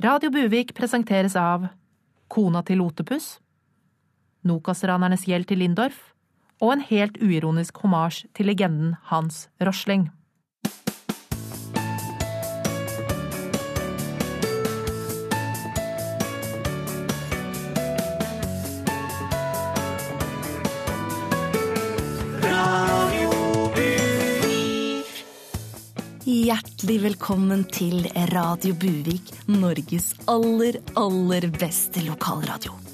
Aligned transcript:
Radio 0.00 0.30
Buvik 0.32 0.70
presenteres 0.72 1.34
av 1.36 1.66
Kona 2.32 2.62
til 2.64 2.78
Lotepus, 2.80 3.34
Nokas-ranernes 4.48 5.26
gjeld 5.28 5.50
til 5.50 5.60
Lindorf 5.60 5.98
og 6.64 6.70
en 6.72 6.84
helt 6.88 7.18
uironisk 7.20 7.82
homasj 7.82 8.22
til 8.32 8.48
legenden 8.48 8.94
Hans 9.10 9.50
Rosling. 9.60 10.06
Hjertelig 26.50 26.96
velkommen 27.04 27.60
til 27.70 28.08
Radio 28.32 28.74
Buvik, 28.74 29.28
Norges 29.46 30.08
aller, 30.26 30.80
aller 30.98 31.46
beste 31.60 32.02
lokalradio. 32.02 32.89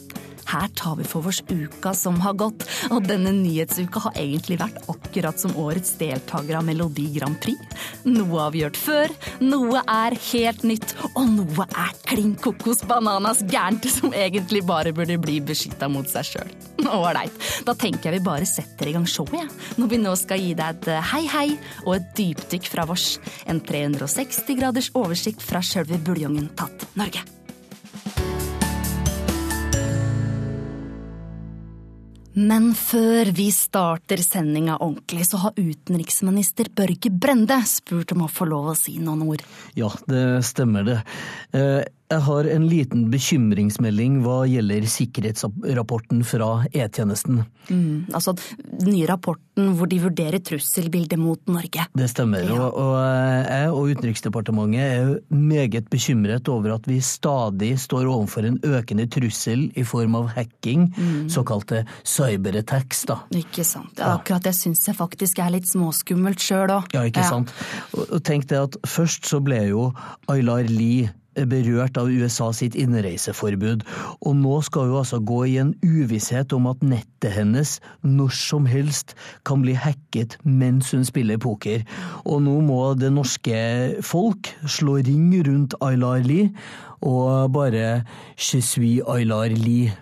Her 0.46 0.68
tar 0.78 0.96
vi 0.96 1.04
for 1.04 1.26
oss 1.26 1.42
uka 1.48 1.92
som 1.94 2.20
har 2.22 2.36
gått, 2.38 2.64
og 2.90 3.06
denne 3.08 3.32
nyhetsuka 3.34 4.02
har 4.06 4.18
egentlig 4.20 4.58
vært 4.60 4.78
akkurat 4.90 5.40
som 5.42 5.56
årets 5.58 5.96
deltaker 5.98 6.58
av 6.58 6.66
Melodi 6.66 7.08
Grand 7.16 7.38
Prix. 7.42 7.58
Noe 8.06 8.44
avgjort 8.46 8.78
før, 8.78 9.14
noe 9.42 9.82
er 9.82 10.16
helt 10.28 10.62
nytt, 10.66 10.94
og 11.14 11.26
noe 11.32 11.66
er 11.66 11.94
klin 12.06 12.36
kokos 12.38 12.84
bananas 12.86 13.42
gærent 13.50 13.88
som 13.96 14.14
egentlig 14.14 14.62
bare 14.66 14.94
burde 14.96 15.18
bli 15.22 15.40
beskytta 15.44 15.90
mot 15.90 16.08
seg 16.10 16.30
sjøl. 16.30 16.54
Ålreit, 16.86 17.34
da 17.66 17.74
tenker 17.74 18.10
jeg 18.12 18.20
vi 18.20 18.28
bare 18.28 18.48
setter 18.48 18.90
i 18.90 18.94
gang 18.96 19.06
showet. 19.10 19.38
Ja. 19.40 19.48
Når 19.80 19.92
vi 19.92 20.02
nå 20.02 20.14
skal 20.18 20.42
gi 20.42 20.54
deg 20.58 20.86
et 20.86 20.92
hei 21.12 21.24
hei 21.32 21.48
og 21.84 21.96
et 21.98 22.12
dypdykk 22.18 22.70
fra 22.70 22.86
vårs. 22.88 23.16
En 23.50 23.60
360 23.64 24.60
graders 24.60 24.92
oversikt 24.94 25.42
fra 25.42 25.64
sjølve 25.64 25.98
buljongen 26.06 26.52
tatt 26.58 26.86
Norge. 26.98 27.24
Men 32.36 32.74
før 32.76 33.30
vi 33.32 33.48
starter 33.54 34.20
sendinga 34.20 34.76
ordentlig, 34.84 35.24
så 35.24 35.40
har 35.40 35.56
utenriksminister 35.56 36.68
Børge 36.76 37.08
Brende 37.10 37.56
spurt 37.64 38.12
om 38.12 38.26
å 38.26 38.32
få 38.32 38.44
lov 38.50 38.74
å 38.74 38.76
si 38.76 38.98
noen 39.00 39.24
ord. 39.24 39.44
Ja, 39.78 39.88
det 40.10 40.44
stemmer 40.44 40.84
det. 40.84 40.98
Jeg 42.06 42.22
har 42.22 42.46
en 42.46 42.66
liten 42.70 43.08
bekymringsmelding 43.10 44.20
hva 44.22 44.44
gjelder 44.46 44.84
sikkerhetsrapporten 44.86 46.20
fra 46.26 46.50
E-tjenesten. 46.70 47.40
Mm, 47.66 48.12
altså 48.14 48.36
den 48.36 48.92
nye 48.92 49.08
rapporten 49.10 49.72
hvor 49.74 49.90
de 49.90 49.98
vurderer 50.04 50.38
trusselbildet 50.38 51.18
mot 51.18 51.40
Norge. 51.50 51.88
Det 51.98 52.06
stemmer, 52.12 52.46
ja. 52.46 52.60
og, 52.60 52.78
og 52.78 52.94
jeg 53.00 53.72
og 53.72 53.90
Utenriksdepartementet 53.90 54.84
er 54.84 55.10
meget 55.34 55.90
bekymret 55.90 56.46
over 56.52 56.76
at 56.76 56.86
vi 56.86 57.00
stadig 57.02 57.72
står 57.82 58.06
overfor 58.06 58.46
en 58.46 58.60
økende 58.62 59.08
trussel 59.10 59.66
i 59.74 59.82
form 59.86 60.14
av 60.20 60.30
hacking, 60.36 60.86
mm. 60.94 61.26
såkalte 61.34 61.82
cyberattacks. 62.06 63.02
da. 63.10 63.18
Ikke 63.34 63.66
sant. 63.66 63.98
Ja, 63.98 64.14
akkurat 64.14 64.46
det 64.46 64.54
syns 64.54 64.86
jeg 64.86 64.94
faktisk 64.94 65.42
er 65.42 65.56
litt 65.58 65.66
småskummelt 65.74 66.38
sjøl 66.38 66.70
òg. 66.78 66.90
Ja, 66.94 67.02
ikke 67.10 67.26
ja. 67.26 67.34
sant. 67.34 67.54
Og 67.98 68.20
tenk 68.22 68.46
det 68.54 68.62
at 68.62 68.82
først 68.86 69.26
så 69.26 69.42
ble 69.42 69.64
jo 69.72 69.90
Aylar 70.30 70.70
Lie 70.70 71.10
berørt 71.44 71.98
av 72.00 72.08
USA 72.08 72.48
sitt 72.56 72.76
innreiseforbud, 72.78 73.84
og 74.24 74.36
nå 74.38 74.60
skal 74.64 74.88
hun 74.88 75.00
altså 75.02 75.20
gå 75.20 75.42
i 75.50 75.56
en 75.60 75.74
uvisshet 75.84 76.54
om 76.56 76.68
at 76.70 76.82
nettet 76.86 77.34
hennes 77.36 77.76
når 78.06 78.32
som 78.38 78.66
helst 78.70 79.16
kan 79.48 79.64
bli 79.64 79.76
hacket 79.76 80.38
mens 80.44 80.94
hun 80.96 81.04
spiller 81.04 81.40
poker. 81.42 81.84
Og 82.24 82.42
nå 82.46 82.56
må 82.64 82.80
det 82.98 83.12
norske 83.12 83.60
folk 84.06 84.52
slå 84.64 85.00
ring 85.06 85.30
rundt 85.46 85.76
Aylar 85.84 86.24
Lie 86.24 86.50
og 87.04 87.52
bare 87.52 88.04
Je 88.36 88.62
suis 88.62 89.00
Aylar 89.06 89.52
Lie. 89.52 89.92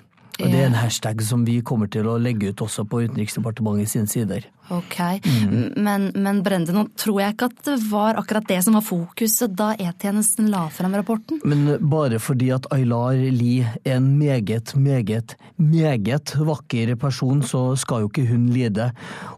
Og 0.40 0.50
Det 0.50 0.60
er 0.60 0.66
en 0.66 0.74
hashtag 0.74 1.22
som 1.22 1.44
vi 1.46 1.60
kommer 1.60 1.86
til 1.86 2.08
å 2.10 2.18
legge 2.18 2.50
ut 2.50 2.62
også 2.64 2.82
på 2.90 3.04
Utenriksdepartementet 3.06 3.92
sine 3.92 4.10
sider. 4.10 4.48
Ok, 4.72 4.98
mm. 5.26 5.72
men, 5.76 6.06
men, 6.14 6.38
Brende, 6.44 6.72
nå 6.72 6.86
tror 6.96 7.18
jeg 7.20 7.34
ikke 7.34 7.48
at 7.50 7.58
det 7.66 7.74
var 7.90 8.16
akkurat 8.16 8.46
det 8.48 8.62
som 8.64 8.78
var 8.78 8.84
fokuset 8.86 9.52
da 9.52 9.74
E-tjenesten 9.76 10.48
la 10.48 10.62
frem 10.72 10.94
rapporten? 10.96 11.42
Men 11.44 11.76
bare 11.84 12.16
fordi 12.22 12.48
at 12.54 12.64
Aylar 12.72 13.18
Lie 13.18 13.66
er 13.84 13.98
en 13.98 14.06
meget, 14.16 14.72
meget, 14.80 15.34
meget 15.60 16.32
vakker 16.48 16.94
person, 16.96 17.42
så 17.44 17.74
skal 17.76 18.06
jo 18.06 18.08
ikke 18.08 18.24
hun 18.30 18.46
lide. 18.54 18.88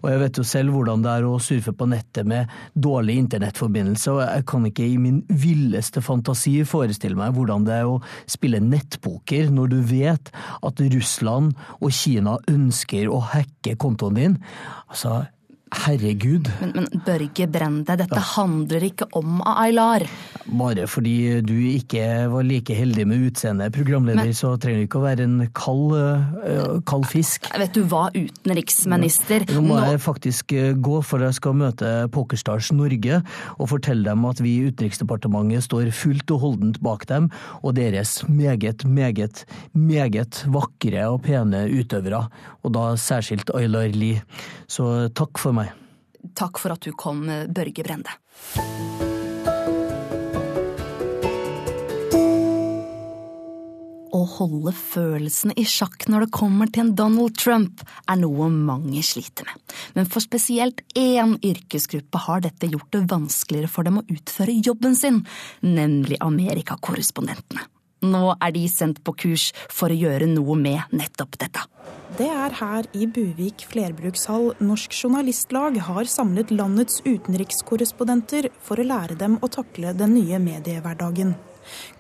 Og 0.05 0.12
jeg 0.12 0.23
vet 0.23 0.39
jo 0.39 0.47
selv 0.47 0.77
hvordan 0.77 1.03
det 1.03 1.17
er 1.17 1.27
å 1.27 1.41
surfe 1.43 1.75
på 1.75 1.91
nettet 1.91 2.29
med 2.29 2.53
dårlig 2.79 3.19
internettforbindelse, 3.25 4.15
og 4.15 4.23
jeg 4.23 4.47
kan 4.47 4.71
ikke 4.71 4.87
i 4.87 4.97
min 5.00 5.21
villeste 5.27 6.05
fantasi 6.06 6.61
forestille 6.69 7.19
meg 7.19 7.34
hvordan 7.34 7.67
det 7.67 7.81
er 7.81 7.91
å 7.91 7.99
spille 8.31 8.62
nettpoker 8.62 9.50
når 9.50 9.75
du 9.75 9.79
vet 9.91 10.31
at 10.62 10.87
Russland 10.95 11.56
og 11.81 11.91
Kina 11.91 12.39
ønsker 12.53 13.11
å 13.11 13.21
hacke 13.34 13.75
kontoen 13.81 14.23
din. 14.23 14.41
Altså, 14.87 15.25
Herregud. 15.75 16.47
Men, 16.60 16.72
men 16.77 17.00
Børge 17.03 17.49
Brende, 17.50 17.97
dette 17.99 18.21
handler 18.37 18.84
ikke 18.87 19.09
om 19.19 19.41
Aylar. 19.43 20.04
Bare 20.47 20.84
fordi 20.87 21.41
du 21.43 21.56
ikke 21.59 22.04
var 22.31 22.47
like 22.47 22.75
heldig 22.78 23.03
med 23.10 23.25
utseendet, 23.27 23.75
programleder, 23.75 24.28
men, 24.28 24.37
så 24.37 24.53
trenger 24.62 24.84
du 24.84 24.87
ikke 24.87 25.00
å 25.00 25.03
være 25.03 25.26
en 25.26 25.41
kald, 25.59 25.97
uh, 25.99 26.76
kald 26.87 27.09
fisk. 27.10 27.49
Vet 27.59 27.75
du 27.75 27.82
hva, 27.91 28.05
utenriksminister 28.15 29.49
Nå 29.50 29.65
må 29.66 29.81
jeg 29.82 29.99
faktisk 30.05 30.55
gå, 30.55 31.00
for 31.03 31.26
jeg 31.26 31.34
skal 31.41 31.59
møte 31.59 31.91
Pokerstars 32.15 32.71
Norge 32.71 33.19
og 33.56 33.71
fortelle 33.72 34.06
dem 34.06 34.22
at 34.31 34.44
vi 34.44 34.55
i 34.60 34.71
Utenriksdepartementet 34.71 35.66
står 35.66 35.91
fullt 35.99 36.31
og 36.37 36.44
holdent 36.44 36.78
bak 36.84 37.09
dem 37.10 37.26
og 37.65 37.75
deres 37.81 38.21
meget, 38.31 38.87
meget, 38.87 39.43
meget 39.75 40.44
vakre 40.47 41.09
og 41.10 41.25
pene 41.26 41.66
utøvere, 41.75 42.28
og 42.62 42.78
da 42.78 42.93
særskilt 43.00 43.50
Aylar 43.59 43.91
Lie. 43.91 44.22
Så 44.71 45.09
takk 45.15 45.43
for 45.43 45.56
meg. 45.56 45.66
Takk 46.34 46.59
for 46.62 46.75
at 46.75 46.87
du 46.87 46.92
kom, 46.97 47.26
Børge 47.54 47.84
Brende. 47.87 48.16
Å 54.16 54.22
holde 54.38 54.72
følelsene 54.72 55.54
i 55.60 55.66
sjakk 55.69 56.06
når 56.09 56.25
det 56.25 56.34
kommer 56.34 56.70
til 56.72 56.87
en 56.87 56.94
Donald 56.97 57.37
Trump, 57.37 57.82
er 58.09 58.16
noe 58.22 58.48
mange 58.53 59.03
sliter 59.04 59.48
med. 59.50 59.76
Men 59.98 60.09
for 60.09 60.25
spesielt 60.25 60.81
én 60.97 61.37
yrkesgruppe 61.44 62.25
har 62.25 62.44
dette 62.47 62.70
gjort 62.72 62.88
det 62.97 63.04
vanskeligere 63.12 63.70
for 63.70 63.87
dem 63.87 64.00
å 64.00 64.06
utføre 64.08 64.56
jobben 64.64 64.97
sin, 64.97 65.25
nemlig 65.60 66.20
amerikakorrespondentene. 66.25 67.66
Nå 68.05 68.34
er 68.37 68.53
de 68.53 68.67
sendt 68.69 69.01
på 69.05 69.15
kurs 69.17 69.49
for 69.73 69.93
å 69.93 69.97
gjøre 69.97 70.29
noe 70.29 70.57
med 70.61 70.93
nettopp 70.93 71.39
dette. 71.41 71.65
Det 72.17 72.29
er 72.29 72.53
her 72.61 72.87
i 72.97 73.07
Buvik 73.09 73.65
flerbrukshall 73.71 74.53
Norsk 74.65 74.95
Journalistlag 74.95 75.79
har 75.89 76.09
samlet 76.09 76.53
landets 76.55 77.01
utenrikskorrespondenter 77.05 78.51
for 78.62 78.81
å 78.81 78.87
lære 78.87 79.17
dem 79.19 79.39
å 79.41 79.51
takle 79.53 79.93
den 79.97 80.15
nye 80.17 80.39
mediehverdagen. 80.41 81.35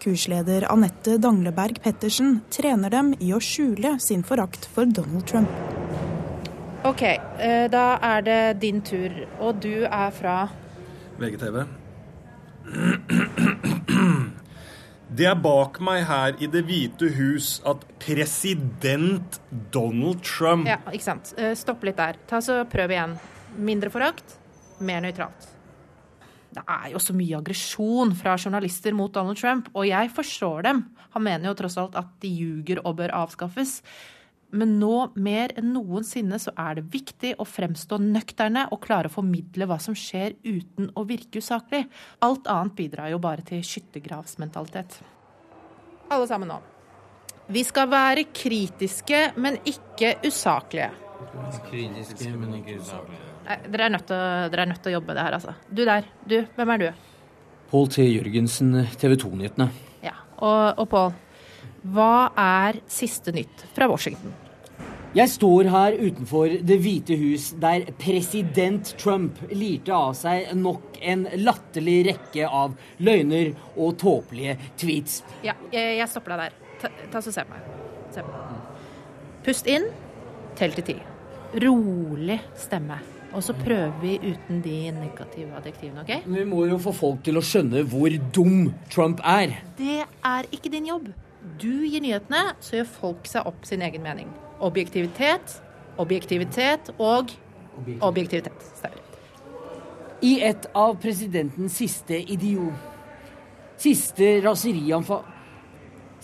Kursleder 0.02 0.68
Anette 0.70 1.16
Dangleberg 1.18 1.80
Pettersen 1.82 2.40
trener 2.54 2.92
dem 2.92 3.14
i 3.18 3.32
å 3.34 3.40
skjule 3.42 3.96
sin 4.04 4.22
forakt 4.24 4.68
for 4.72 4.86
Donald 4.86 5.26
Trump. 5.26 5.50
Ok, 6.86 7.02
eh, 7.02 7.66
da 7.70 7.98
er 8.14 8.22
det 8.22 8.60
din 8.62 8.80
tur, 8.80 9.10
og 9.40 9.60
du 9.60 9.84
er 9.84 10.10
fra 10.14 10.48
VGTV. 11.18 11.66
Det 15.16 15.24
er 15.24 15.36
bak 15.40 15.78
meg 15.80 16.02
her 16.04 16.34
i 16.44 16.46
Det 16.52 16.60
hvite 16.68 17.08
hus 17.16 17.54
at 17.64 17.84
president 18.02 19.38
Donald 19.72 20.20
Trump 20.26 20.68
Ja, 20.68 20.76
ikke 20.92 21.06
sant. 21.06 21.30
Eh, 21.40 21.54
stopp 21.56 21.86
litt 21.88 21.96
der. 21.96 22.18
Ta 22.28 22.42
så 22.44 22.58
Prøv 22.68 22.92
igjen. 22.92 23.14
Mindre 23.56 23.88
forakt, 23.94 24.34
mer 24.84 25.00
nøytralt. 25.00 25.46
Det 26.52 26.64
er 26.68 26.90
jo 26.92 27.00
så 27.00 27.16
mye 27.16 27.38
aggresjon 27.38 28.12
fra 28.16 28.34
journalister 28.36 28.92
mot 28.96 29.12
Donald 29.12 29.40
Trump, 29.40 29.70
og 29.72 29.88
jeg 29.88 30.12
forstår 30.12 30.68
dem. 30.68 30.84
Han 31.16 31.24
mener 31.24 31.48
jo 31.48 31.56
tross 31.62 31.78
alt 31.80 31.96
at 31.96 32.12
de 32.20 32.34
ljuger 32.36 32.82
og 32.84 32.98
bør 33.00 33.14
avskaffes. 33.16 33.78
Men 34.54 34.76
nå 34.78 35.08
mer 35.18 35.52
enn 35.58 35.72
noensinne 35.74 36.38
så 36.40 36.52
er 36.60 36.78
det 36.78 36.86
viktig 36.92 37.32
å 37.42 37.46
fremstå 37.48 37.98
nøkterne 38.02 38.68
og 38.70 38.80
klare 38.84 39.10
å 39.10 39.16
formidle 39.16 39.66
hva 39.66 39.78
som 39.82 39.96
skjer 39.98 40.36
uten 40.46 40.92
å 40.94 41.04
virke 41.08 41.42
usaklig. 41.42 41.82
Alt 42.22 42.46
annet 42.50 42.76
bidrar 42.78 43.10
jo 43.10 43.18
bare 43.22 43.44
til 43.46 43.64
skyttergravsmentalitet. 43.66 45.00
Alle 46.14 46.28
sammen 46.30 46.52
nå. 46.52 46.60
Vi 47.50 47.62
skal 47.66 47.90
være 47.90 48.26
kritiske, 48.34 49.20
men 49.38 49.58
ikke 49.66 50.16
usaklige. 50.26 50.90
Kritiske, 51.68 52.30
men 52.34 52.56
ikke 52.60 52.78
usaklige. 52.80 53.22
Nei, 53.46 53.58
dere 53.70 53.84
er, 53.86 53.92
nødt 53.94 54.08
til, 54.08 54.22
dere 54.50 54.64
er 54.64 54.70
nødt 54.72 54.82
til 54.82 54.90
å 54.90 54.96
jobbe 54.96 55.14
det 55.14 55.22
her, 55.22 55.36
altså. 55.36 55.54
Du 55.70 55.84
der. 55.86 56.08
Du, 56.26 56.40
hvem 56.56 56.72
er 56.74 56.82
du? 56.82 56.88
Pål 57.70 57.88
T. 57.94 58.06
Jørgensen, 58.06 58.72
TV 58.98 59.14
2-nyhetene. 59.22 59.68
Ja. 60.02 60.16
Og, 60.38 60.82
og 60.82 60.88
Pål, 60.90 61.14
hva 61.92 62.32
er 62.40 62.80
siste 62.90 63.34
nytt 63.34 63.66
fra 63.76 63.88
Washington? 63.90 64.34
Jeg 65.16 65.30
står 65.32 65.70
her 65.72 65.94
utenfor 65.96 66.58
Det 66.68 66.76
hvite 66.84 67.16
hus, 67.16 67.48
der 67.56 67.86
president 67.96 68.90
Trump 69.00 69.38
lirte 69.48 69.94
av 69.96 70.12
seg 70.18 70.50
nok 70.58 70.98
en 71.00 71.24
latterlig 71.40 71.98
rekke 72.10 72.44
av 72.44 72.74
løgner 73.00 73.54
og 73.76 73.96
tåpelige 74.02 74.58
tweets. 74.76 75.22
Ja, 75.46 75.54
jeg, 75.72 75.96
jeg 76.02 76.10
stopper 76.12 76.36
deg 76.36 76.44
der. 76.44 76.62
Ta, 76.82 76.92
ta 77.14 77.24
så 77.24 77.32
Se 77.32 77.46
på 77.48 77.54
meg. 77.54 77.72
Se 78.12 78.26
på 78.26 78.34
meg. 78.34 78.86
Pust 79.46 79.72
inn, 79.72 79.88
tell 80.58 80.76
til 80.76 80.90
ti. 80.90 81.00
Rolig 81.64 82.40
stemme. 82.60 83.00
Og 83.36 83.44
så 83.44 83.56
prøver 83.56 83.96
vi 84.02 84.18
uten 84.20 84.60
de 84.64 84.78
negative 84.96 85.56
adjektivene, 85.56 86.04
OK? 86.04 86.28
Vi 86.28 86.44
må 86.48 86.66
jo 86.68 86.78
få 86.80 86.92
folk 86.96 87.24
til 87.24 87.40
å 87.40 87.44
skjønne 87.44 87.86
hvor 87.88 88.12
dum 88.36 88.74
Trump 88.92 89.24
er. 89.24 89.62
Det 89.80 90.02
er 90.04 90.48
ikke 90.52 90.72
din 90.72 90.92
jobb. 90.92 91.08
Du 91.60 91.86
gir 91.86 92.02
nyhetene, 92.02 92.56
så 92.60 92.80
gjør 92.80 92.90
folk 92.98 93.30
seg 93.30 93.46
opp 93.48 93.66
sin 93.68 93.84
egen 93.86 94.02
mening. 94.04 94.30
Objektivitet, 94.64 95.58
objektivitet 96.02 96.90
og 96.98 97.32
objektivitet. 98.00 98.66
Stemmer. 98.80 99.02
I 100.24 100.38
et 100.48 100.68
av 100.74 100.98
presidentens 101.00 101.78
siste 101.78 102.18
idiot... 102.18 102.92
Siste 103.76 104.38
raserianfall 104.40 105.26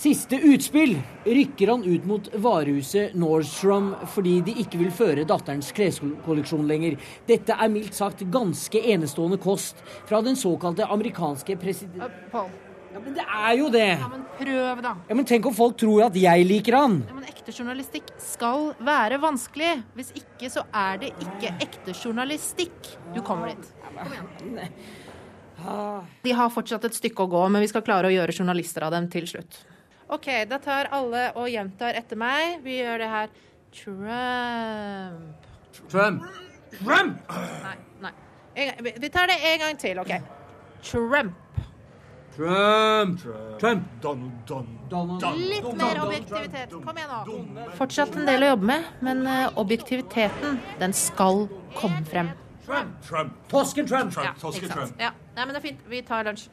Siste 0.02 0.38
utspill 0.48 0.94
rykker 1.26 1.69
han 1.69 1.84
ut 1.84 2.06
mot 2.08 2.30
varehuset 2.42 3.12
Nordstrom 3.14 3.90
fordi 4.14 4.38
de 4.48 4.54
ikke 4.64 4.80
vil 4.80 4.90
føre 4.94 5.26
datterens 5.28 5.69
kleskolleksjon 5.76 6.64
lenger. 6.66 6.96
Dette 7.28 7.54
er 7.54 7.70
mildt 7.70 7.94
sagt 7.94 8.24
ganske 8.32 8.82
enestående 8.94 9.38
kost 9.38 9.84
fra 10.08 10.24
den 10.24 10.38
såkalte 10.40 10.88
amerikanske 10.90 11.60
president... 11.60 12.16
Pål. 12.32 12.48
Ja, 12.93 13.00
Men 13.00 13.15
det 13.17 13.25
er 13.25 13.53
jo 13.56 13.69
det! 13.73 13.87
Ja, 13.99 14.09
men 14.12 14.25
prøv, 14.39 14.83
da. 14.85 14.93
Ja, 15.09 15.15
Men 15.17 15.25
tenk 15.29 15.47
om 15.49 15.55
folk 15.56 15.79
tror 15.81 16.03
at 16.06 16.17
jeg 16.21 16.44
liker 16.49 16.77
han! 16.77 16.99
Ja, 17.09 17.15
men 17.17 17.25
ekte 17.31 17.55
journalistikk 17.56 18.11
skal 18.21 18.73
være 18.85 19.19
vanskelig. 19.23 19.71
Hvis 19.97 20.12
ikke, 20.19 20.50
så 20.53 20.65
er 20.77 21.00
det 21.03 21.12
ikke 21.25 21.55
ekte 21.65 21.94
journalistikk. 21.97 22.93
Du 23.17 23.23
kommer 23.25 23.55
dit. 23.55 23.71
Kom 23.87 24.12
igjen. 24.12 24.73
De 26.23 26.33
har 26.35 26.50
fortsatt 26.50 26.85
et 26.89 26.97
stykke 26.97 27.25
å 27.25 27.31
gå, 27.31 27.43
men 27.55 27.62
vi 27.62 27.69
skal 27.71 27.85
klare 27.87 28.09
å 28.11 28.15
gjøre 28.15 28.35
journalister 28.35 28.83
av 28.87 28.93
dem 28.97 29.09
til 29.12 29.29
slutt. 29.31 29.61
OK, 30.12 30.27
da 30.50 30.59
tar 30.61 30.91
alle 30.93 31.29
og 31.39 31.47
gjentar 31.49 31.94
etter 31.97 32.19
meg. 32.21 32.59
Vi 32.65 32.81
gjør 32.81 32.99
det 33.05 33.09
her. 33.12 33.31
Trump. 33.73 35.47
Trump! 35.89 36.27
Trump! 36.83 37.23
Nei, 37.62 37.77
nei. 38.05 38.12
En, 38.53 38.69
gang- 38.69 39.00
vi 39.00 39.09
tar 39.15 39.31
det 39.31 39.39
en 39.53 39.62
gang 39.62 39.79
til, 39.81 40.03
OK? 40.03 40.12
Trump. 40.85 41.33
Trump! 42.37 43.20
Trump! 43.61 43.82
Donald, 44.02 44.32
Donald. 44.46 44.90
Donald. 44.90 45.38
Litt 45.38 45.76
mer 45.76 46.00
objektivitet. 46.05 46.70
Kom 46.73 46.96
igjen, 46.96 47.11
nå. 47.56 47.67
Fortsatt 47.76 48.17
en 48.17 48.29
del 48.29 48.46
å 48.46 48.52
jobbe 48.55 48.70
med, 48.73 48.87
men 49.05 49.26
eh, 49.29 49.49
objektiviteten, 49.61 50.61
den 50.81 50.96
skal 50.96 51.44
komme 51.76 52.05
frem. 52.08 52.32
Trump. 52.64 53.37
Tosken 53.52 53.87
Trump! 53.87 54.17
Ja, 54.17 54.32
Tosken 54.40 54.64
ikke 54.64 54.75
sant? 54.75 54.94
Trump. 54.94 55.02
Ja. 55.02 55.12
Nei, 55.37 55.44
men 55.44 55.56
det 55.56 55.61
er 55.62 55.69
fint. 55.70 55.84
Vi 55.93 56.05
tar 56.08 56.31
lunsj. 56.31 56.49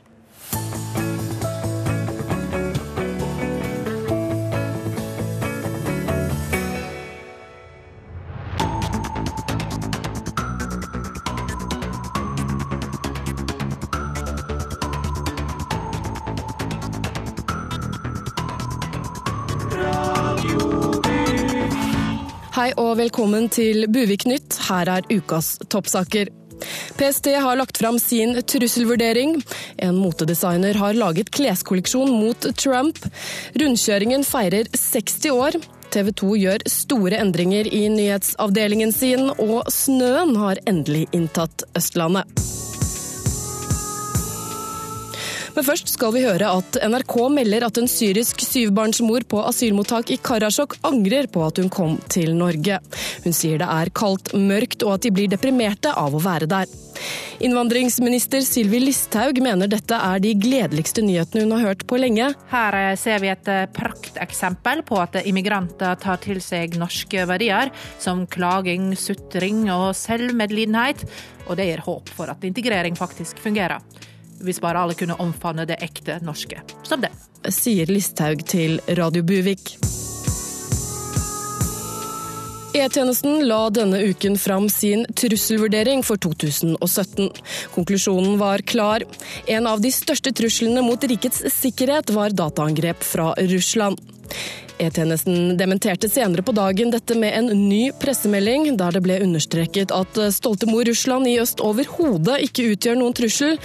Hei 22.59 22.73
og 22.75 22.97
velkommen 22.99 23.45
til 23.47 23.85
Buvik 23.87 24.25
Nytt. 24.27 24.57
Her 24.67 24.89
er 24.91 25.05
ukas 25.07 25.53
toppsaker. 25.71 26.27
PST 26.99 27.29
har 27.39 27.55
lagt 27.55 27.79
fram 27.79 27.95
sin 28.03 28.35
trusselvurdering. 28.43 29.37
En 29.79 29.95
motedesigner 29.95 30.75
har 30.75 30.97
laget 30.99 31.31
kleskolleksjon 31.31 32.11
mot 32.11 32.49
Trump. 32.59 32.99
Rundkjøringen 33.55 34.27
feirer 34.27 34.67
60 34.75 35.31
år. 35.31 35.55
TV 35.95 36.11
2 36.19 36.35
gjør 36.41 36.67
store 36.67 37.23
endringer 37.23 37.71
i 37.71 37.85
nyhetsavdelingen 37.95 38.91
sin, 38.91 39.29
og 39.39 39.71
snøen 39.71 40.35
har 40.43 40.59
endelig 40.67 41.07
inntatt 41.15 41.63
Østlandet. 41.79 42.27
Men 45.55 45.65
først 45.65 45.91
skal 45.93 46.13
vi 46.15 46.25
høre 46.25 46.51
at 46.59 46.79
NRK 46.89 47.15
melder 47.33 47.65
at 47.67 47.79
en 47.81 47.89
syrisk 47.89 48.43
syvbarnsmor 48.45 49.25
på 49.29 49.41
asylmottak 49.49 50.13
i 50.13 50.19
Karasjok 50.21 50.77
angrer 50.87 51.29
på 51.31 51.43
at 51.45 51.61
hun 51.61 51.71
kom 51.73 51.97
til 52.11 52.35
Norge. 52.37 52.79
Hun 53.25 53.35
sier 53.35 53.61
det 53.61 53.69
er 53.69 53.93
kaldt, 53.95 54.33
mørkt 54.37 54.85
og 54.85 54.97
at 54.97 55.07
de 55.07 55.13
blir 55.15 55.31
deprimerte 55.31 55.93
av 55.95 56.15
å 56.15 56.23
være 56.23 56.49
der. 56.49 56.69
Innvandringsminister 57.39 58.43
Sylvi 58.43 58.81
Listhaug 58.83 59.37
mener 59.43 59.69
dette 59.71 59.95
er 59.95 60.19
de 60.19 60.33
gledeligste 60.35 61.03
nyhetene 61.05 61.45
hun 61.45 61.55
har 61.55 61.69
hørt 61.69 61.85
på 61.87 61.99
lenge. 62.01 62.33
Her 62.51 62.75
eh, 62.75 62.95
ser 62.99 63.21
vi 63.23 63.31
et 63.31 63.47
eh, 63.47 63.63
prakteksempel 63.71 64.83
på 64.87 64.99
at 64.99 65.15
immigranter 65.23 65.95
tar 66.03 66.19
til 66.23 66.41
seg 66.43 66.75
norske 66.79 67.23
verdier, 67.29 67.71
som 68.01 68.25
klaging, 68.27 68.91
sutring 68.99 69.69
og 69.71 69.93
selvmedlidenhet. 69.95 71.05
Og 71.47 71.55
det 71.57 71.69
gir 71.71 71.87
håp 71.87 72.11
for 72.11 72.31
at 72.33 72.43
integrering 72.45 72.99
faktisk 72.99 73.39
fungerer. 73.39 73.79
Hvis 74.39 74.61
bare 74.63 74.83
alle 74.83 74.95
kunne 74.97 75.17
omfavne 75.19 75.67
det 75.69 75.79
ekte 75.83 76.19
norske 76.23 76.61
som 76.87 77.01
det. 77.03 77.11
sier 77.51 77.89
Listhaug 77.91 78.45
til 78.47 78.79
Radio 78.99 79.23
Buvik. 79.23 79.77
E-tjenesten 82.69 83.47
la 83.49 83.63
denne 83.73 83.97
uken 84.11 84.37
fram 84.37 84.67
sin 84.69 85.01
trusselvurdering 85.17 86.03
for 86.05 86.21
2017. 86.21 87.31
Konklusjonen 87.73 88.37
var 88.37 88.61
klar. 88.61 89.03
En 89.49 89.67
av 89.67 89.81
de 89.81 89.89
største 89.91 90.31
truslene 90.37 90.83
mot 90.85 91.03
rikets 91.03 91.41
sikkerhet 91.55 92.13
var 92.13 92.35
dataangrep 92.37 93.01
fra 93.03 93.33
Russland. 93.49 93.97
E-tjenesten 94.79 95.57
dementerte 95.59 96.07
senere 96.09 96.43
på 96.45 96.53
dagen 96.55 96.93
dette 96.93 97.15
med 97.19 97.35
en 97.35 97.49
ny 97.67 97.89
pressemelding, 97.99 98.69
der 98.79 98.95
det 98.95 99.01
ble 99.03 99.17
understreket 99.25 99.91
at 99.95 100.19
stolte 100.35 100.69
mor 100.69 100.87
Russland 100.87 101.27
i 101.27 101.35
øst 101.41 101.59
overhodet 101.63 102.39
ikke 102.47 102.69
utgjør 102.73 102.99
noen 103.01 103.15
trussel. 103.17 103.57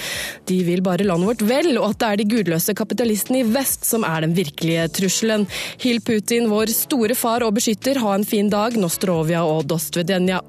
De 0.51 0.59
vil 0.67 0.83
bare 0.85 1.07
landet 1.07 1.31
vårt 1.31 1.47
vel, 1.47 1.71
og 1.79 1.93
at 1.93 2.01
det 2.03 2.09
er 2.09 2.21
de 2.21 2.29
gudløse 2.35 2.75
kapitalistene 2.77 3.45
i 3.45 3.49
vest 3.55 3.87
som 3.87 4.07
er 4.09 4.27
den 4.27 4.35
virkelige 4.35 4.89
trusselen. 4.99 5.47
Hill 5.85 6.03
Putin, 6.03 6.51
vår 6.51 6.75
store 6.75 7.19
far 7.19 7.47
og 7.47 7.55
beskytter, 7.61 8.03
ha 8.03 8.17
en 8.19 8.27
fin 8.27 8.51
dag, 8.51 8.75
Nostrovia 8.81 9.47
og 9.47 9.69
Dostvedjenja. 9.71 10.43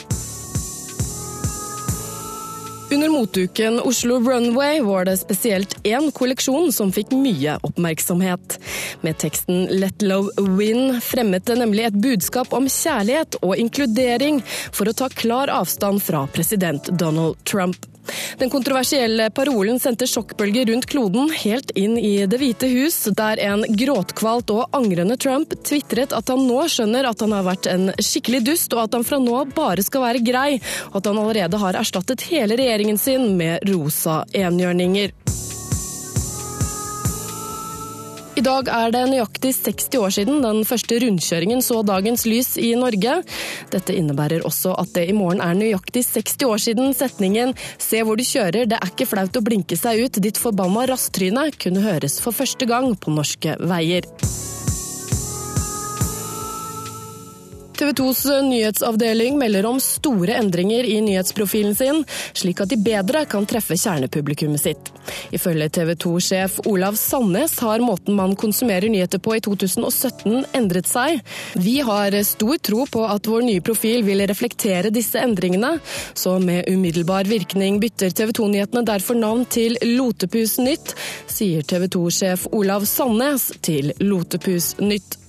Under 2.96 3.10
motuken 3.10 3.80
Oslo 3.80 4.20
Runway 4.20 4.82
var 4.82 5.06
det 5.06 5.18
spesielt 5.18 5.74
én 5.84 6.12
kolleksjon 6.16 6.70
som 6.72 6.94
fikk 6.96 7.10
mye 7.12 7.58
oppmerksomhet. 7.68 8.56
Med 9.04 9.18
teksten 9.20 9.66
Let 9.82 10.06
love 10.06 10.32
win 10.56 11.02
fremmet 11.04 11.44
det 11.50 11.58
nemlig 11.60 11.90
et 11.90 11.98
budskap 12.06 12.56
om 12.56 12.70
kjærlighet 12.72 13.36
og 13.42 13.60
inkludering 13.60 14.40
for 14.72 14.88
å 14.88 14.96
ta 14.96 15.10
klar 15.12 15.52
avstand 15.52 16.00
fra 16.08 16.24
president 16.32 16.88
Donald 16.96 17.36
Trump. 17.44 17.76
Den 18.40 18.52
kontroversielle 18.54 19.30
parolen 19.36 19.80
sendte 19.82 20.08
sjokkbølger 20.10 20.70
rundt 20.72 20.88
kloden, 20.92 21.30
helt 21.44 21.72
inn 21.80 21.98
i 21.98 22.26
Det 22.30 22.40
hvite 22.42 22.70
hus, 22.72 22.98
der 23.18 23.42
en 23.44 23.66
gråtkvalt 23.70 24.54
og 24.56 24.76
angrende 24.76 25.18
Trump 25.22 25.56
tvitret 25.66 26.16
at 26.16 26.32
han 26.32 26.46
nå 26.48 26.66
skjønner 26.72 27.10
at 27.10 27.24
han 27.24 27.36
har 27.36 27.48
vært 27.48 27.70
en 27.72 27.90
skikkelig 28.00 28.44
dust, 28.50 28.74
og 28.76 28.86
at 28.86 28.98
han 29.00 29.08
fra 29.08 29.22
nå 29.22 29.44
bare 29.56 29.86
skal 29.86 30.06
være 30.06 30.24
grei, 30.26 30.50
og 30.92 31.02
at 31.02 31.12
han 31.12 31.22
allerede 31.22 31.62
har 31.62 31.80
erstattet 31.82 32.28
hele 32.32 32.60
regjeringen 32.60 33.00
sin 33.02 33.34
med 33.40 33.66
rosa 33.70 34.24
enhjørninger. 34.36 35.16
I 38.36 38.42
dag 38.44 38.68
er 38.68 38.90
det 38.92 39.02
nøyaktig 39.08 39.54
60 39.56 39.96
år 39.96 40.12
siden 40.12 40.42
den 40.44 40.58
første 40.68 40.98
rundkjøringen 41.00 41.62
så 41.64 41.78
dagens 41.88 42.26
lys 42.28 42.58
i 42.60 42.74
Norge. 42.76 43.14
Dette 43.72 43.96
innebærer 43.96 44.44
også 44.44 44.74
at 44.76 44.92
det 44.98 45.06
i 45.08 45.16
morgen 45.16 45.40
er 45.40 45.56
nøyaktig 45.56 46.04
60 46.04 46.44
år 46.50 46.60
siden 46.66 46.92
setningen 46.92 47.56
'Se 47.80 48.04
hvor 48.04 48.20
du 48.20 48.28
kjører, 48.28 48.68
det 48.68 48.76
er 48.76 48.92
ikke 48.92 49.08
flaut 49.08 49.40
å 49.40 49.46
blinke 49.46 49.80
seg 49.80 50.04
ut, 50.04 50.20
ditt 50.20 50.36
forbanna 50.38 50.84
rasttryne' 50.92 51.48
kunne 51.56 51.88
høres 51.88 52.20
for 52.20 52.36
første 52.36 52.68
gang 52.68 52.92
på 53.00 53.16
norske 53.16 53.56
veier. 53.56 54.04
TV 57.76 57.92
2s 57.92 58.42
nyhetsavdeling 58.42 59.38
melder 59.38 59.66
om 59.66 59.80
store 59.80 60.36
endringer 60.40 60.84
i 60.84 61.02
nyhetsprofilen 61.04 61.76
sin, 61.76 62.04
slik 62.34 62.62
at 62.64 62.72
de 62.72 62.78
bedre 62.80 63.26
kan 63.28 63.46
treffe 63.50 63.76
kjernepublikummet 63.80 64.62
sitt. 64.64 64.92
Ifølge 65.36 65.68
TV 65.70 65.94
2-sjef 66.00 66.60
Olav 66.72 66.96
Sandnes 67.00 67.58
har 67.60 67.84
måten 67.84 68.16
man 68.16 68.36
konsumerer 68.40 68.88
nyheter 68.90 69.20
på 69.20 69.36
i 69.36 69.42
2017 69.44 70.46
endret 70.56 70.88
seg. 70.90 71.20
Vi 71.60 71.78
har 71.86 72.16
stor 72.24 72.62
tro 72.64 72.86
på 72.92 73.04
at 73.10 73.28
vår 73.28 73.44
nye 73.50 73.66
profil 73.66 74.06
vil 74.08 74.24
reflektere 74.28 74.94
disse 74.94 75.20
endringene, 75.20 75.76
så 76.14 76.38
med 76.40 76.70
umiddelbar 76.72 77.28
virkning 77.28 77.82
bytter 77.84 78.16
TV 78.16 78.32
2-nyhetene 78.40 78.86
derfor 78.88 79.20
navn 79.20 79.44
til 79.52 79.76
Lotepus 79.84 80.58
Nytt, 80.64 80.96
sier 81.28 81.68
TV 81.68 81.90
2-sjef 81.98 82.48
Olav 82.56 82.88
Sandnes 82.90 83.52
til 83.66 83.92
Lotepus 84.00 84.76
Nytt. 84.80 85.20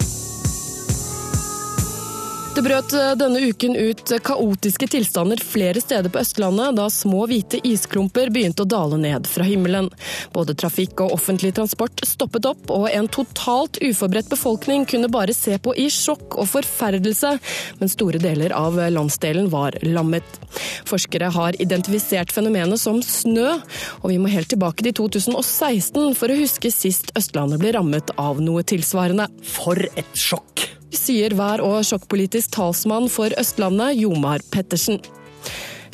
Det 2.57 2.63
brøt 2.65 2.95
eh, 2.97 3.11
denne 3.21 3.41
uken 3.51 3.75
ut 3.77 4.13
kaotiske 4.25 4.87
tilstander 4.89 5.37
flere 5.45 5.81
steder 5.83 6.09
på 6.09 6.23
Østlandet 6.23 6.79
da 6.79 6.87
små 6.89 7.27
hvite 7.29 7.59
isklumper 7.69 8.31
begynte 8.33 8.65
å 8.65 8.71
dale 8.73 8.97
ned 8.97 9.27
fra 9.29 9.45
himmelen. 9.45 9.91
Både 10.33 10.55
trafikk 10.57 11.03
og 11.05 11.13
offentlig 11.19 11.51
transport 11.59 12.01
stoppet 12.09 12.49
opp, 12.49 12.71
og 12.73 12.87
en 12.89 13.11
totalt 13.13 13.77
uforberedt 13.85 14.31
befolkning 14.33 14.87
kunne 14.89 15.11
bare 15.13 15.37
se 15.37 15.59
på 15.61 15.75
i 15.77 15.91
sjokk 15.93 16.39
og 16.41 16.49
forferdelse, 16.55 17.35
men 17.83 17.93
store 17.93 18.23
deler 18.25 18.57
av 18.57 18.81
landsdelen 18.95 19.51
var 19.53 19.77
lammet. 19.85 20.41
Forskere 20.89 21.29
har 21.37 21.61
identifisert 21.61 22.33
fenomenet 22.33 22.81
som 22.81 23.03
snø, 23.05 23.59
og 24.01 24.09
vi 24.15 24.17
må 24.17 24.33
helt 24.33 24.49
tilbake 24.55 24.89
til 24.89 24.97
2016 25.03 26.17
for 26.17 26.33
å 26.33 26.41
huske 26.41 26.73
sist 26.73 27.13
Østlandet 27.21 27.61
ble 27.61 27.77
rammet 27.77 28.17
av 28.17 28.41
noe 28.41 28.65
tilsvarende. 28.65 29.29
For 29.45 29.85
et 29.93 30.17
sjokk! 30.17 30.76
Sier 30.95 31.35
vær- 31.37 31.63
og 31.65 31.85
sjokkpolitisk 31.85 32.53
talsmann 32.57 33.09
for 33.11 33.33
Østlandet, 33.41 33.97
Jomar 34.01 34.45
Pettersen. 34.53 35.01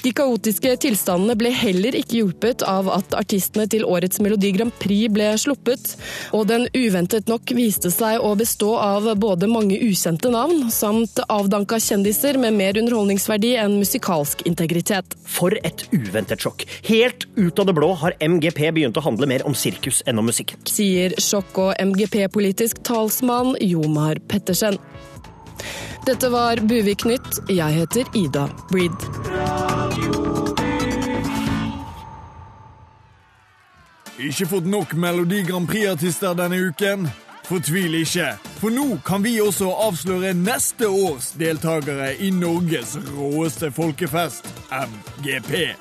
De 0.02 0.10
kaotiske 0.10 0.72
tilstandene 0.82 1.36
ble 1.38 1.52
heller 1.54 1.94
ikke 1.94 2.18
hjulpet 2.18 2.64
av 2.66 2.88
at 2.90 3.14
artistene 3.14 3.68
til 3.70 3.84
årets 3.86 4.18
Melodi 4.22 4.50
Grand 4.56 4.74
Prix 4.82 5.12
ble 5.14 5.28
sluppet, 5.38 5.92
og 6.34 6.48
den 6.50 6.66
uventet 6.74 7.30
nok 7.30 7.52
viste 7.54 7.92
seg 7.94 8.18
å 8.18 8.32
bestå 8.38 8.72
av 8.82 9.06
både 9.22 9.46
mange 9.50 9.78
ukjente 9.78 10.32
navn, 10.34 10.66
samt 10.74 11.22
avdanka 11.28 11.78
kjendiser 11.82 12.40
med 12.42 12.58
mer 12.58 12.80
underholdningsverdi 12.82 13.54
enn 13.62 13.78
musikalsk 13.78 14.42
integritet. 14.50 15.14
For 15.22 15.54
et 15.62 15.86
uventet 15.94 16.42
sjokk. 16.42 16.66
Helt 16.88 17.28
ut 17.38 17.62
av 17.62 17.70
det 17.70 17.76
blå 17.78 17.92
har 18.02 18.18
MGP 18.18 18.64
begynt 18.74 18.98
å 18.98 19.06
handle 19.06 19.30
mer 19.30 19.46
om 19.46 19.54
sirkus 19.54 20.02
enn 20.10 20.18
om 20.18 20.26
musikk. 20.26 20.56
Sier 20.66 21.14
sjokk- 21.22 21.62
og 21.62 21.76
MGP-politisk 21.78 22.82
talsmann 22.88 23.54
Jomar 23.62 24.18
Pettersen. 24.26 24.80
Dette 26.06 26.28
var 26.28 26.56
Buvik 26.56 27.04
Nytt. 27.04 27.50
Jeg 27.50 27.74
heter 27.74 28.04
Ida 28.14 28.48
Breed. 28.70 29.04
Ikke 34.18 34.46
fått 34.50 34.66
nok 34.66 34.96
Melodi 34.98 35.44
Grand 35.46 35.68
Prix-artister 35.70 36.34
denne 36.34 36.58
uken? 36.58 37.06
Fortvil 37.46 37.94
ikke, 38.00 38.32
for 38.58 38.74
nå 38.74 38.98
kan 39.06 39.22
vi 39.22 39.36
også 39.42 39.70
avsløre 39.86 40.34
neste 40.34 40.90
års 40.90 41.32
deltakere 41.38 42.12
i 42.18 42.30
Norges 42.34 42.96
råeste 43.14 43.70
folkefest, 43.74 44.46
MGP. 44.70 45.74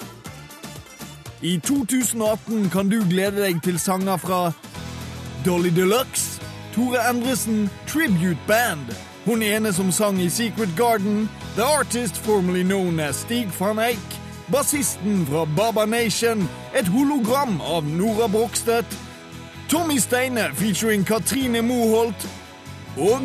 I 1.41 1.57
2018 1.65 2.69
kan 2.73 2.89
du 2.89 2.99
glede 3.09 3.41
deg 3.41 3.61
til 3.65 3.79
sanger 3.81 4.21
fra 4.21 4.41
Dolly 5.45 5.73
Deluxe, 5.73 6.41
Tore 6.75 7.01
Endresen 7.09 7.69
Tribute 7.89 8.37
Band, 8.47 8.93
hun 9.25 9.43
ene 9.43 9.73
som 9.73 9.91
sang 9.91 10.21
i 10.21 10.29
Secret 10.29 10.69
Garden, 10.77 11.29
The 11.55 11.63
Artist 11.63 12.17
formerly 12.17 12.63
known 12.63 12.99
as 12.99 13.15
Stig 13.15 13.47
van 13.59 13.79
Eijk, 13.79 14.19
bassisten 14.51 15.25
fra 15.25 15.45
Baba 15.45 15.85
Nation, 15.85 16.49
et 16.75 16.87
hologram 16.87 17.61
av 17.61 17.83
Nora 17.85 18.27
Brogstedt, 18.27 18.97
Tommy 19.69 19.99
Steine 19.99 20.49
featuring 20.53 21.07
Katrine 21.07 21.61
Moholt 21.61 22.27
og 22.97 23.21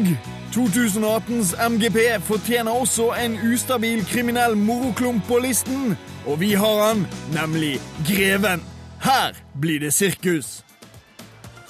2018s 0.55 1.69
MGP 1.69 1.99
fortjener 2.23 2.73
også 2.73 3.11
en 3.25 3.39
ustabil 3.53 4.05
kriminell 4.07 4.57
moroklump 4.57 5.27
på 5.29 5.39
listen, 5.39 5.97
og 6.27 6.41
vi 6.41 6.53
har 6.53 6.87
han, 6.89 7.07
nemlig 7.35 7.81
Greven. 8.07 8.63
Her 9.03 9.35
blir 9.61 9.81
det 9.81 9.93
sirkus. 9.93 10.65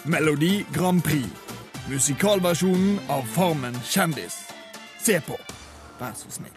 Melodi 0.04 0.66
Grand 0.75 1.02
Prix. 1.02 1.45
Musikalversjonen 1.88 2.99
av 3.09 3.23
Farmen 3.23 3.75
kjendis. 3.85 4.40
Se 4.99 5.21
på, 5.23 5.38
vær 6.00 6.16
så 6.19 6.33
snill. 6.35 6.57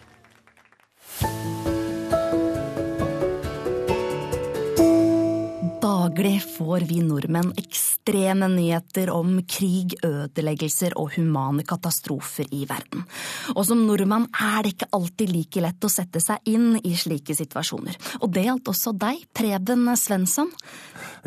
Daglig 5.99 6.39
får 6.57 6.79
vi 6.87 7.01
nordmenn 7.03 7.49
ekstreme 7.59 8.47
nyheter 8.47 9.09
om 9.11 9.41
krig, 9.43 9.97
ødeleggelser 10.05 10.93
og 11.01 11.17
humane 11.17 11.65
katastrofer 11.67 12.47
i 12.55 12.61
verden. 12.69 13.03
Og 13.55 13.65
som 13.67 13.81
nordmann 13.83 14.29
er 14.31 14.63
det 14.63 14.71
ikke 14.75 14.87
alltid 14.95 15.33
like 15.33 15.63
lett 15.65 15.83
å 15.83 15.91
sette 15.91 16.21
seg 16.23 16.47
inn 16.47 16.77
i 16.87 16.93
slike 16.95 17.35
situasjoner. 17.35 17.97
Og 18.21 18.31
det 18.31 18.45
gjaldt 18.45 18.71
også 18.71 18.93
deg, 19.01 19.25
Preben 19.35 19.89
Svensson. 19.99 20.53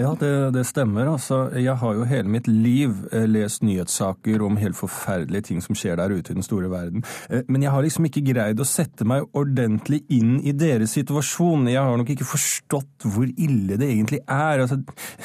Ja, 0.01 0.15
det, 0.17 0.33
det, 0.57 0.65
stemmer. 0.71 1.11
Altså, 1.11 1.43
jeg 1.59 1.77
har 1.83 1.99
jo 1.99 2.09
hele 2.09 2.33
mitt 2.33 2.49
liv 2.49 2.95
eh, 3.13 3.27
lest 3.29 3.61
nyhetssaker 3.67 4.41
om 4.47 4.57
helt 4.63 4.79
forferdelige 4.79 5.51
ting 5.51 5.61
som 5.65 5.77
skjer 5.77 6.01
der 6.01 6.17
ute 6.17 6.33
i 6.33 6.39
den 6.39 6.47
store 6.47 6.73
verden. 6.73 7.05
Eh, 7.29 7.45
men 7.53 7.67
jeg 7.67 7.75
har 7.75 7.85
liksom 7.85 8.09
ikke 8.09 8.25
greid 8.33 8.63
å 8.63 8.69
sette 8.69 9.05
meg 9.05 9.29
ordentlig 9.37 10.01
inn 10.17 10.39
i 10.41 10.57
deres 10.57 10.97
situasjon. 10.97 11.69
Jeg 11.69 11.83
har 11.83 12.01
nok 12.01 12.17
ikke 12.17 12.31
forstått 12.33 13.11
hvor 13.13 13.29
ille 13.29 13.77
det 13.77 13.91
egentlig 13.91 14.23
er. 14.25 14.62
Altså, 14.67 14.81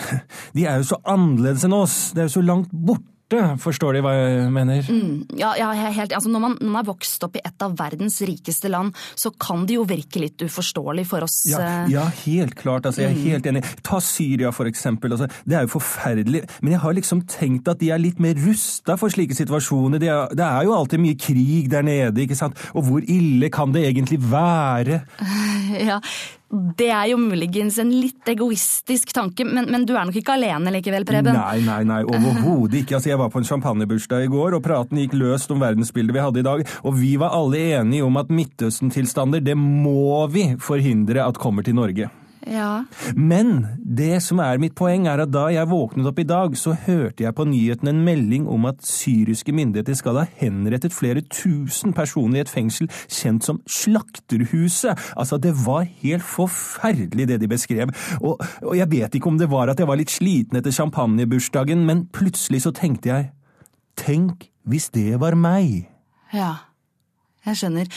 de 0.58 0.66
er 0.66 0.82
jo 0.82 0.90
så 0.94 1.02
annerledes 1.06 1.68
enn 1.68 1.78
oss. 1.78 2.00
Det 2.16 2.26
er 2.26 2.32
jo 2.32 2.40
så 2.40 2.46
langt 2.46 2.74
borte 2.74 3.16
forstår 3.60 3.98
de 3.98 4.02
hva 4.06 4.14
jeg 4.16 4.52
mener? 4.56 4.88
Mm, 4.88 5.38
ja, 5.40 5.52
ja 5.60 5.72
helt, 5.74 6.14
altså 6.16 6.30
når, 6.32 6.40
man, 6.40 6.54
når, 6.62 6.70
man, 6.70 6.80
er 6.82 6.88
vokst 6.88 7.24
opp 7.28 7.36
i 7.36 7.44
et 7.44 7.64
av 7.64 7.76
verdens 7.78 8.22
rikeste 8.24 8.70
land, 8.72 8.94
så 9.16 9.32
kan 9.36 9.66
det 9.68 9.76
jo 9.76 9.84
virke 9.88 10.22
litt 10.22 10.40
uforståelig 10.42 11.06
for 11.10 11.26
oss. 11.28 11.42
Ja, 11.52 11.60
eh. 11.60 11.92
ja 11.92 12.06
helt 12.24 12.56
klart. 12.56 12.88
Altså, 12.88 13.04
jeg 13.04 13.12
er 13.12 13.18
mm. 13.18 13.26
helt 13.28 13.50
enig. 13.52 13.64
Ta 13.84 14.00
Syria, 14.04 14.54
for 14.56 14.70
eksempel. 14.70 15.12
Altså, 15.12 15.28
det 15.46 15.58
er 15.58 15.68
jo 15.68 15.74
forferdelig. 15.76 16.46
Men 16.62 16.78
jeg 16.78 16.84
har 16.86 16.96
liksom 16.96 17.26
tenkt 17.28 17.68
at 17.68 17.82
de 17.84 17.92
er 17.92 18.02
litt 18.02 18.22
mer 18.24 18.40
rusta 18.48 18.96
for 19.00 19.12
slike 19.12 19.36
situasjoner. 19.36 20.02
Det 20.02 20.12
er, 20.14 20.34
det 20.38 20.48
er 20.48 20.70
jo 20.70 20.78
alltid 20.78 21.04
mye 21.04 21.20
krig 21.20 21.68
der 21.74 21.84
nede, 21.88 22.24
ikke 22.24 22.40
sant? 22.40 22.60
Og 22.74 22.88
hvor 22.88 23.04
ille 23.04 23.52
kan 23.52 23.76
det 23.76 23.88
egentlig 23.90 24.22
være? 24.24 25.04
Ja, 25.68 25.98
det 26.50 26.88
er 26.96 27.10
jo 27.12 27.18
muligens 27.20 27.76
en 27.82 27.90
litt 27.92 28.30
egoistisk 28.32 29.12
tanke, 29.16 29.44
men, 29.44 29.68
men, 29.72 29.84
du 29.88 29.94
er 29.98 30.08
nok 30.08 30.16
ikke 30.16 30.38
alene 30.38 30.72
likevel, 30.72 31.04
Preben? 31.08 31.36
Nei, 31.36 31.60
nei, 31.66 31.82
nei, 31.88 32.00
overhodet 32.08 32.82
ikke. 32.82 32.96
Altså, 32.98 33.12
jeg 33.12 33.20
var 33.20 33.34
på 33.34 33.42
en 33.42 33.50
champagnebursdag 33.50 34.28
i 34.28 34.32
går, 34.32 34.56
og 34.56 34.64
praten 34.64 35.02
gikk 35.02 35.18
løst 35.20 35.52
om 35.52 35.60
verdensbildet 35.64 36.16
vi 36.16 36.24
hadde 36.24 36.44
i 36.44 36.48
dag, 36.48 36.64
og 36.88 36.96
vi 37.02 37.16
var 37.20 37.36
alle 37.36 37.66
enige 37.82 38.08
om 38.08 38.22
at 38.22 38.32
Midtøsten-tilstander, 38.32 39.44
det 39.44 39.58
må 39.60 40.24
vi 40.32 40.54
forhindre 40.64 41.28
at 41.28 41.42
kommer 41.42 41.68
til 41.68 41.76
Norge. 41.76 42.08
Ja. 42.48 42.86
Men 43.16 43.66
det 43.84 44.22
som 44.26 44.40
er 44.44 44.60
mitt 44.62 44.76
poeng, 44.78 45.08
er 45.10 45.24
at 45.24 45.32
da 45.34 45.48
jeg 45.52 45.70
våknet 45.70 46.08
opp 46.10 46.20
i 46.22 46.28
dag, 46.28 46.56
så 46.60 46.76
hørte 46.88 47.26
jeg 47.26 47.36
på 47.36 47.46
nyhetene 47.48 47.94
en 47.94 48.04
melding 48.06 48.48
om 48.52 48.68
at 48.70 48.84
syriske 48.88 49.54
myndigheter 49.56 49.98
skal 50.00 50.22
ha 50.22 50.26
henrettet 50.40 50.96
flere 50.96 51.24
tusen 51.28 51.96
personer 51.98 52.40
i 52.40 52.44
et 52.46 52.52
fengsel 52.52 52.90
kjent 53.06 53.48
som 53.48 53.62
Slakterhuset. 53.68 55.00
Altså, 55.18 55.40
det 55.42 55.56
var 55.66 55.88
helt 56.04 56.26
forferdelig 56.26 57.28
det 57.32 57.42
de 57.44 57.52
beskrev. 57.52 57.92
Og, 58.22 58.40
og 58.64 58.78
jeg 58.78 58.92
vet 58.92 59.18
ikke 59.18 59.32
om 59.34 59.42
det 59.42 59.52
var 59.52 59.72
at 59.72 59.80
jeg 59.82 59.90
var 59.90 60.00
litt 60.00 60.14
sliten 60.14 60.60
etter 60.60 60.76
champagnebursdagen, 60.76 61.84
men 61.88 62.08
plutselig 62.14 62.66
så 62.68 62.76
tenkte 62.76 63.14
jeg 63.14 63.34
Tenk 63.98 64.52
hvis 64.68 64.92
det 64.94 65.16
var 65.18 65.34
meg. 65.40 65.88
Ja. 66.36 66.67
Jeg 67.48 67.60
skjønner. 67.62 67.90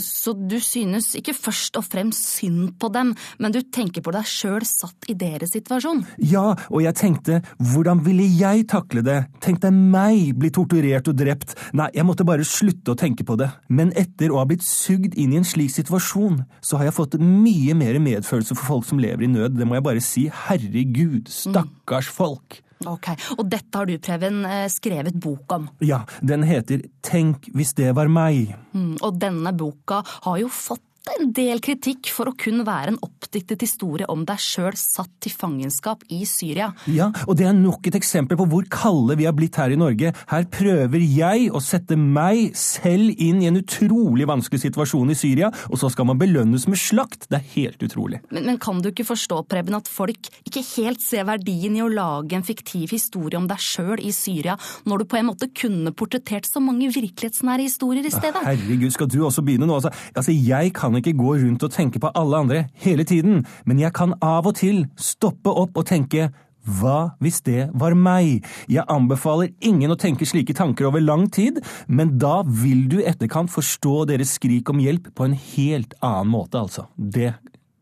Så 0.00 0.32
du 0.38 0.56
synes 0.62 1.10
ikke 1.18 1.34
først 1.36 1.76
og 1.76 1.84
fremst 1.86 2.30
synd 2.38 2.74
på 2.80 2.88
dem, 2.94 3.12
men 3.38 3.54
du 3.54 3.60
tenker 3.62 4.04
på 4.04 4.14
deg 4.14 4.28
sjøl 4.28 4.64
satt 4.68 5.08
i 5.12 5.16
deres 5.18 5.52
situasjon? 5.54 6.04
Ja, 6.24 6.54
og 6.70 6.84
jeg 6.84 6.96
tenkte 6.98 7.40
hvordan 7.72 8.00
ville 8.06 8.26
jeg 8.38 8.66
takle 8.72 9.04
det? 9.04 9.18
Tenk 9.44 9.60
deg 9.64 9.76
meg 9.76 10.34
bli 10.40 10.50
torturert 10.54 11.10
og 11.10 11.18
drept. 11.20 11.54
Nei, 11.76 11.90
jeg 11.94 12.08
måtte 12.08 12.26
bare 12.26 12.46
slutte 12.48 12.94
å 12.94 12.98
tenke 12.98 13.26
på 13.28 13.36
det. 13.40 13.50
Men 13.68 13.92
etter 13.98 14.32
å 14.32 14.40
ha 14.40 14.48
blitt 14.48 14.64
sugd 14.64 15.18
inn 15.20 15.34
i 15.34 15.40
en 15.40 15.48
slik 15.48 15.72
situasjon, 15.74 16.42
så 16.64 16.80
har 16.80 16.88
jeg 16.88 16.98
fått 16.98 17.18
mye 17.20 17.76
mer 17.78 18.00
medfølelse 18.02 18.56
for 18.56 18.74
folk 18.74 18.88
som 18.88 19.02
lever 19.02 19.26
i 19.26 19.32
nød. 19.32 19.58
Det 19.58 19.68
må 19.68 19.78
jeg 19.78 19.86
bare 19.86 20.04
si. 20.04 20.28
Herregud, 20.46 21.28
stakkars 21.32 22.08
folk. 22.12 22.62
Ok, 22.86 23.10
Og 23.38 23.44
dette 23.50 23.78
har 23.78 23.86
du, 23.88 23.96
Preben, 23.98 24.44
eh, 24.44 24.66
skrevet 24.68 25.14
bok 25.14 25.52
om? 25.56 25.68
Ja, 25.80 26.04
den 26.20 26.42
heter 26.42 26.82
Tenk 27.02 27.48
hvis 27.54 27.74
det 27.74 27.94
var 27.96 28.08
meg. 28.08 28.54
Mm, 28.74 28.96
og 29.02 29.20
denne 29.20 29.52
boka 29.56 30.02
har 30.06 30.38
jo 30.38 30.48
fått 30.52 30.82
en 31.12 31.32
del 31.36 31.60
kritikk 31.64 32.08
for 32.14 32.30
å 32.30 32.34
kun 32.38 32.62
være 32.66 32.94
en 32.94 33.00
oppdiktet 33.04 33.62
historie 33.64 34.06
om 34.10 34.24
deg 34.26 34.40
sjøl 34.40 34.76
satt 34.78 35.10
til 35.22 35.34
fangenskap 35.34 36.04
i 36.12 36.22
Syria. 36.28 36.70
Ja, 36.90 37.10
og 37.28 37.36
det 37.38 37.48
er 37.48 37.56
nok 37.56 37.86
et 37.88 37.98
eksempel 37.98 38.38
på 38.40 38.46
hvor 38.50 38.66
kalde 38.72 39.16
vi 39.20 39.26
har 39.28 39.36
blitt 39.36 39.58
her 39.60 39.72
i 39.74 39.78
Norge. 39.80 40.14
Her 40.30 40.46
prøver 40.52 41.04
jeg 41.04 41.50
å 41.54 41.60
sette 41.64 41.98
meg 42.00 42.56
selv 42.58 43.12
inn 43.20 43.42
i 43.42 43.50
en 43.50 43.60
utrolig 43.60 44.28
vanskelig 44.28 44.64
situasjon 44.64 45.12
i 45.12 45.18
Syria, 45.18 45.50
og 45.70 45.80
så 45.80 45.90
skal 45.92 46.08
man 46.08 46.20
belønnes 46.20 46.66
med 46.70 46.80
slakt. 46.80 47.28
Det 47.28 47.40
er 47.40 47.52
helt 47.54 47.84
utrolig. 47.84 48.22
Men, 48.30 48.48
men 48.48 48.60
kan 48.62 48.80
du 48.82 48.90
ikke 48.90 49.06
forstå, 49.08 49.42
Preben, 49.50 49.76
at 49.76 49.90
folk 49.90 50.30
ikke 50.48 50.64
helt 50.74 51.04
ser 51.04 51.28
verdien 51.28 51.76
i 51.76 51.84
å 51.84 51.90
lage 51.92 52.38
en 52.38 52.46
fiktiv 52.46 52.94
historie 52.96 53.38
om 53.38 53.48
deg 53.50 53.60
sjøl 53.62 54.00
i 54.00 54.12
Syria, 54.14 54.56
når 54.88 55.04
du 55.04 55.08
på 55.10 55.20
en 55.20 55.28
måte 55.28 55.50
kunne 55.54 55.92
portrettert 55.96 56.48
så 56.48 56.62
mange 56.64 56.88
virkelighetsnære 56.94 57.68
historier 57.68 58.08
i 58.08 58.14
stedet? 58.14 58.44
Herregud, 58.44 58.90
skal 58.94 59.10
du 59.10 59.20
også 59.26 59.44
begynne 59.44 59.68
nå? 59.68 59.78
Altså, 59.78 59.92
altså 60.14 60.34
jeg 60.34 60.72
kan 60.76 60.93
kan 60.94 61.02
ikke 61.02 61.18
gå 61.18 61.34
rundt 61.42 61.64
og 61.66 61.74
tenke 61.74 62.00
på 62.00 62.10
alle 62.14 62.38
andre 62.44 62.64
hele 62.84 63.04
tiden, 63.04 63.44
men 63.66 63.80
jeg 63.82 63.94
kan 63.96 64.14
av 64.22 64.46
og 64.46 64.58
til 64.60 64.84
stoppe 65.00 65.50
opp 65.50 65.76
og 65.80 65.88
tenke 65.90 66.30
Hva 66.64 67.12
hvis 67.20 67.42
det 67.44 67.66
var 67.76 67.92
meg? 67.92 68.46
Jeg 68.72 68.86
anbefaler 68.88 69.50
ingen 69.60 69.92
å 69.92 69.98
tenke 70.00 70.24
slike 70.24 70.54
tanker 70.56 70.88
over 70.88 71.02
lang 71.02 71.26
tid, 71.28 71.60
men 71.88 72.14
da 72.16 72.38
vil 72.46 72.86
du 72.88 73.02
i 73.02 73.08
etterkant 73.10 73.52
forstå 73.52 74.06
deres 74.08 74.38
skrik 74.38 74.70
om 74.72 74.80
hjelp 74.80 75.10
på 75.12 75.26
en 75.26 75.36
helt 75.36 75.92
annen 76.00 76.32
måte, 76.32 76.62
altså. 76.62 76.86
Det 76.96 77.34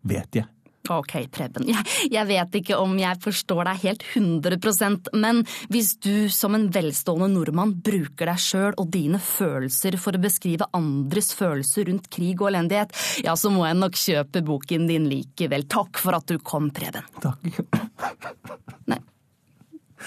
vet 0.03 0.41
jeg. 0.41 0.52
Ok, 0.91 1.13
Preben, 1.31 1.69
jeg, 1.71 1.85
jeg, 2.11 2.27
vet 2.27 2.57
ikke 2.59 2.79
om 2.83 2.97
jeg 2.99 3.21
forstår 3.23 3.69
deg 3.69 3.85
helt 3.85 4.03
100% 4.19 5.13
men 5.15 5.45
hvis 5.71 5.93
du 6.03 6.27
som 6.33 6.57
en 6.59 6.67
velstående 6.75 7.29
nordmann 7.31 7.77
bruker 7.87 8.27
deg 8.33 8.43
sjøl 8.43 8.75
og 8.75 8.91
dine 8.91 9.21
følelser 9.23 9.95
for 10.03 10.19
å 10.19 10.23
beskrive 10.23 10.67
andres 10.75 11.31
følelser 11.39 11.87
rundt 11.87 12.11
krig 12.11 12.43
og 12.43 12.51
elendighet, 12.51 12.91
ja, 13.23 13.37
så 13.39 13.53
må 13.55 13.63
jeg 13.69 13.79
nok 13.79 14.03
kjøpe 14.03 14.43
boken 14.51 14.91
din 14.91 15.07
likevel. 15.11 15.69
Takk 15.71 16.03
for 16.03 16.19
at 16.19 16.27
du 16.27 16.43
kom, 16.43 16.73
Preben. 16.75 17.07
Takk. 17.23 17.47
Nei, 18.91 18.99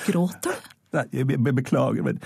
gråter 0.05 0.59
du? 0.59 0.74
Nei, 0.95 1.05
jeg 1.11 1.27
beklager, 1.55 2.05
men 2.05 2.23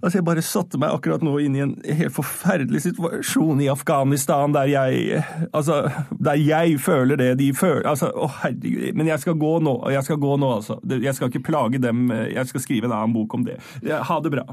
Altså, 0.00 0.16
jeg 0.16 0.24
bare 0.24 0.40
satte 0.40 0.78
meg 0.80 0.94
akkurat 0.96 1.20
nå 1.20 1.34
inn 1.44 1.56
i 1.58 1.60
en 1.60 1.74
helt 1.84 2.14
forferdelig 2.16 2.80
situasjon 2.86 3.58
i 3.60 3.68
Afghanistan, 3.68 4.54
der 4.56 4.70
jeg 4.72 5.18
Altså, 5.52 5.82
der 6.16 6.40
jeg 6.40 6.78
føler 6.80 7.20
det 7.20 7.34
de 7.42 7.50
føler 7.56 7.84
Altså, 7.90 8.08
å 8.08 8.30
herregud. 8.40 8.94
Men 8.96 9.10
jeg 9.12 9.20
skal 9.20 9.36
gå 9.40 9.50
nå. 9.60 9.74
Jeg 9.92 10.06
skal 10.08 10.20
gå 10.22 10.38
nå, 10.40 10.54
altså. 10.56 10.78
Jeg 10.88 11.12
skal 11.18 11.28
ikke 11.28 11.44
plage 11.50 11.82
dem. 11.84 12.08
Jeg 12.32 12.48
skal 12.48 12.64
skrive 12.64 12.88
en 12.88 12.96
annen 12.96 13.12
bok 13.12 13.36
om 13.36 13.44
det. 13.44 13.58
Ha 13.84 14.18
det 14.24 14.32
bra. 14.32 14.46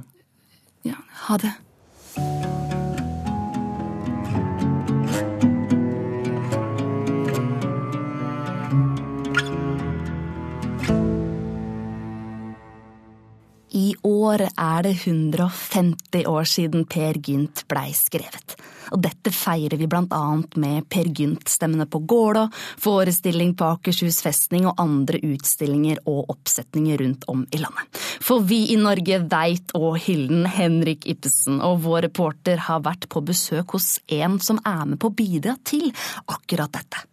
Ja, 0.87 0.99
ha 1.29 1.39
det. 1.39 1.53
År 14.07 14.47
er 14.47 14.87
det 14.87 14.95
150 15.03 16.25
år 16.31 16.47
siden 16.47 16.85
Per 16.89 17.19
Gynt 17.23 17.65
blei 17.69 17.91
skrevet. 17.95 18.55
Og 18.95 19.01
dette 19.03 19.33
feirer 19.35 19.75
vi 19.79 19.87
blant 19.89 20.13
annet 20.15 20.55
med 20.59 20.87
Per 20.91 21.09
Gynt-stemmene 21.11 21.87
på 21.91 21.99
Gålå, 22.07 22.45
forestilling 22.79 23.53
på 23.59 23.67
Akershus 23.73 24.21
festning 24.23 24.67
og 24.69 24.79
andre 24.81 25.19
utstillinger 25.27 25.99
og 26.07 26.31
oppsetninger 26.33 27.03
rundt 27.03 27.27
om 27.31 27.43
i 27.51 27.59
landet. 27.61 28.01
For 28.23 28.45
vi 28.47 28.63
i 28.73 28.79
Norge 28.79 29.19
veit 29.27 29.75
og 29.77 29.99
hyllen 30.05 30.47
Henrik 30.47 31.07
Ibsen, 31.09 31.59
og 31.59 31.83
vår 31.83 32.07
reporter 32.07 32.63
har 32.69 32.85
vært 32.87 33.09
på 33.11 33.23
besøk 33.27 33.75
hos 33.75 33.97
en 34.07 34.39
som 34.43 34.61
er 34.63 34.85
med 34.87 35.01
på 35.03 35.11
å 35.11 35.17
bidra 35.17 35.57
til 35.67 35.91
akkurat 36.25 36.71
dette. 36.79 37.03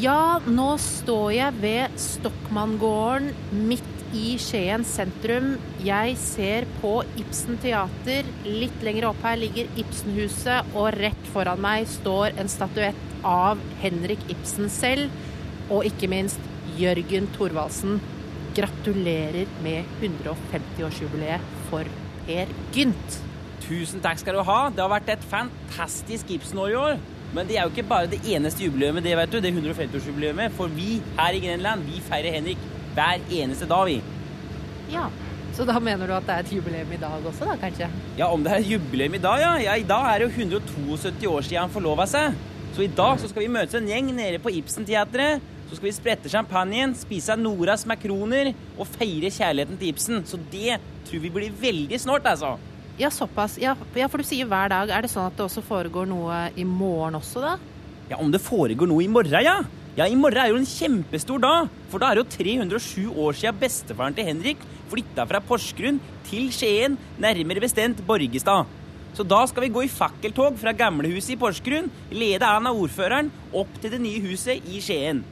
Ja, 0.00 0.40
nå 0.42 0.72
står 0.82 1.28
jeg 1.36 1.60
ved 1.62 2.00
Stokmanngården 2.02 3.28
midt 3.68 4.03
i 4.14 4.36
Skien 4.40 4.84
sentrum. 4.86 5.54
Jeg 5.84 6.14
ser 6.20 6.66
på 6.80 6.96
Ibsen 7.20 7.58
teater. 7.62 8.28
Litt 8.46 8.84
lenger 8.86 9.08
opp 9.10 9.22
her 9.26 9.38
ligger 9.40 9.70
Ibsenhuset, 9.80 10.70
og 10.74 10.94
rett 10.96 11.30
foran 11.34 11.62
meg 11.64 11.88
står 11.90 12.38
en 12.40 12.50
statuett 12.50 13.00
av 13.26 13.60
Henrik 13.82 14.22
Ibsen 14.32 14.70
selv, 14.72 15.12
og 15.72 15.86
ikke 15.88 16.10
minst 16.12 16.42
Jørgen 16.78 17.26
Thorvaldsen. 17.34 17.98
Gratulerer 18.54 19.50
med 19.64 19.88
150-årsjubileet 19.98 21.54
for 21.70 21.88
Per 22.24 22.52
Gynt. 22.76 23.18
Tusen 23.64 24.02
takk 24.04 24.20
skal 24.20 24.38
du 24.38 24.44
ha. 24.46 24.60
Det 24.70 24.84
har 24.84 24.92
vært 24.92 25.10
et 25.16 25.26
fantastisk 25.26 26.30
Ibsen-år 26.36 26.70
i 26.70 26.78
år. 26.78 27.02
Men 27.34 27.48
det 27.48 27.56
er 27.58 27.66
jo 27.66 27.72
ikke 27.72 27.88
bare 27.90 28.06
det 28.12 28.20
eneste 28.30 28.62
jubileet, 28.62 29.02
det 29.02 29.16
vet 29.18 29.32
du, 29.32 29.40
det 29.42 29.50
150-årsjubileet. 29.50 30.54
For 30.54 30.70
vi 30.70 31.00
her 31.18 31.34
i 31.34 31.42
Grenland, 31.42 31.82
vi 31.88 31.98
feirer 32.04 32.36
Henrik 32.36 32.60
hver 32.94 33.22
eneste 33.30 33.68
dag, 33.70 33.86
vi. 33.90 34.00
Ja, 34.94 35.10
Så 35.54 35.62
da 35.62 35.76
mener 35.78 36.08
du 36.10 36.12
at 36.16 36.24
det 36.26 36.34
er 36.34 36.42
et 36.42 36.50
jubileum 36.50 36.88
i 36.90 36.98
dag 36.98 37.26
også, 37.30 37.46
da, 37.46 37.54
kanskje? 37.60 37.86
Ja, 38.18 38.26
om 38.26 38.42
det 38.42 38.50
er 38.50 38.58
et 38.58 38.70
jubileum 38.72 39.14
i 39.14 39.20
dag, 39.22 39.38
ja. 39.38 39.52
ja 39.62 39.76
I 39.78 39.86
dag 39.86 40.08
er 40.10 40.24
det 40.24 40.26
jo 40.26 40.42
172 40.42 41.28
år 41.30 41.46
siden 41.46 41.60
han 41.62 41.70
forlova 41.70 42.08
seg. 42.10 42.34
Så 42.74 42.82
i 42.82 42.90
dag 42.90 43.20
så 43.22 43.30
skal 43.30 43.44
vi 43.44 43.52
møtes 43.54 43.76
en 43.78 43.86
gjeng 43.86 44.08
nede 44.16 44.40
på 44.42 44.50
Ibsen-teatret. 44.50 45.44
Så 45.68 45.78
skal 45.78 45.86
vi 45.86 45.94
sprette 45.94 46.32
champagnen, 46.32 46.96
spise 46.98 47.36
Noras 47.38 47.86
makroner 47.86 48.50
og 48.74 48.90
feire 48.96 49.30
kjærligheten 49.30 49.78
til 49.78 49.92
Ibsen. 49.92 50.26
Så 50.26 50.42
det 50.50 50.80
tror 51.06 51.22
vi 51.22 51.30
blir 51.36 51.54
veldig 51.60 52.02
snålt, 52.02 52.26
altså. 52.26 52.56
Ja, 52.98 53.10
såpass. 53.14 53.56
Ja, 53.62 53.76
ja, 53.94 54.10
for 54.10 54.22
du 54.22 54.26
sier 54.26 54.50
hver 54.50 54.74
dag. 54.74 54.90
Er 54.90 55.06
det 55.06 55.12
sånn 55.14 55.30
at 55.30 55.38
det 55.38 55.46
også 55.46 55.62
foregår 55.66 56.10
noe 56.10 56.48
i 56.58 56.66
morgen 56.66 57.18
også, 57.18 57.46
da? 57.46 57.54
Ja, 58.10 58.18
om 58.18 58.34
det 58.34 58.42
foregår 58.42 58.90
noe 58.90 59.06
i 59.06 59.10
morgen, 59.10 59.38
ja. 59.42 59.60
Ja, 59.94 60.08
I 60.10 60.16
morgen 60.18 60.40
er 60.42 60.48
jo 60.50 60.56
en 60.58 60.66
kjempestor 60.66 61.38
dag, 61.38 61.68
for 61.86 62.02
da 62.02 62.08
er 62.10 62.18
det 62.18 62.24
jo 62.24 62.32
307 62.32 63.12
år 63.14 63.36
siden 63.38 63.60
bestefaren 63.60 64.16
til 64.16 64.26
Henrik 64.26 64.64
flytta 64.90 65.22
fra 65.30 65.38
Porsgrunn 65.38 66.00
til 66.26 66.48
Skien, 66.50 66.96
nærmere 67.22 67.62
bestemt 67.62 68.00
Borgestad. 68.08 68.66
Så 69.14 69.22
da 69.22 69.44
skal 69.46 69.62
vi 69.62 69.70
gå 69.76 69.84
i 69.86 69.92
fakkeltog 69.94 70.58
fra 70.58 70.74
gamlehuset 70.74 71.36
i 71.36 71.38
Porsgrunn, 71.38 71.86
lede 72.10 72.42
an 72.42 72.66
av 72.66 72.80
ordføreren, 72.82 73.30
opp 73.54 73.70
til 73.78 73.94
det 73.94 74.02
nye 74.02 74.24
huset 74.26 74.66
i 74.66 74.82
Skien. 74.82 75.22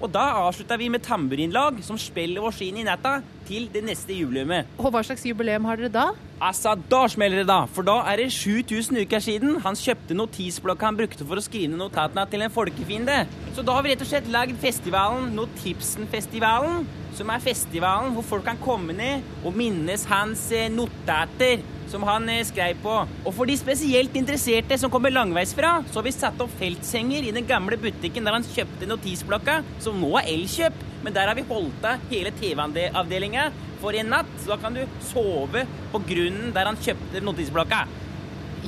Og 0.00 0.10
da 0.10 0.24
avslutta 0.42 0.78
vi 0.80 0.88
med 0.90 1.04
tamburinlag 1.04 1.82
som 1.86 1.98
spiller 2.00 2.42
oss 2.42 2.60
inn 2.64 2.80
i 2.80 2.86
natta 2.86 3.20
til 3.46 3.68
det 3.72 3.82
neste 3.84 4.14
jubileumet. 4.16 4.70
Og 4.78 4.90
hva 4.94 5.02
slags 5.04 5.24
jubileum 5.26 5.66
har 5.68 5.78
dere 5.78 5.92
da? 5.92 6.06
Altså, 6.42 6.74
Da 6.90 7.04
smeller 7.08 7.42
det, 7.42 7.46
da. 7.50 7.66
For 7.70 7.86
da 7.86 7.98
er 8.10 8.22
det 8.22 8.32
7000 8.34 9.02
uker 9.04 9.22
siden 9.22 9.60
han 9.62 9.78
kjøpte 9.78 10.16
notisblokka 10.16 10.88
han 10.88 10.98
brukte 10.98 11.26
for 11.26 11.38
å 11.38 11.44
skrive 11.44 11.76
notatene 11.76 12.24
til 12.30 12.42
en 12.42 12.54
folkefiende. 12.54 13.20
Så 13.54 13.62
da 13.62 13.76
har 13.76 13.84
vi 13.84 13.92
rett 13.92 14.02
og 14.02 14.10
slett 14.10 14.30
lagd 14.32 14.58
festivalen 14.62 15.30
Notipsenfestivalen, 15.36 16.86
som 17.14 17.30
er 17.30 17.44
festivalen 17.44 18.16
hvor 18.16 18.26
folk 18.26 18.48
kan 18.48 18.58
komme 18.62 18.96
ned 18.96 19.22
og 19.44 19.54
minnes 19.56 20.06
hans 20.10 20.48
eh, 20.56 20.70
notater 20.72 21.62
som 21.92 22.04
han 22.08 22.28
eh, 22.32 22.44
skrev 22.48 22.80
på. 22.82 22.94
Og 23.22 23.34
for 23.36 23.48
de 23.48 23.56
spesielt 23.60 24.16
interesserte 24.18 24.78
som 24.80 24.92
kommer 24.92 25.12
langveisfra, 25.14 25.74
så 25.90 26.00
har 26.00 26.06
vi 26.06 26.14
satt 26.16 26.40
opp 26.42 26.52
feltsenger 26.60 27.28
i 27.28 27.34
den 27.34 27.48
gamle 27.48 27.78
butikken 27.80 28.24
der 28.26 28.38
han 28.38 28.46
kjøpte 28.46 28.88
notisblokka, 28.90 29.60
som 29.84 30.00
nå 30.00 30.14
er 30.20 30.30
Elkjøp. 30.32 30.78
Men 31.02 31.16
der 31.16 31.28
har 31.28 31.38
vi 31.38 31.46
holdt 31.48 31.84
av 31.88 32.04
hele 32.12 32.30
TV-avdelinga 32.38 33.48
for 33.82 33.96
en 33.98 34.12
natt, 34.14 34.30
så 34.40 34.54
da 34.54 34.60
kan 34.62 34.76
du 34.76 34.84
sove 35.08 35.64
på 35.92 36.00
grunnen 36.06 36.52
der 36.54 36.70
han 36.70 36.78
kjøpte 36.80 37.22
notisblokka. 37.26 37.82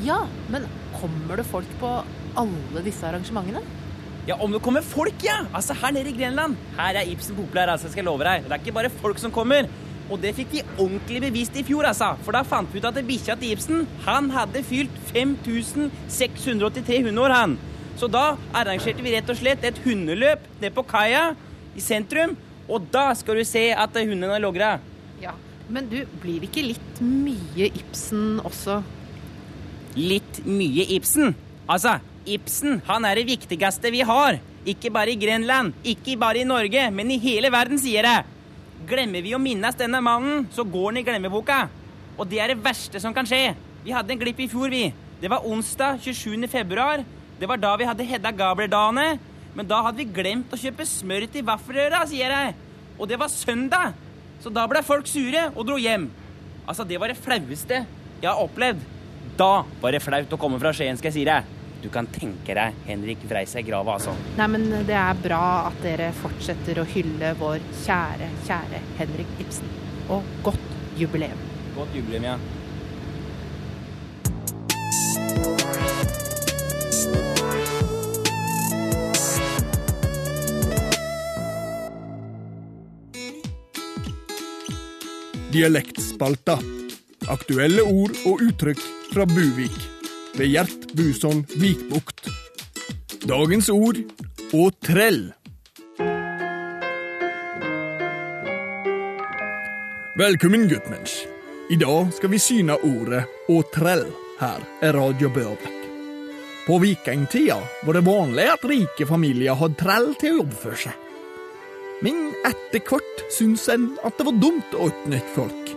Ja, 0.03 0.25
men 0.51 0.67
kommer 0.97 1.39
det 1.39 1.47
folk 1.47 1.71
på 1.81 1.95
alle 2.41 2.83
disse 2.83 3.07
arrangementene? 3.07 3.63
Ja, 4.27 4.39
om 4.41 4.55
det 4.55 4.63
kommer 4.65 4.83
folk, 4.83 5.21
ja! 5.23 5.43
Altså, 5.53 5.77
Her 5.77 5.93
nede 5.93 6.09
i 6.11 6.17
Grenland. 6.17 6.57
Her 6.79 6.97
er 6.97 7.11
Ibsen 7.13 7.37
populær, 7.37 7.75
altså, 7.75 7.91
jeg 7.91 7.99
skal 7.99 8.09
love 8.09 8.25
deg. 8.25 8.47
Det 8.47 8.57
er 8.57 8.63
ikke 8.63 8.79
bare 8.79 8.91
folk 9.03 9.21
som 9.21 9.35
kommer. 9.35 9.69
Og 10.13 10.21
det 10.21 10.35
fikk 10.37 10.51
de 10.53 10.63
ordentlig 10.77 11.23
bevist 11.25 11.57
i 11.57 11.65
fjor, 11.65 11.87
altså. 11.89 12.13
For 12.25 12.37
da 12.37 12.43
fant 12.47 12.69
vi 12.73 12.83
ut 12.83 12.89
at 12.89 12.99
bikkja 13.07 13.37
til 13.41 13.55
Ibsen 13.55 13.87
han 14.05 14.29
hadde 14.35 14.65
fylt 14.67 14.97
5683 15.13 17.01
hundeår, 17.09 17.35
han. 17.35 17.57
Så 17.97 18.09
da 18.11 18.35
arrangerte 18.57 19.05
vi 19.05 19.15
rett 19.15 19.31
og 19.31 19.39
slett 19.39 19.65
et 19.65 19.79
hundeløp 19.85 20.45
ned 20.61 20.75
på 20.75 20.85
kaia 20.89 21.31
i 21.75 21.83
sentrum. 21.83 22.35
Og 22.69 22.89
da 22.93 23.11
skal 23.17 23.39
du 23.41 23.45
se 23.49 23.69
at 23.77 23.97
hundene 24.01 24.41
logra. 24.43 24.79
Ja, 25.23 25.35
Men 25.69 25.89
du, 25.89 26.03
blir 26.21 26.43
det 26.43 26.51
ikke 26.51 26.67
litt 26.67 26.99
mye 27.01 27.71
Ibsen 27.73 28.41
også? 28.45 28.83
Litt 29.97 30.43
mye 30.45 30.85
Ibsen? 30.93 31.33
Altså, 31.65 31.97
Ibsen 32.29 32.83
han 32.85 33.07
er 33.09 33.17
det 33.17 33.29
viktigste 33.31 33.93
vi 33.95 34.03
har. 34.05 34.41
Ikke 34.69 34.91
bare 34.93 35.13
i 35.13 35.21
Grenland, 35.21 35.73
ikke 35.85 36.19
bare 36.21 36.41
i 36.41 36.49
Norge, 36.49 36.91
men 36.93 37.11
i 37.13 37.21
hele 37.21 37.51
verden, 37.53 37.81
sier 37.81 38.05
jeg. 38.09 38.34
Glemmer 38.85 39.25
vi 39.25 39.33
å 39.33 39.41
minnes 39.41 39.77
denne 39.79 40.01
mannen, 40.05 40.45
så 40.53 40.65
går 40.69 40.91
han 40.91 41.01
i 41.01 41.05
glemmeboka. 41.07 41.63
Og 42.19 42.29
det 42.29 42.41
er 42.43 42.53
det 42.53 42.63
verste 42.65 43.01
som 43.01 43.15
kan 43.17 43.27
skje. 43.29 43.55
Vi 43.85 43.95
hadde 43.95 44.13
en 44.13 44.21
glipp 44.21 44.43
i 44.45 44.49
fjor, 44.51 44.69
vi. 44.73 44.91
Det 45.21 45.31
var 45.33 45.47
onsdag 45.49 46.03
27. 46.05 46.45
februar. 46.53 47.05
Det 47.41 47.49
var 47.49 47.61
da 47.61 47.73
vi 47.81 47.89
hadde 47.89 48.07
Hedda 48.07 48.33
Gabler-dagene. 48.37 49.19
Men 49.55 49.69
da 49.71 49.81
hadde 49.87 50.03
vi 50.03 50.11
glemt 50.13 50.53
å 50.53 50.59
kjøpe 50.61 50.85
smør 50.89 51.29
til 51.33 51.47
vaffelrøra, 51.47 52.03
sier 52.11 52.35
jeg. 52.35 52.55
Og 52.99 53.09
det 53.09 53.19
var 53.21 53.33
søndag. 53.33 53.95
Så 54.43 54.53
da 54.53 54.67
ble 54.69 54.83
folk 54.85 55.09
sure 55.09 55.49
og 55.55 55.65
dro 55.65 55.79
hjem. 55.81 56.11
Altså, 56.67 56.85
det 56.85 57.01
var 57.01 57.13
det 57.13 57.21
flaueste 57.21 57.85
jeg 58.21 58.29
har 58.29 58.43
opplevd. 58.43 58.83
Da 59.39 59.65
var 59.81 59.95
det 59.95 60.03
flaut 60.05 60.33
å 60.37 60.41
komme 60.41 60.61
fra 60.61 60.75
Skien, 60.77 60.99
skal 61.01 61.11
jeg 61.11 61.17
si 61.17 61.25
deg. 61.29 61.49
Du 61.85 61.91
kan 61.93 62.07
tenke 62.09 62.55
deg 62.57 62.77
Henrik 62.89 63.27
Vreise 63.29 63.61
grava, 63.61 63.99
altså. 63.99 64.15
Nei, 64.39 64.47
men 64.55 64.63
det 64.89 64.97
er 64.97 65.19
bra 65.21 65.69
at 65.69 65.77
dere 65.85 66.09
fortsetter 66.17 66.81
å 66.81 66.87
hylle 66.89 67.35
vår 67.37 67.61
kjære, 67.83 68.31
kjære 68.47 68.81
Henrik 68.97 69.35
Ibsen. 69.45 69.69
Og 70.09 70.25
godt 70.47 70.65
jubileum. 70.97 71.37
Godt 71.77 71.93
jubileum, 71.93 72.25
ja. 72.25 72.39
Dialektspalta. 85.53 86.63
Aktuelle 87.29 87.85
ord 87.85 88.17
og 88.25 88.41
uttrykk 88.49 88.81
fra 89.13 89.29
Buvik 89.29 89.94
ved 90.37 90.51
Gjert 90.51 90.93
Buson 90.93 91.45
Vikbukt. 91.55 92.27
Dagens 93.23 93.69
ord 93.71 93.99
og 94.53 94.75
trell. 94.83 95.29
Velkommen, 100.19 100.67
guttmensch. 100.71 101.25
I 101.71 101.79
dag 101.81 102.11
skal 102.15 102.33
vi 102.35 102.41
syne 102.43 102.77
ordet 102.83 103.25
åtrell 103.51 104.05
her 104.41 104.65
i 104.83 104.91
Radio 104.95 105.31
Børvik. 105.35 105.81
På 106.67 106.79
vikingtida 106.83 107.59
var 107.87 107.95
det 107.95 108.07
vanlig 108.07 108.47
at 108.57 108.67
rike 108.69 109.07
familier 109.07 109.59
hadde 109.59 109.79
trell 109.81 110.15
til 110.21 110.39
å 110.39 110.47
oppføre 110.47 110.81
seg. 110.87 111.03
Men 112.03 112.33
etter 112.45 112.83
hvert 112.83 113.27
syntes 113.33 113.69
en 113.73 113.93
at 114.03 114.19
det 114.19 114.27
var 114.27 114.41
dumt 114.43 114.75
å 114.75 114.89
utnytte 114.91 115.37
folk. 115.37 115.71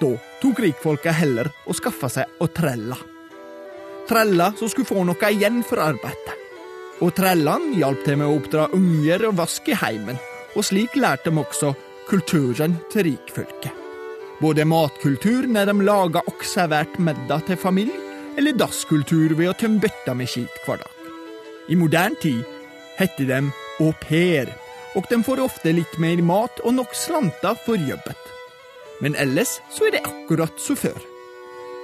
Da 0.00 0.12
tok 0.42 0.60
rikfolka 0.66 1.14
heller 1.16 1.48
og 1.66 1.78
skaffa 1.80 2.12
seg 2.12 2.40
å 2.40 2.48
trelle. 2.52 2.98
Treller 4.10 4.56
som 4.58 4.68
skulle 4.68 4.88
få 4.88 5.04
noe 5.06 5.28
igjen 5.30 5.60
for 5.62 5.78
arbeidet. 5.84 6.34
Og 7.00 7.14
trellene 7.14 7.76
hjalp 7.78 8.02
til 8.04 8.18
med 8.18 8.26
å 8.26 8.38
oppdra 8.40 8.64
unger 8.74 9.28
og 9.28 9.36
vaske 9.38 9.76
heimen, 9.78 10.18
og 10.58 10.66
slik 10.66 10.96
lærte 10.98 11.30
de 11.30 11.38
også 11.38 11.70
kulturen 12.10 12.74
til 12.90 13.06
rikfolket. 13.06 13.76
Både 14.40 14.66
matkultur 14.66 15.46
når 15.46 15.70
de 15.70 15.84
laga 15.86 16.24
og 16.26 16.42
serverte 16.42 17.02
middag 17.06 17.46
til 17.46 17.60
familie, 17.60 18.00
eller 18.38 18.56
dasskultur 18.58 19.36
ved 19.38 19.52
å 19.52 19.54
tømme 19.62 19.82
bøtta 19.84 20.16
med 20.18 20.30
skit 20.32 20.58
hver 20.64 20.82
dag. 20.82 21.12
I 21.70 21.78
moderne 21.78 22.18
tid 22.18 22.42
heter 22.98 23.30
de 23.30 23.40
au 23.78 23.92
pair, 24.02 24.50
og 24.98 25.06
de 25.06 25.20
får 25.22 25.44
ofte 25.46 25.76
litt 25.76 25.94
mer 26.02 26.18
mat 26.26 26.58
og 26.64 26.74
nok 26.80 26.98
slanter 26.98 27.62
for 27.62 27.78
jobbet. 27.78 28.26
Men 29.00 29.14
ellers 29.14 29.60
så 29.70 29.86
er 29.86 29.96
det 29.96 30.04
akkurat 30.08 30.58
som 30.58 30.76
før. 30.76 30.98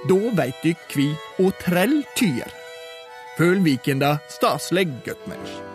Da 0.07 0.17
veit 0.39 0.63
dykk 0.63 0.83
kvi 0.93 1.07
og 1.43 1.55
trell 1.63 1.99
tyr. 2.15 2.47
Føl 3.37 3.59
Vikenda 3.65 4.17
staselig 4.31 4.87
guttmensch. 5.05 5.66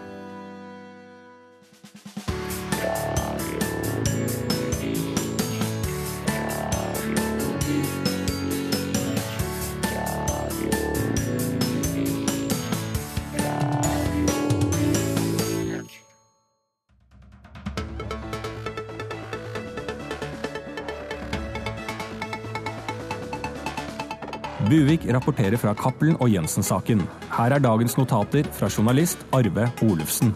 Buvik 24.72 25.02
rapporterer 25.12 25.61
fra 25.61 25.74
Cappelen 25.76 26.14
og 26.24 26.30
Jensen-saken. 26.32 27.02
Her 27.35 27.52
er 27.52 27.61
dagens 27.61 27.92
notater 27.98 28.46
fra 28.56 28.70
journalist 28.72 29.20
Arve 29.37 29.66
Olufsen. 29.85 30.30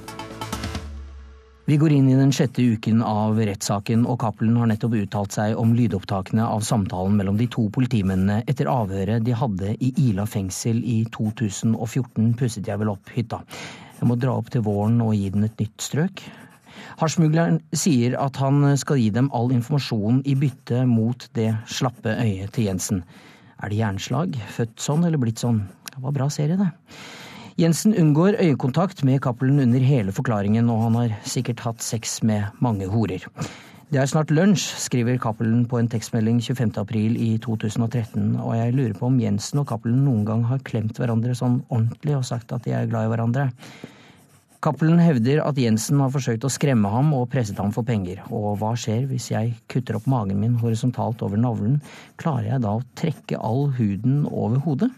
Vi 1.65 1.79
går 1.81 1.95
inn 1.97 2.11
i 2.13 2.19
den 2.19 2.35
sjette 2.37 2.61
uken 2.61 3.01
av 3.01 3.39
rettssaken, 3.41 4.03
og 4.05 4.19
Cappelen 4.21 4.59
har 4.61 4.69
nettopp 4.69 4.99
uttalt 4.99 5.33
seg 5.39 5.57
om 5.57 5.73
lydopptakene 5.73 6.45
av 6.45 6.67
samtalen 6.69 7.17
mellom 7.17 7.39
de 7.41 7.47
to 7.55 7.65
politimennene 7.73 8.43
etter 8.45 8.69
avhøret 8.69 9.25
de 9.25 9.33
hadde 9.41 9.73
i 9.81 9.89
Ila 10.05 10.27
fengsel 10.29 10.83
i 10.85 10.99
2014, 11.15 12.35
pusset 12.37 12.69
jeg 12.69 12.83
vel 12.83 12.91
opp 12.93 13.09
hytta. 13.15 13.39
Jeg 14.03 14.11
må 14.11 14.19
dra 14.21 14.35
opp 14.37 14.51
til 14.53 14.67
våren 14.67 15.01
og 15.01 15.15
gi 15.17 15.31
den 15.33 15.47
et 15.49 15.63
nytt 15.65 15.87
strøk. 15.87 16.27
Harsmugleren 17.01 17.63
sier 17.73 18.19
at 18.21 18.37
han 18.45 18.77
skal 18.77 19.01
gi 19.01 19.09
dem 19.17 19.33
all 19.33 19.49
informasjon 19.57 20.21
i 20.29 20.37
bytte 20.37 20.85
mot 20.93 21.25
det 21.41 21.55
slappe 21.73 22.19
øyet 22.21 22.53
til 22.53 22.69
Jensen. 22.69 23.01
Er 23.63 23.73
det 23.73 23.79
hjerneslag? 23.79 24.35
Født 24.53 24.81
sånn 24.83 25.07
eller 25.09 25.21
blitt 25.21 25.41
sånn? 25.41 25.63
Det 25.89 26.03
var 26.05 26.13
bra 26.17 26.27
serie, 26.33 26.59
det. 26.61 26.69
Jensen 27.57 27.95
unngår 27.97 28.37
øyekontakt 28.43 29.01
med 29.09 29.23
Cappelen 29.25 29.63
under 29.63 29.81
hele 29.81 30.13
forklaringen, 30.13 30.69
og 30.69 30.83
han 30.83 30.99
har 30.99 31.15
sikkert 31.25 31.63
hatt 31.65 31.81
sex 31.81 32.19
med 32.23 32.53
mange 32.61 32.85
horer. 32.93 33.25
Det 33.87 34.01
er 34.03 34.11
snart 34.11 34.33
lunsj, 34.35 34.67
skriver 34.83 35.17
Cappelen 35.23 35.63
på 35.71 35.79
en 35.81 35.89
tekstmelding 35.89 36.43
25. 36.43 36.75
april 36.83 37.17
i 37.17 37.39
2013, 37.41 38.35
og 38.43 38.53
jeg 38.59 38.75
lurer 38.77 38.97
på 38.99 39.09
om 39.09 39.21
Jensen 39.23 39.63
og 39.63 39.69
Cappelen 39.71 40.05
noen 40.05 40.27
gang 40.29 40.43
har 40.51 40.61
klemt 40.69 41.01
hverandre 41.01 41.37
sånn 41.39 41.63
ordentlig 41.71 42.19
og 42.19 42.27
sagt 42.29 42.53
at 42.53 42.67
de 42.67 42.75
er 42.77 42.91
glad 42.91 43.07
i 43.07 43.13
hverandre. 43.15 43.47
Cappelen 44.67 44.99
hevder 44.99 45.45
at 45.47 45.59
Jensen 45.63 46.01
har 46.03 46.09
forsøkt 46.11 46.43
å 46.43 46.49
skremme 46.51 46.91
ham 46.91 47.13
og 47.15 47.29
presset 47.31 47.61
ham 47.63 47.71
for 47.71 47.87
penger. 47.87 48.19
Og 48.35 48.57
hva 48.59 48.73
skjer 48.75 49.05
hvis 49.07 49.29
jeg 49.31 49.53
kutter 49.71 49.95
opp 49.95 50.09
magen 50.11 50.41
min 50.43 50.57
horisontalt 50.59 51.23
over 51.23 51.39
navlen? 51.39 51.77
Klarer 52.19 52.49
jeg 52.49 52.65
da 52.65 52.73
å 52.75 52.83
trekke 52.99 53.39
all 53.39 53.69
huden 53.77 54.25
over 54.27 54.59
hodet? 54.65 54.91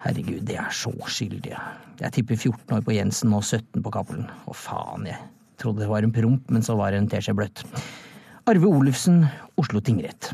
Herregud, 0.00 0.46
det 0.48 0.56
er 0.62 0.72
så 0.72 0.94
skyldig. 1.12 1.52
Jeg 2.00 2.14
tipper 2.16 2.40
14 2.40 2.72
år 2.78 2.88
på 2.88 2.96
Jensen 2.96 3.36
og 3.36 3.44
17 3.44 3.84
på 3.84 3.92
Cappelen. 3.92 4.30
Å 4.48 4.56
faen, 4.56 5.04
jeg 5.12 5.20
trodde 5.60 5.84
det 5.84 5.92
var 5.92 6.06
en 6.06 6.16
promp, 6.16 6.48
men 6.48 6.64
så 6.64 6.78
var 6.80 6.96
det 6.96 7.04
en 7.04 7.12
teskje 7.12 7.36
bløtt. 7.36 7.66
Arve 8.48 8.72
Olufsen, 8.80 9.26
Oslo 9.60 9.84
tingrett. 9.84 10.32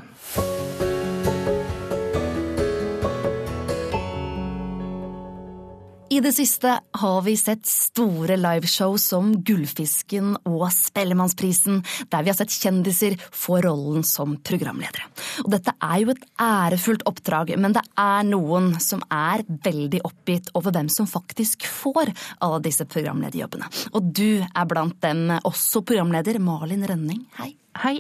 I 6.13 6.19
det 6.21 6.35
siste 6.37 6.69
har 7.01 7.23
vi 7.25 7.33
sett 7.41 7.63
store 7.67 8.37
liveshow 8.37 8.99
som 9.01 9.31
Gullfisken 9.49 10.35
og 10.45 10.67
Spellemannsprisen, 10.75 11.79
der 12.13 12.27
vi 12.27 12.29
har 12.29 12.37
sett 12.37 12.53
kjendiser 12.53 13.17
få 13.33 13.63
rollen 13.65 14.05
som 14.05 14.35
programledere. 14.45 15.07
Og 15.47 15.49
dette 15.55 15.73
er 15.79 16.03
jo 16.03 16.13
et 16.13 16.27
ærefullt 16.37 17.07
oppdrag, 17.09 17.55
men 17.57 17.73
det 17.73 17.85
er 17.97 18.29
noen 18.29 18.75
som 18.85 19.01
er 19.09 19.47
veldig 19.65 20.03
oppgitt 20.11 20.53
over 20.59 20.77
hvem 20.77 20.93
som 20.93 21.09
faktisk 21.09 21.65
får 21.65 22.13
alle 22.45 22.61
disse 22.69 22.85
programlederjobbene. 22.85 23.73
Og 23.97 24.13
du 24.13 24.45
er 24.45 24.69
blant 24.69 25.01
dem, 25.01 25.31
også 25.41 25.81
programleder 25.81 26.43
Malin 26.45 26.85
Rønning. 26.93 27.25
Hei. 27.41 27.55
Hei. 27.81 27.97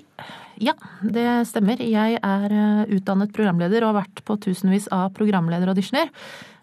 Ja, 0.61 0.77
det 1.01 1.47
stemmer. 1.49 1.81
Jeg 1.81 2.21
er 2.21 2.61
eh, 2.61 2.87
utdannet 2.93 3.33
programleder 3.33 3.87
og 3.87 3.95
har 3.95 4.03
vært 4.03 4.27
på 4.29 4.37
tusenvis 4.51 4.93
av 4.93 5.15
programlederauditioner. 5.17 6.13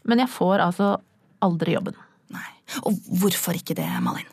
Men 0.06 0.22
jeg 0.22 0.32
får 0.32 0.62
altså 0.70 0.96
aldri 1.46 1.76
jobben. 1.76 1.98
Nei. 2.34 2.50
Og 2.86 2.98
hvorfor 3.22 3.58
ikke 3.58 3.78
det, 3.78 3.88
Malin? 4.06 4.28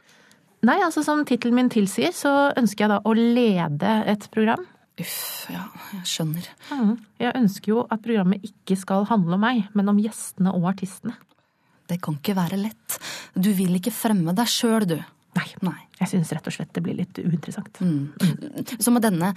Nei, 0.66 0.78
altså 0.82 1.02
som 1.04 1.22
tittelen 1.28 1.56
min 1.56 1.70
tilsier, 1.72 2.14
så 2.16 2.50
ønsker 2.58 2.86
jeg 2.86 2.92
da 2.94 3.00
å 3.04 3.12
lede 3.16 3.92
et 4.10 4.26
program. 4.34 4.64
Uff, 4.96 5.46
ja, 5.52 5.66
jeg 5.92 6.08
skjønner. 6.08 6.46
Mm. 6.72 6.94
Jeg 7.20 7.36
ønsker 7.36 7.72
jo 7.74 7.82
at 7.92 8.02
programmet 8.04 8.44
ikke 8.48 8.78
skal 8.80 9.04
handle 9.10 9.36
om 9.36 9.44
meg, 9.44 9.66
men 9.76 9.92
om 9.92 10.00
gjestene 10.00 10.54
og 10.56 10.70
artistene. 10.72 11.18
Det 11.86 12.00
kan 12.02 12.16
ikke 12.18 12.34
være 12.38 12.58
lett. 12.58 12.96
Du 13.36 13.52
vil 13.54 13.76
ikke 13.78 13.94
fremme 13.94 14.34
deg 14.34 14.48
sjøl, 14.50 14.88
du. 14.88 14.96
Nei. 15.36 15.46
Nei. 15.66 15.76
Jeg 16.00 16.10
syns 16.10 16.32
rett 16.32 16.48
og 16.48 16.54
slett 16.56 16.72
det 16.76 16.82
blir 16.84 16.96
litt 16.96 17.18
uinteressant. 17.20 17.78
Mm. 17.84 18.76
Så 18.80 18.92
med 18.92 19.04
denne 19.04 19.34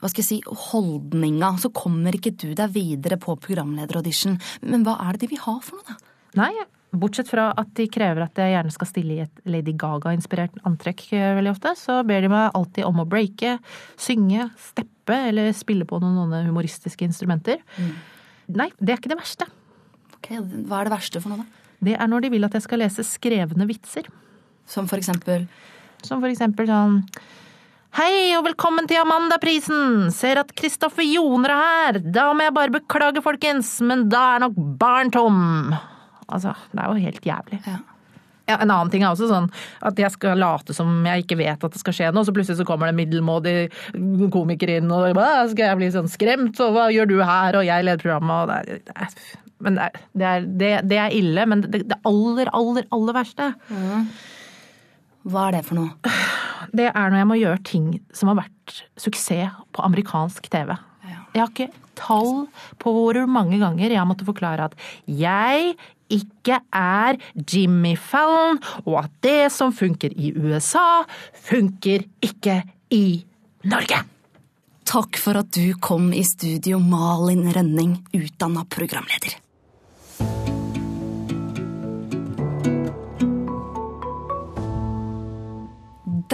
hva 0.00 0.10
skal 0.10 0.22
jeg 0.22 0.28
si, 0.28 0.38
holdninga, 0.44 1.54
så 1.60 1.70
kommer 1.72 2.16
ikke 2.16 2.34
du 2.40 2.50
deg 2.56 2.72
videre 2.74 3.20
på 3.20 3.36
programlederaudition. 3.44 4.38
Men 4.64 4.84
hva 4.84 4.96
er 5.04 5.16
det 5.16 5.26
de 5.26 5.30
vil 5.34 5.44
ha 5.44 5.58
for 5.64 5.80
noe, 5.80 5.86
da? 5.92 6.14
Nei, 6.40 6.50
Bortsett 6.94 7.30
fra 7.30 7.48
at 7.58 7.72
de 7.74 7.88
krever 7.90 8.22
at 8.24 8.38
jeg 8.38 8.54
gjerne 8.54 8.72
skal 8.74 8.88
stille 8.88 9.16
i 9.16 9.22
et 9.24 9.42
Lady 9.50 9.74
Gaga-inspirert 9.78 10.60
antrekk 10.68 11.06
veldig 11.12 11.50
ofte, 11.50 11.74
så 11.78 12.00
ber 12.06 12.22
de 12.24 12.30
meg 12.30 12.54
alltid 12.54 12.86
om 12.86 13.02
å 13.02 13.08
breake, 13.08 13.56
synge, 14.00 14.48
steppe 14.70 15.18
eller 15.30 15.50
spille 15.56 15.86
på 15.88 15.98
noen, 16.02 16.20
noen 16.22 16.48
humoristiske 16.48 17.06
instrumenter. 17.06 17.62
Mm. 17.76 17.94
Nei, 18.60 18.70
det 18.78 18.94
er 18.94 19.00
ikke 19.00 19.12
det 19.12 19.20
verste. 19.20 19.48
Ok, 20.18 20.32
Hva 20.68 20.80
er 20.80 20.88
det 20.88 20.94
verste 20.94 21.22
for 21.22 21.34
noe, 21.34 21.44
da? 21.44 21.62
Det 21.84 21.96
er 22.00 22.08
når 22.08 22.24
de 22.24 22.30
vil 22.32 22.46
at 22.46 22.54
jeg 22.56 22.64
skal 22.64 22.80
lese 22.80 23.04
skrevne 23.04 23.66
vitser. 23.68 24.06
Som 24.70 24.86
for 24.88 25.00
eksempel? 25.00 25.48
Som 26.04 26.22
for 26.22 26.30
eksempel 26.30 26.68
sånn 26.70 27.00
Hei 27.94 28.34
og 28.34 28.42
velkommen 28.48 28.88
til 28.90 28.98
Amandaprisen! 28.98 30.08
Ser 30.10 30.40
at 30.40 30.48
Kristoffer 30.58 31.04
Joner 31.06 31.52
er 31.54 31.60
her! 31.62 31.98
Da 32.02 32.24
må 32.34 32.42
jeg 32.42 32.54
bare 32.56 32.74
beklage, 32.74 33.22
folkens, 33.22 33.76
men 33.86 34.08
da 34.10 34.24
er 34.32 34.42
nok 34.48 34.56
barn 34.80 35.12
tom! 35.14 35.76
Altså, 36.34 36.54
det 36.72 36.82
er 36.82 36.90
jo 36.90 37.04
helt 37.08 37.28
jævlig. 37.32 37.60
Ja. 37.66 37.80
Ja, 38.44 38.58
en 38.60 38.68
annen 38.68 38.90
ting 38.92 39.00
er 39.00 39.14
også 39.14 39.24
sånn 39.30 39.46
at 39.88 39.96
jeg 39.96 40.12
skal 40.12 40.36
late 40.36 40.74
som 40.76 40.98
jeg 41.08 41.22
ikke 41.22 41.38
vet 41.40 41.62
at 41.64 41.72
det 41.72 41.80
skal 41.80 41.94
skje 41.96 42.10
noe, 42.12 42.26
så 42.28 42.34
plutselig 42.36 42.58
så 42.58 42.66
kommer 42.68 42.90
det 42.90 42.98
middelmådig 42.98 43.54
komiker 44.34 44.74
inn 44.74 44.92
og 44.92 45.16
da 45.16 45.46
skal 45.48 45.70
jeg 45.70 45.78
bli 45.80 45.88
sånn 45.94 46.10
skremt, 46.12 46.60
og 46.60 46.74
hva 46.76 46.90
gjør 46.92 47.08
du 47.08 47.14
her, 47.22 47.56
og 47.56 47.64
jeg 47.64 47.86
leder 47.88 48.04
programmet, 48.04 48.44
og 48.44 48.52
det 48.52 48.58
er, 48.60 48.82
det 48.84 49.06
er 49.06 49.40
men 49.64 49.78
det 49.78 50.26
er, 50.28 50.46
det, 50.84 50.98
er, 50.98 51.14
ille, 51.14 51.46
men 51.48 51.62
det, 51.64 51.84
aller, 52.04 52.50
aller, 52.52 52.88
aller 52.92 53.16
verste 53.16 53.52
mm. 53.70 54.08
Hva 55.32 55.46
er 55.48 55.56
det 55.56 55.62
for 55.64 55.78
noe? 55.78 56.12
Det 56.76 56.90
er 56.90 57.06
når 57.08 57.22
jeg 57.22 57.28
må 57.30 57.38
gjøre 57.40 57.62
ting 57.64 57.86
som 58.12 58.28
har 58.28 58.42
vært 58.42 58.74
suksess 59.00 59.54
på 59.72 59.84
amerikansk 59.86 60.50
TV. 60.52 60.74
Ja. 61.08 61.22
Jeg 61.32 61.40
har 61.40 61.52
ikke 61.54 61.84
tall 61.96 62.44
på 62.82 62.92
hvor 62.92 63.16
mange 63.30 63.56
ganger 63.62 63.86
jeg 63.86 63.96
har 63.96 64.08
måttet 64.10 64.28
forklare 64.28 64.68
at 64.68 64.76
jeg 65.08 65.72
ikke 66.14 66.60
er 66.70 67.18
Jimmy 67.34 67.94
Fallon, 67.98 68.60
og 68.86 69.04
at 69.04 69.14
det 69.24 69.52
som 69.54 69.74
funker 69.74 70.14
i 70.14 70.32
USA, 70.36 71.04
funker 71.46 72.06
ikke 72.24 72.62
i 72.94 73.06
Norge. 73.70 74.02
Takk 74.84 75.16
for 75.18 75.40
at 75.40 75.48
du 75.56 75.72
kom 75.80 76.12
i 76.12 76.22
studio, 76.26 76.78
Malin 76.78 77.48
Rønning, 77.54 77.96
utdanna 78.14 78.66
programleder. 78.68 79.40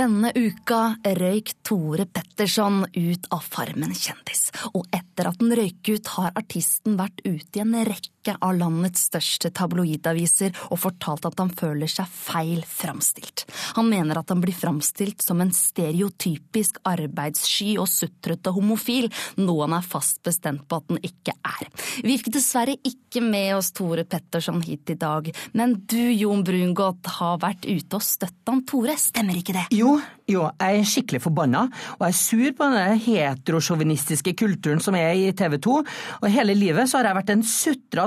Denne 0.01 0.31
uka 0.33 0.95
røyk 1.19 1.51
Tore 1.67 2.07
Petterson 2.07 2.85
ut 2.95 3.27
av 3.35 3.43
Farmen 3.43 3.91
kjendis. 3.93 4.47
Og 4.73 4.87
etter 4.95 5.29
at 5.29 5.41
den 5.43 5.53
røyk 5.59 5.91
ut, 5.91 6.11
har 6.15 6.37
artisten 6.39 6.95
vært 6.97 7.21
ute 7.27 7.59
i 7.59 7.63
en 7.65 7.75
rekke 7.89 8.20
av 8.29 8.53
landets 8.59 9.07
største 9.09 9.51
tabloidaviser 9.57 10.53
og 10.69 10.81
fortalt 10.83 11.25
at 11.29 11.39
han 11.41 11.53
føler 11.57 11.91
seg 11.91 12.09
feil 12.11 12.61
framstilt. 12.69 13.47
Han 13.79 13.89
mener 13.91 14.21
at 14.21 14.31
han 14.33 14.43
blir 14.43 14.57
framstilt 14.57 15.25
som 15.25 15.41
en 15.41 15.53
stereotypisk 15.55 16.83
arbeidssky 16.89 17.73
og 17.81 17.89
sutrete 17.91 18.53
homofil, 18.55 19.09
noe 19.41 19.65
han 19.65 19.79
er 19.79 19.87
fast 19.87 20.21
bestemt 20.27 20.67
på 20.69 20.81
at 20.81 20.93
han 20.93 21.01
ikke 21.07 21.35
er. 21.35 21.71
Vi 22.05 22.19
fikk 22.21 22.33
dessverre 22.37 22.77
ikke 22.77 23.23
med 23.25 23.55
oss 23.57 23.73
Tore 23.77 24.05
Petterson 24.05 24.61
hit 24.67 24.93
i 24.93 24.99
dag, 25.01 25.31
men 25.57 25.79
du, 25.89 26.01
Jon 26.13 26.45
Brungot, 26.47 27.07
har 27.21 27.41
vært 27.43 27.67
ute 27.67 27.99
og 27.99 28.05
støtta 28.05 28.53
han 28.53 28.65
Tore, 28.69 28.97
stemmer 29.01 29.39
ikke 29.39 29.57
det? 29.57 29.67
Jo, 29.75 29.97
jo, 30.31 30.45
jeg 30.61 30.81
er 30.81 30.89
skikkelig 30.89 31.23
forbanna, 31.25 31.65
og 31.97 32.05
jeg 32.05 32.13
er 32.13 32.19
sur 32.21 32.55
på 32.59 32.69
den 32.75 33.01
heterosjåvinistiske 33.07 34.35
kulturen 34.39 34.83
som 34.83 34.97
er 34.99 35.15
i 35.19 35.31
TV 35.37 35.57
2. 35.63 35.77
Og 36.21 36.27
hele 36.31 36.57
livet 36.59 36.91
så 36.91 37.01
har 37.01 37.11
jeg 37.11 37.19
vært 37.21 37.33
en 37.35 37.45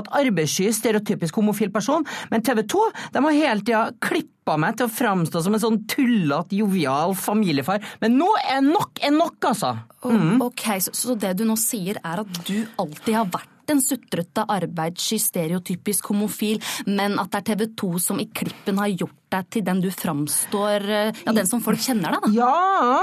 sutrete, 0.04 0.12
arbeidssky, 0.12 0.72
stereotypisk 0.72 1.34
homofil 1.36 1.72
person, 1.72 2.04
men 2.30 2.42
TV 2.42 2.62
2 2.62 2.84
de 3.12 3.24
har 3.24 3.32
hele 3.32 3.64
tida 3.64 3.92
klippa 4.00 4.56
meg 4.58 4.76
til 4.76 4.86
å 4.86 4.92
framstå 4.92 5.42
som 5.42 5.54
en 5.54 5.62
sånn 5.62 5.86
tullete, 5.88 6.56
jovial 6.56 7.14
familiefar. 7.14 7.82
Men 8.00 8.18
nå 8.18 8.28
er 8.44 8.62
nok 8.62 9.00
er 9.02 9.12
nok, 9.14 9.38
altså! 9.44 9.74
Mm. 10.04 10.40
Ok, 10.42 10.68
så, 10.80 10.92
så 10.92 11.14
det 11.16 11.36
du 11.38 11.44
nå 11.44 11.56
sier 11.56 11.98
er 12.02 12.20
at 12.20 12.40
du 12.46 12.66
alltid 12.76 13.14
har 13.14 13.28
vært 13.32 13.50
en 13.72 13.80
sutrete, 13.80 14.44
arbeidssky, 14.44 15.16
stereotypisk 15.16 16.10
homofil, 16.12 16.60
men 16.84 17.16
at 17.20 17.30
det 17.32 17.40
er 17.40 17.46
TV 17.48 17.70
2 17.80 17.92
som 18.10 18.20
i 18.20 18.28
klippen 18.28 18.76
har 18.82 18.92
gjort 18.92 19.16
deg 19.32 19.48
til 19.50 19.64
den 19.64 19.80
du 19.80 19.88
framstår 19.90 20.84
Ja, 21.24 21.32
den 21.32 21.48
som 21.48 21.62
folk 21.64 21.80
kjenner 21.80 22.12
deg, 22.12 22.26
da. 22.26 22.44
Ja, 22.44 23.00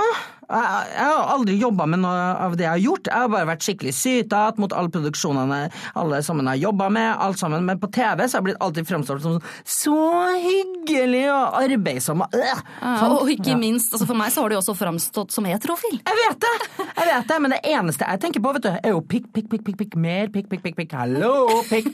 jeg, 0.51 0.91
jeg 0.95 1.09
har 1.11 1.33
aldri 1.35 1.57
jobba 1.61 1.87
med 1.89 2.03
noe 2.03 2.25
av 2.45 2.55
det 2.59 2.65
jeg 2.67 2.73
har 2.73 2.83
gjort. 2.85 3.09
Jeg 3.11 3.23
har 3.23 3.31
bare 3.31 3.49
vært 3.51 3.65
skikkelig 3.65 3.93
sytete 3.95 4.61
mot 4.61 4.75
alle 4.75 4.93
produksjonene 4.93 5.59
alle 6.01 6.21
sammen 6.25 6.47
har 6.47 6.59
jobba 6.59 6.89
med. 6.89 7.09
alt 7.19 7.39
sammen. 7.39 7.65
Men 7.65 7.79
på 7.79 7.89
TV 7.91 8.25
så 8.27 8.37
har 8.37 8.41
jeg 8.41 8.47
blitt 8.49 8.61
alltid 8.63 8.87
fremstått 8.87 9.23
som 9.23 9.39
så 9.65 9.97
hyggelig 10.41 11.25
og 11.31 11.57
arbeidsom. 11.61 12.23
Øh, 12.25 12.61
sånn. 12.81 13.15
og 13.17 13.31
ikke 13.31 13.57
minst, 13.59 13.93
altså 13.93 14.07
for 14.09 14.19
meg 14.19 14.33
så 14.33 14.43
har 14.43 14.53
du 14.53 14.57
også 14.59 14.75
framstått 14.77 15.35
som 15.35 15.47
heterofil. 15.47 15.99
Jeg 16.01 16.19
vet 16.21 16.41
det! 16.45 16.53
jeg 17.01 17.09
vet 17.09 17.27
det, 17.31 17.39
Men 17.41 17.55
det 17.55 17.61
eneste 17.71 18.07
jeg 18.07 18.23
tenker 18.25 18.43
på, 18.43 18.53
vet 18.57 18.67
du, 18.67 18.71
er 18.73 18.95
jo 18.95 19.01
pikk, 19.01 19.29
pikk, 19.35 19.49
pikk, 19.51 19.65
pikk, 19.67 19.79
pikk, 19.83 19.97
mer 20.01 20.31
pikk, 20.33 20.49
pikk, 20.51 20.63
pikk, 20.65 20.77
pikk, 20.81 20.95
hallo, 20.97 21.33
pikk. 21.69 21.91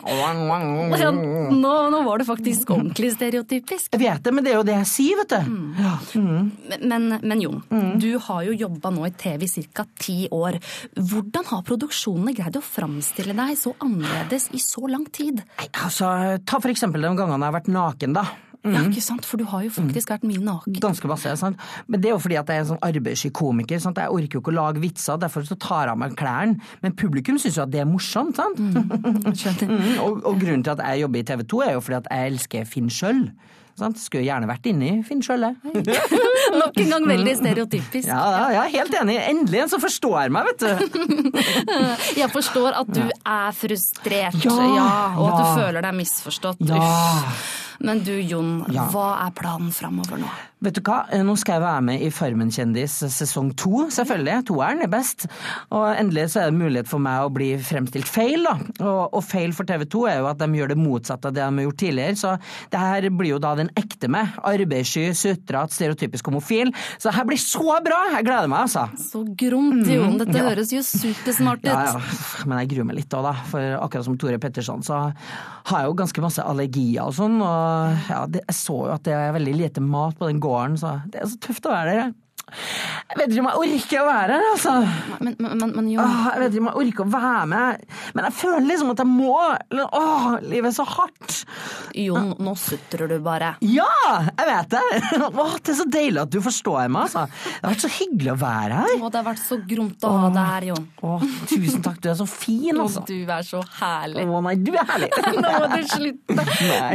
Ja, 0.97 1.11
nå, 1.13 1.75
nå 1.93 2.03
var 2.07 2.21
det 2.21 2.27
faktisk 2.29 2.71
ordentlig 2.75 3.13
stereotypisk. 3.15 3.91
Jeg 3.95 4.03
vet 4.03 4.23
det, 4.23 4.33
men 4.33 4.45
det 4.45 4.53
er 4.53 4.59
jo 4.59 4.65
det 4.67 4.77
jeg 4.81 4.89
sier, 4.93 5.21
vet 5.21 5.35
du. 5.35 5.57
Ja. 5.81 5.95
Mm. 6.17 6.51
Men, 6.87 7.07
men 7.21 7.43
Jon, 7.43 7.61
du 8.01 8.09
har 8.27 8.43
jo 8.46 8.46
jobba 8.55 8.91
nå 8.93 9.05
i 9.07 9.11
TV 9.11 9.43
i 9.47 9.63
ca. 9.73 9.85
ti 9.99 10.27
år. 10.31 10.59
Hvordan 10.95 11.45
har 11.51 11.63
produksjonene 11.67 12.35
greid 12.37 12.57
å 12.59 12.63
framstille 12.63 13.35
deg 13.37 13.57
så 13.59 13.73
annerledes 13.83 14.49
i 14.53 14.61
så 14.63 14.87
lang 14.87 15.05
tid? 15.11 15.43
Nei, 15.57 15.69
Altså, 15.87 16.39
Ta 16.45 16.59
for 16.59 16.69
eksempel 16.71 17.01
de 17.01 17.15
gangene 17.15 17.37
jeg 17.37 17.51
har 17.51 17.57
vært 17.59 17.73
naken, 17.73 18.13
da. 18.13 18.25
Ja, 18.67 18.81
ikke 18.83 19.01
sant? 19.03 19.23
For 19.23 19.39
du 19.39 19.45
har 19.47 19.61
jo 19.63 19.69
faktisk 19.71 20.09
vært 20.11 20.25
mye 20.27 20.41
naken. 20.43 20.75
Ganske 20.83 21.07
masse, 21.07 21.31
sant? 21.39 21.59
Men 21.87 22.01
det 22.01 22.09
er 22.09 22.15
jo 22.15 22.21
fordi 22.23 22.37
at 22.39 22.49
jeg 22.51 22.59
er 22.59 22.65
en 22.65 22.69
sånn 22.73 22.81
arbeidssky 22.83 23.29
komiker. 23.31 23.79
Sant? 23.79 23.99
Jeg 24.01 24.11
orker 24.11 24.39
jo 24.39 24.41
ikke 24.41 24.51
å 24.51 24.57
lage 24.57 24.81
vitser, 24.83 25.19
derfor 25.21 25.45
så 25.47 25.55
tar 25.61 25.85
jeg 25.85 25.93
av 25.93 26.01
meg 26.01 26.17
klærne. 26.19 26.57
Men 26.83 26.95
publikum 26.97 27.39
syns 27.39 27.59
jo 27.59 27.63
at 27.63 27.71
det 27.71 27.83
er 27.83 27.87
morsomt, 27.87 28.35
sant? 28.35 28.59
Mm, 28.59 29.99
og, 30.03 30.19
og 30.25 30.41
grunnen 30.41 30.65
til 30.65 30.73
at 30.73 30.83
jeg 30.83 31.05
jobber 31.05 31.21
i 31.21 31.27
TV 31.31 31.45
2 31.53 31.61
er 31.67 31.71
jo 31.77 31.85
fordi 31.85 31.99
at 32.01 32.11
jeg 32.11 32.33
elsker 32.33 32.67
Finn 32.67 32.91
Schjøll. 32.91 33.23
Sant? 33.77 33.99
Skulle 34.01 34.23
gjerne 34.25 34.47
vært 34.49 34.65
inni 34.71 34.91
Finn 35.05 35.19
Schjølle. 35.21 35.51
Nok 36.61 36.79
en 36.81 36.89
gang 36.95 37.03
veldig 37.11 37.35
stereotypisk. 37.37 38.07
Ja, 38.09 38.23
ja, 38.55 38.63
er 38.65 38.73
helt 38.73 38.95
enig. 38.97 39.17
Endelig 39.29 39.61
en 39.65 39.69
som 39.75 39.83
forstår 39.83 40.31
meg, 40.33 40.49
vet 40.49 40.65
du. 40.65 41.37
Jeg 42.21 42.31
forstår 42.33 42.79
at 42.81 42.89
du 42.89 43.03
er 43.05 43.53
frustrert, 43.57 44.39
Ja, 44.47 44.57
og 45.13 45.29
at 45.29 45.37
du 45.37 45.45
ja. 45.45 45.53
føler 45.61 45.85
deg 45.85 45.97
misforstått. 46.01 46.65
Ja. 46.67 46.81
Uff. 46.81 47.53
Men 47.85 47.99
du 48.01 48.15
Jon, 48.17 48.63
Ja. 48.73 48.87
hva 48.89 49.11
er 49.27 49.33
planen 49.37 49.69
framover 49.69 50.17
nå? 50.17 50.29
Vet 50.57 50.73
du 50.73 50.81
hva, 50.87 51.03
nå 51.21 51.35
skal 51.37 51.59
jeg 51.59 51.61
være 51.61 51.81
med 51.85 52.01
i 52.01 52.07
Farmen 52.09 52.49
kjendis 52.49 52.95
sesong 53.13 53.51
to, 53.61 53.83
selvfølgelig. 53.93 54.47
Toeren 54.49 54.79
er 54.81 54.89
best. 54.89 55.27
Og 55.69 55.83
endelig 55.91 56.31
så 56.33 56.41
er 56.41 56.49
det 56.49 56.57
mulighet 56.57 56.89
for 56.89 57.03
meg 57.03 57.27
å 57.27 57.29
bli 57.29 57.51
fremstilt 57.61 58.09
feil, 58.09 58.41
da. 58.47 58.55
Og, 58.81 59.13
og 59.19 59.21
feil 59.21 59.53
for 59.53 59.69
TV 59.69 59.85
2 59.85 60.01
er 60.09 60.17
jo 60.23 60.29
at 60.31 60.41
de 60.41 60.47
gjør 60.57 60.71
det 60.73 60.79
motsatte 60.81 61.29
av 61.29 61.35
det 61.35 61.43
de 61.43 61.61
har 61.61 61.67
gjort 61.67 61.79
tidligere. 61.83 62.17
Så 62.17 62.31
det 62.73 62.81
her 62.81 63.09
blir 63.19 63.35
jo 63.35 63.41
da 63.43 63.51
den 63.59 63.69
ekte 63.77 64.09
meg. 64.09 64.33
Arbeidssky, 64.49 65.11
sutrete, 65.13 65.77
stereotypisk 65.77 66.31
homofil. 66.31 66.73
Så 66.97 67.11
det 67.11 67.15
her 67.19 67.29
blir 67.29 67.41
så 67.43 67.77
bra! 67.85 68.01
Jeg 68.15 68.25
gleder 68.25 68.49
meg, 68.49 68.65
altså. 68.65 68.87
Så 69.11 69.21
gromt, 69.37 69.85
Jon. 69.93 70.17
Dette 70.23 70.39
ja. 70.41 70.47
høres 70.49 70.73
jo 70.73 70.81
supersmart 70.81 71.61
ut. 71.67 71.69
Ja, 71.69 71.85
ja. 71.93 72.47
Men 72.49 72.63
jeg 72.63 72.73
gruer 72.73 72.89
meg 72.89 73.03
litt 73.03 73.13
òg, 73.13 73.29
da. 73.29 73.35
For 73.53 73.77
akkurat 73.83 74.09
som 74.09 74.17
Tore 74.17 74.41
Petterson, 74.41 74.81
så 74.81 75.03
har 75.67 75.83
jeg 75.83 75.91
jo 75.91 75.95
ganske 76.01 76.25
masse 76.25 76.49
allergier 76.49 77.05
og 77.05 77.13
sånn. 77.19 77.37
Og 77.45 78.09
ja, 78.09 78.25
det, 78.25 78.41
jeg 78.49 78.59
så 78.63 78.81
jo 78.87 78.91
at 78.97 79.05
det 79.05 79.13
er 79.13 79.37
veldig 79.37 79.57
lite 79.61 79.85
mat 79.85 80.17
på 80.17 80.25
den 80.25 80.41
gården, 80.41 80.46
så 80.79 80.99
det 81.11 81.21
er 81.21 81.29
så 81.31 81.39
tøft 81.43 81.67
å 81.67 81.73
være 81.73 81.97
der. 81.97 82.15
Jeg 82.47 83.19
vet 83.19 83.33
ikke 83.33 83.41
om 83.43 83.47
jeg 83.49 83.59
orker 83.75 84.01
å 84.01 84.05
være 84.07 84.35
her, 84.37 84.45
altså. 84.53 84.73
Men, 85.23 85.33
men, 85.43 85.71
men, 85.75 85.87
jo. 85.91 85.99
Åh, 86.03 86.27
jeg 86.31 86.41
vet 86.43 86.53
ikke 86.55 86.61
om 86.63 86.69
jeg 86.69 86.79
orker 86.81 87.03
å 87.03 87.11
være 87.11 87.47
med, 87.51 87.81
men 88.15 88.27
jeg 88.27 88.35
føler 88.39 88.67
liksom 88.69 88.91
at 88.93 89.01
jeg 89.03 89.09
må. 89.11 89.33
Åh, 89.83 90.27
livet 90.47 90.69
er 90.69 90.75
så 90.77 90.85
hardt. 90.87 91.35
Jon, 91.97 92.29
nå 92.43 92.53
sutrer 92.59 93.11
du 93.11 93.17
bare. 93.23 93.53
Ja, 93.65 93.89
jeg 94.29 94.47
vet 94.47 94.75
det! 94.75 94.83
Åh, 95.27 95.55
det 95.59 95.73
er 95.73 95.79
så 95.79 95.87
deilig 95.91 96.21
at 96.23 96.33
du 96.35 96.39
forstår 96.45 96.91
meg, 96.93 97.07
altså. 97.07 97.25
Det 97.27 97.65
har 97.65 97.73
vært 97.73 97.83
så 97.83 97.91
hyggelig 97.97 98.31
å 98.33 98.37
være 98.43 98.79
her. 98.83 98.95
Åh, 98.95 99.07
det 99.11 99.21
har 99.21 99.27
vært 99.27 99.43
så 99.43 99.59
gromt 99.73 100.07
å 100.07 100.13
ha 100.15 100.31
deg 100.37 100.51
her, 100.53 100.69
Jon. 100.71 100.87
Åh, 101.11 101.27
tusen 101.51 101.85
takk, 101.87 101.99
du 102.03 102.09
er 102.11 102.19
så 102.21 102.29
fin, 102.31 102.71
altså. 102.75 103.03
du 103.07 103.15
er 103.23 103.47
så 103.47 103.63
herlig. 103.81 104.27
Åh, 104.27 104.43
nei, 104.47 104.55
du 104.63 104.73
er 104.75 104.87
herlig. 104.93 105.11
Nå 105.43 105.53
må 105.57 105.71
du 105.73 105.79
slutte. 105.91 106.47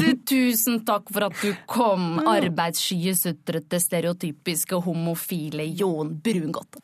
Du, 0.02 0.08
tusen 0.32 0.80
takk 0.88 1.12
for 1.12 1.28
at 1.28 1.40
du 1.44 1.52
kom, 1.68 2.22
arbeidsskye, 2.32 3.16
sutrete, 3.18 3.80
stereotypiske, 3.82 4.80
homofile 4.86 5.41
Jon 5.50 6.14
Brungot. 6.22 6.78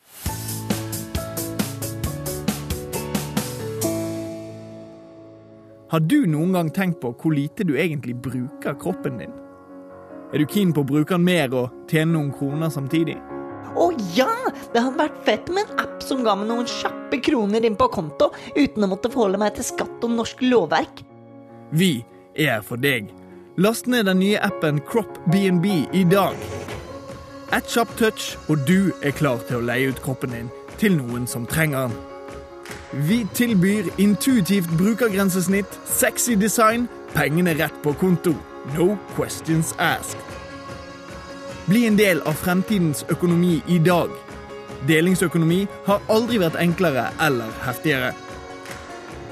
Har 5.88 6.00
du 6.00 6.26
noen 6.26 6.52
gang 6.52 6.70
tenkt 6.70 7.00
på 7.00 7.14
hvor 7.16 7.32
lite 7.32 7.64
du 7.64 7.78
egentlig 7.80 8.16
bruker 8.20 8.74
kroppen 8.80 9.22
din? 9.22 9.32
Er 10.34 10.42
du 10.42 10.44
keen 10.44 10.74
på 10.76 10.82
å 10.84 10.88
bruke 10.88 11.14
den 11.14 11.24
mer 11.24 11.54
og 11.56 11.88
tjene 11.88 12.12
noen 12.12 12.32
kroner 12.36 12.68
samtidig? 12.68 13.16
Å 13.78 13.86
ja! 14.16 14.28
Det 14.74 14.82
hadde 14.82 14.98
vært 14.98 15.22
fett 15.24 15.48
med 15.48 15.64
en 15.64 15.80
app 15.86 16.02
som 16.04 16.20
ga 16.26 16.34
meg 16.36 16.50
noen 16.50 16.68
kjappe 16.68 17.20
kroner 17.24 17.64
inn 17.64 17.78
på 17.78 17.88
konto, 17.94 18.28
uten 18.56 18.84
å 18.84 18.90
måtte 18.90 19.08
forholde 19.12 19.40
meg 19.40 19.56
til 19.56 19.64
skatt 19.64 20.04
og 20.04 20.12
norsk 20.18 20.44
lovverk. 20.44 21.00
Vi 21.72 21.92
er 22.36 22.58
her 22.58 22.66
for 22.66 22.80
deg. 22.80 23.08
Last 23.56 23.88
ned 23.88 24.06
den 24.06 24.20
nye 24.20 24.40
appen 24.44 24.82
Crop 24.86 25.16
BNB 25.32 25.88
i 25.96 26.04
dag. 26.04 26.36
Et 27.56 27.64
kjapt 27.64 27.96
touch, 27.96 28.36
og 28.48 28.58
du 28.68 28.92
er 29.02 29.14
klar 29.16 29.40
til 29.48 29.56
å 29.56 29.64
leie 29.64 29.88
ut 29.88 30.00
kroppen 30.04 30.34
din 30.34 30.48
til 30.78 30.98
noen 30.98 31.24
som 31.26 31.46
trenger 31.48 31.88
den. 31.88 31.94
Vi 33.08 33.22
tilbyr 33.34 33.88
intuitivt 33.96 34.68
brukergrensesnitt, 34.76 35.78
sexy 35.88 36.36
design, 36.36 36.84
pengene 37.14 37.54
rett 37.56 37.74
på 37.82 37.94
konto. 37.96 38.34
No 38.76 38.98
questions 39.16 39.72
asked. 39.78 40.20
Bli 41.68 41.86
en 41.88 41.96
del 41.96 42.20
av 42.28 42.36
fremtidens 42.36 43.04
økonomi 43.08 43.62
i 43.68 43.78
dag. 43.78 44.12
Delingsøkonomi 44.88 45.62
har 45.86 46.04
aldri 46.12 46.40
vært 46.42 46.60
enklere 46.60 47.06
eller 47.24 47.54
heftigere. 47.64 48.12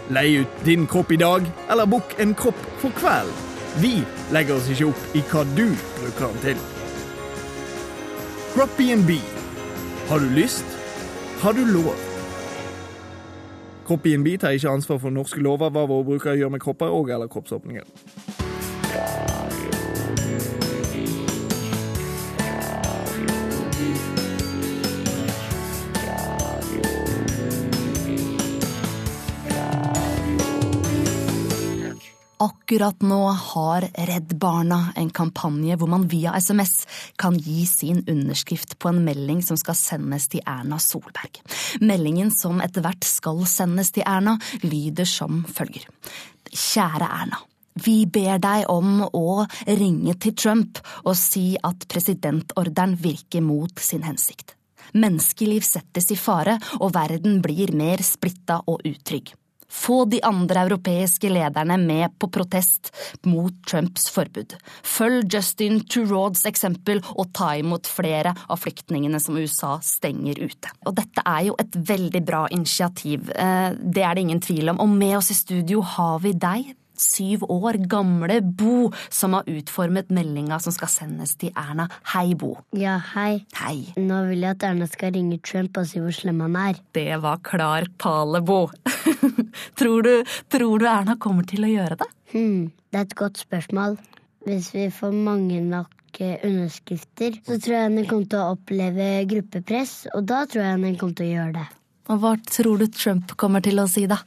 Leie 0.08 0.46
ut 0.46 0.64
din 0.64 0.88
kropp 0.88 1.12
i 1.12 1.20
dag, 1.20 1.44
eller 1.68 1.84
bukk 1.84 2.16
en 2.22 2.32
kropp 2.34 2.64
for 2.80 2.96
kvelden. 2.96 3.44
Vi 3.76 3.98
legger 4.32 4.56
oss 4.56 4.72
ikke 4.72 4.88
opp 4.88 5.16
i 5.16 5.24
hva 5.28 5.44
du 5.52 5.66
bruker 5.98 6.32
den 6.32 6.42
til. 6.46 6.75
Crop 8.56 8.70
BNB. 8.78 9.10
Har 10.08 10.18
du 10.18 10.30
lyst? 10.30 10.64
Har 11.40 11.52
du 11.52 11.58
lov? 11.72 11.92
Kropp 13.86 14.02
BNB 14.02 14.40
tar 14.40 14.56
ikke 14.56 14.70
ansvar 14.72 14.98
for 15.02 15.12
norske 15.12 15.42
lover 15.44 15.68
hva 15.74 15.82
våre 15.84 16.06
brukere 16.08 16.38
gjør 16.40 16.54
med 16.54 16.64
kropper 16.64 16.88
og 16.88 17.12
eller 17.12 17.28
kroppsåpninger. 17.28 17.84
Akkurat 32.66 33.02
nå 33.06 33.28
har 33.30 33.84
Redd 33.94 34.32
Barna 34.42 34.88
en 34.98 35.10
kampanje 35.14 35.76
hvor 35.78 35.86
man 35.86 36.08
via 36.10 36.32
SMS 36.34 36.80
kan 37.14 37.36
gi 37.38 37.60
sin 37.70 38.00
underskrift 38.10 38.74
på 38.82 38.90
en 38.90 38.98
melding 39.06 39.38
som 39.46 39.54
skal 39.60 39.78
sendes 39.78 40.26
til 40.32 40.42
Erna 40.42 40.80
Solberg. 40.82 41.38
Meldingen 41.78 42.34
som 42.34 42.58
etter 42.64 42.82
hvert 42.82 43.06
skal 43.06 43.44
sendes 43.46 43.94
til 43.94 44.02
Erna, 44.02 44.34
lyder 44.66 45.06
som 45.06 45.44
følger. 45.46 45.86
Kjære 46.50 47.06
Erna. 47.20 47.38
Vi 47.86 48.00
ber 48.10 48.42
deg 48.42 48.66
om 48.74 49.06
å 49.14 49.46
ringe 49.70 50.18
til 50.18 50.34
Trump 50.34 50.82
og 51.04 51.14
si 51.22 51.52
at 51.62 51.86
presidentordren 51.86 52.98
virker 52.98 53.46
mot 53.46 53.78
sin 53.78 54.02
hensikt. 54.10 54.56
Menneskeliv 54.98 55.62
settes 55.62 56.10
i 56.10 56.18
fare, 56.18 56.58
og 56.82 56.96
verden 56.98 57.44
blir 57.46 57.76
mer 57.78 58.02
splitta 58.02 58.64
og 58.66 58.82
utrygg. 58.82 59.36
Få 59.68 60.04
de 60.08 60.20
andre 60.26 60.66
europeiske 60.66 61.30
lederne 61.32 61.78
med 61.80 62.14
på 62.18 62.28
protest 62.32 62.92
mot 63.26 63.54
Trumps 63.66 64.08
forbud. 64.14 64.56
Følg 64.86 65.26
Justin 65.34 65.80
Trudeaus 65.84 66.46
eksempel 66.48 67.02
og 67.16 67.32
ta 67.36 67.52
imot 67.58 67.90
flere 67.90 68.34
av 68.46 68.62
flyktningene 68.62 69.20
som 69.22 69.38
USA 69.38 69.76
stenger 69.84 70.40
ute. 70.44 70.72
Og 70.86 70.96
dette 70.98 71.24
er 71.26 71.48
jo 71.50 71.58
et 71.60 71.76
veldig 71.76 72.22
bra 72.26 72.46
initiativ, 72.54 73.30
eh, 73.34 73.70
det 73.76 74.02
er 74.02 74.14
det 74.14 74.26
ingen 74.26 74.40
tvil 74.40 74.70
om. 74.70 74.80
Og 74.80 74.88
med 74.88 75.16
oss 75.18 75.30
i 75.30 75.38
studio 75.38 75.82
har 75.82 76.20
vi 76.22 76.32
deg, 76.32 76.74
syv 77.02 77.44
år 77.52 77.78
gamle 77.90 78.40
Bo, 78.42 78.90
som 79.10 79.36
har 79.36 79.48
utformet 79.50 80.10
meldinga 80.14 80.58
som 80.62 80.74
skal 80.74 80.90
sendes 80.92 81.36
til 81.40 81.52
Erna. 81.56 81.88
Hei, 82.12 82.34
Bo. 82.38 82.54
Ja, 82.76 82.96
hei. 83.14 83.44
Hei. 83.58 83.92
Nå 84.00 84.22
vil 84.30 84.46
jeg 84.46 84.56
at 84.56 84.66
Erna 84.70 84.88
skal 84.90 85.14
ringe 85.16 85.38
Trump 85.44 85.78
og 85.80 85.88
si 85.90 86.02
hvor 86.02 86.14
slem 86.14 86.42
han 86.44 86.58
er. 86.60 86.80
Det 86.96 87.20
var 87.22 87.42
klar 87.46 87.88
tale, 88.02 88.42
Bo. 88.46 88.66
tror, 89.78 90.06
du, 90.06 90.12
tror 90.52 90.82
du 90.82 90.88
Erna 90.90 91.18
kommer 91.20 91.46
til 91.48 91.66
å 91.66 91.72
gjøre 91.72 92.00
det? 92.02 92.10
Hmm, 92.32 92.70
det 92.90 93.00
er 93.00 93.08
et 93.08 93.18
godt 93.18 93.40
spørsmål. 93.40 93.98
Hvis 94.46 94.70
vi 94.74 94.86
får 94.94 95.14
mange 95.14 95.58
nok 95.64 96.20
eh, 96.22 96.38
underskrifter, 96.46 97.40
så 97.46 97.58
tror 97.58 97.76
jeg 97.76 97.92
hun 97.92 98.06
kommer 98.06 98.30
til 98.30 98.42
å 98.42 98.52
oppleve 98.54 99.08
gruppepress, 99.30 99.94
og 100.14 100.26
da 100.30 100.44
tror 100.46 100.62
jeg 100.62 100.78
hun 100.78 100.98
kommer 101.00 101.18
til 101.18 101.26
å 101.26 101.34
gjøre 101.34 101.54
det. 101.58 101.66
Og 102.06 102.20
hva 102.22 102.36
tror 102.46 102.78
du 102.78 102.86
Trump 102.94 103.34
kommer 103.40 103.64
til 103.66 103.82
å 103.82 103.88
si, 103.90 104.04
da? 104.06 104.20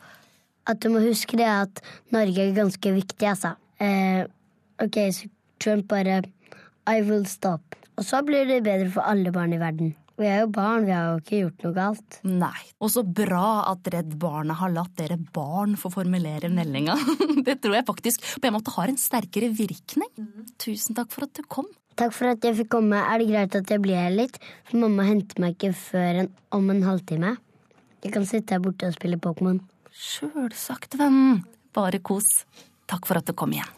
At 0.68 0.82
du 0.84 0.90
må 0.94 1.02
huske 1.04 1.40
det 1.40 1.48
at 1.50 1.82
Norge 2.14 2.44
er 2.44 2.58
ganske 2.58 2.94
viktig, 2.94 3.26
altså. 3.32 3.56
Eh, 3.80 4.26
ok, 4.84 5.00
så 5.16 5.30
Trump 5.60 5.88
bare 5.92 6.22
I 6.90 7.02
will 7.06 7.26
stop. 7.30 7.78
Og 8.00 8.06
så 8.08 8.22
blir 8.24 8.48
det 8.48 8.64
bedre 8.68 8.92
for 8.94 9.08
alle 9.08 9.32
barn 9.36 9.56
i 9.56 9.60
verden. 9.62 9.96
Vi 10.20 10.28
er 10.28 10.42
jo 10.42 10.50
barn, 10.52 10.84
vi 10.84 10.92
har 10.92 11.14
jo 11.14 11.20
ikke 11.22 11.38
gjort 11.38 11.62
noe 11.64 11.76
galt. 11.78 12.18
Nei. 12.28 12.60
Og 12.84 12.92
så 12.92 13.06
bra 13.08 13.72
at 13.72 13.88
Redd 13.94 14.18
Barna 14.20 14.58
har 14.60 14.72
latt 14.76 14.92
dere 15.00 15.16
barn 15.16 15.78
få 15.80 15.92
formulere 15.94 16.52
meldinga. 16.52 16.98
Det 17.48 17.62
tror 17.64 17.78
jeg 17.78 17.88
faktisk 17.88 18.26
på 18.36 18.50
en 18.50 18.58
måte 18.58 18.74
har 18.76 18.92
en 18.92 19.00
sterkere 19.00 19.48
virkning. 19.56 20.12
Tusen 20.60 20.98
takk 20.98 21.14
for 21.16 21.28
at 21.28 21.40
du 21.40 21.46
kom. 21.48 21.70
Takk 22.00 22.12
for 22.16 22.32
at 22.34 22.44
jeg 22.44 22.58
fikk 22.60 22.72
komme. 22.76 23.00
Er 23.00 23.20
det 23.20 23.30
greit 23.32 23.56
at 23.56 23.72
jeg 23.72 23.84
blir 23.84 24.00
her 24.00 24.12
litt? 24.12 24.36
For 24.68 24.84
mamma 24.84 25.08
henter 25.08 25.40
meg 25.44 25.56
ikke 25.56 25.72
før 25.76 26.24
en, 26.26 26.30
om 26.56 26.68
en 26.72 26.84
halvtime. 26.88 27.38
Jeg 28.04 28.16
kan 28.16 28.28
sitte 28.28 28.56
her 28.56 28.64
borte 28.64 28.92
og 28.92 28.96
spille 28.96 29.20
Pokémon. 29.24 29.60
Sjølsagt, 29.94 30.98
vennen. 31.00 31.44
Bare 31.74 32.00
kos. 32.00 32.46
Takk 32.90 33.06
for 33.10 33.20
at 33.20 33.28
du 33.28 33.34
kom 33.38 33.54
igjen. 33.54 33.70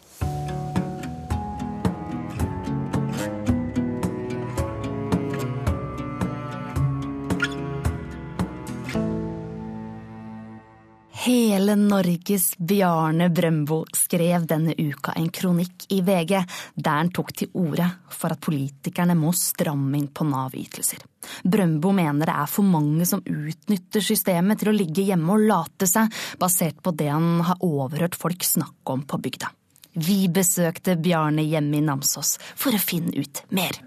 Hele 11.21 11.75
Norges 11.75 12.55
Bjarne 12.57 13.27
Brøndbo 13.29 13.83
skrev 13.93 14.47
denne 14.49 14.73
uka 14.73 15.13
en 15.13 15.27
kronikk 15.29 15.83
i 15.93 15.99
VG 16.01 16.31
der 16.73 16.95
han 16.97 17.11
tok 17.13 17.29
til 17.37 17.51
orde 17.61 17.85
for 18.09 18.33
at 18.33 18.41
politikerne 18.41 19.13
må 19.19 19.29
stramme 19.37 19.99
inn 19.99 20.07
på 20.09 20.25
Nav-ytelser. 20.25 21.03
Brøndbo 21.45 21.91
mener 21.93 22.25
det 22.25 22.39
er 22.41 22.49
for 22.49 22.65
mange 22.65 23.05
som 23.05 23.21
utnytter 23.21 24.01
systemet 24.01 24.63
til 24.63 24.71
å 24.71 24.75
ligge 24.79 25.05
hjemme 25.11 25.37
og 25.37 25.45
late 25.45 25.85
seg, 25.91 26.09
basert 26.41 26.81
på 26.81 26.95
det 26.97 27.11
han 27.13 27.45
har 27.45 27.61
overhørt 27.69 28.17
folk 28.17 28.41
snakke 28.41 28.97
om 28.97 29.05
på 29.05 29.21
bygda. 29.21 29.53
Vi 30.01 30.23
besøkte 30.33 30.97
Bjarne 30.97 31.45
hjemme 31.45 31.77
i 31.77 31.85
Namsos 31.85 32.39
for 32.55 32.73
å 32.73 32.81
finne 32.81 33.13
ut 33.13 33.45
mer. 33.53 33.77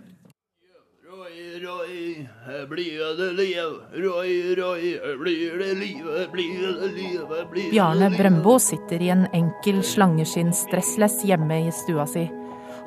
Her 1.65 2.67
blir 2.67 3.17
det 3.17 3.33
liv. 3.33 3.77
Roy, 4.05 4.55
Roy, 4.57 5.01
blir 5.17 5.59
det 5.59 5.75
liv, 5.75 6.05
blir 6.33 6.81
det 6.81 6.91
liv, 6.93 7.21
blir 7.51 7.65
det 7.65 7.71
Bjarne. 7.71 8.11
Brøndbo 8.13 8.59
sitter 8.61 9.01
i 9.01 9.09
en 9.15 9.25
enkel 9.33 9.81
slangeskinn-stressless 9.81 11.23
hjemme 11.25 11.63
i 11.65 11.73
stua 11.73 12.05
si. 12.07 12.27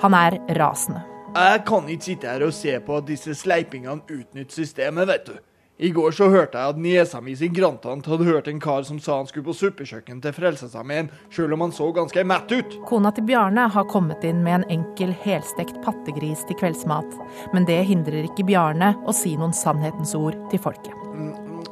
Han 0.03 0.13
er 0.13 0.37
rasende. 0.59 1.01
Jeg 1.33 1.63
kan 1.65 1.89
ikke 1.89 2.05
sitte 2.05 2.29
her 2.29 2.45
og 2.45 2.53
se 2.53 2.77
på 2.85 2.99
at 3.01 3.07
disse 3.09 3.33
sleipingene 3.35 4.05
utnytter 4.05 4.61
systemet, 4.61 5.09
vet 5.09 5.25
du. 5.25 5.33
I 5.79 5.89
går 5.89 6.11
så 6.11 6.25
hørte 6.33 6.57
jeg 6.57 6.73
at 6.73 6.77
niesa 6.81 7.19
mi 7.21 7.35
sin 7.37 7.53
grandtante 7.53 8.09
hadde 8.09 8.25
hørt 8.25 8.47
en 8.49 8.57
kar 8.59 8.81
som 8.87 8.97
sa 8.97 9.19
han 9.19 9.27
skulle 9.29 9.45
på 9.45 9.53
suppekjøkken 9.59 10.23
til 10.23 10.33
Frelsesarmeen, 10.33 11.11
sjøl 11.29 11.53
om 11.53 11.67
han 11.67 11.73
så 11.75 11.91
ganske 11.93 12.23
mett 12.25 12.49
ut. 12.49 12.77
Kona 12.89 13.11
til 13.13 13.27
Bjarne 13.27 13.67
har 13.75 13.85
kommet 13.91 14.25
inn 14.25 14.39
med 14.41 14.55
en 14.55 14.79
enkel 14.79 15.13
helstekt 15.21 15.77
pattegris 15.85 16.41
til 16.49 16.57
kveldsmat. 16.57 17.13
Men 17.53 17.69
det 17.69 17.83
hindrer 17.91 18.25
ikke 18.25 18.47
Bjarne 18.49 18.95
å 19.05 19.13
si 19.13 19.35
noen 19.37 19.53
sannhetens 19.53 20.15
ord 20.17 20.39
til 20.49 20.63
folket. 20.65 20.97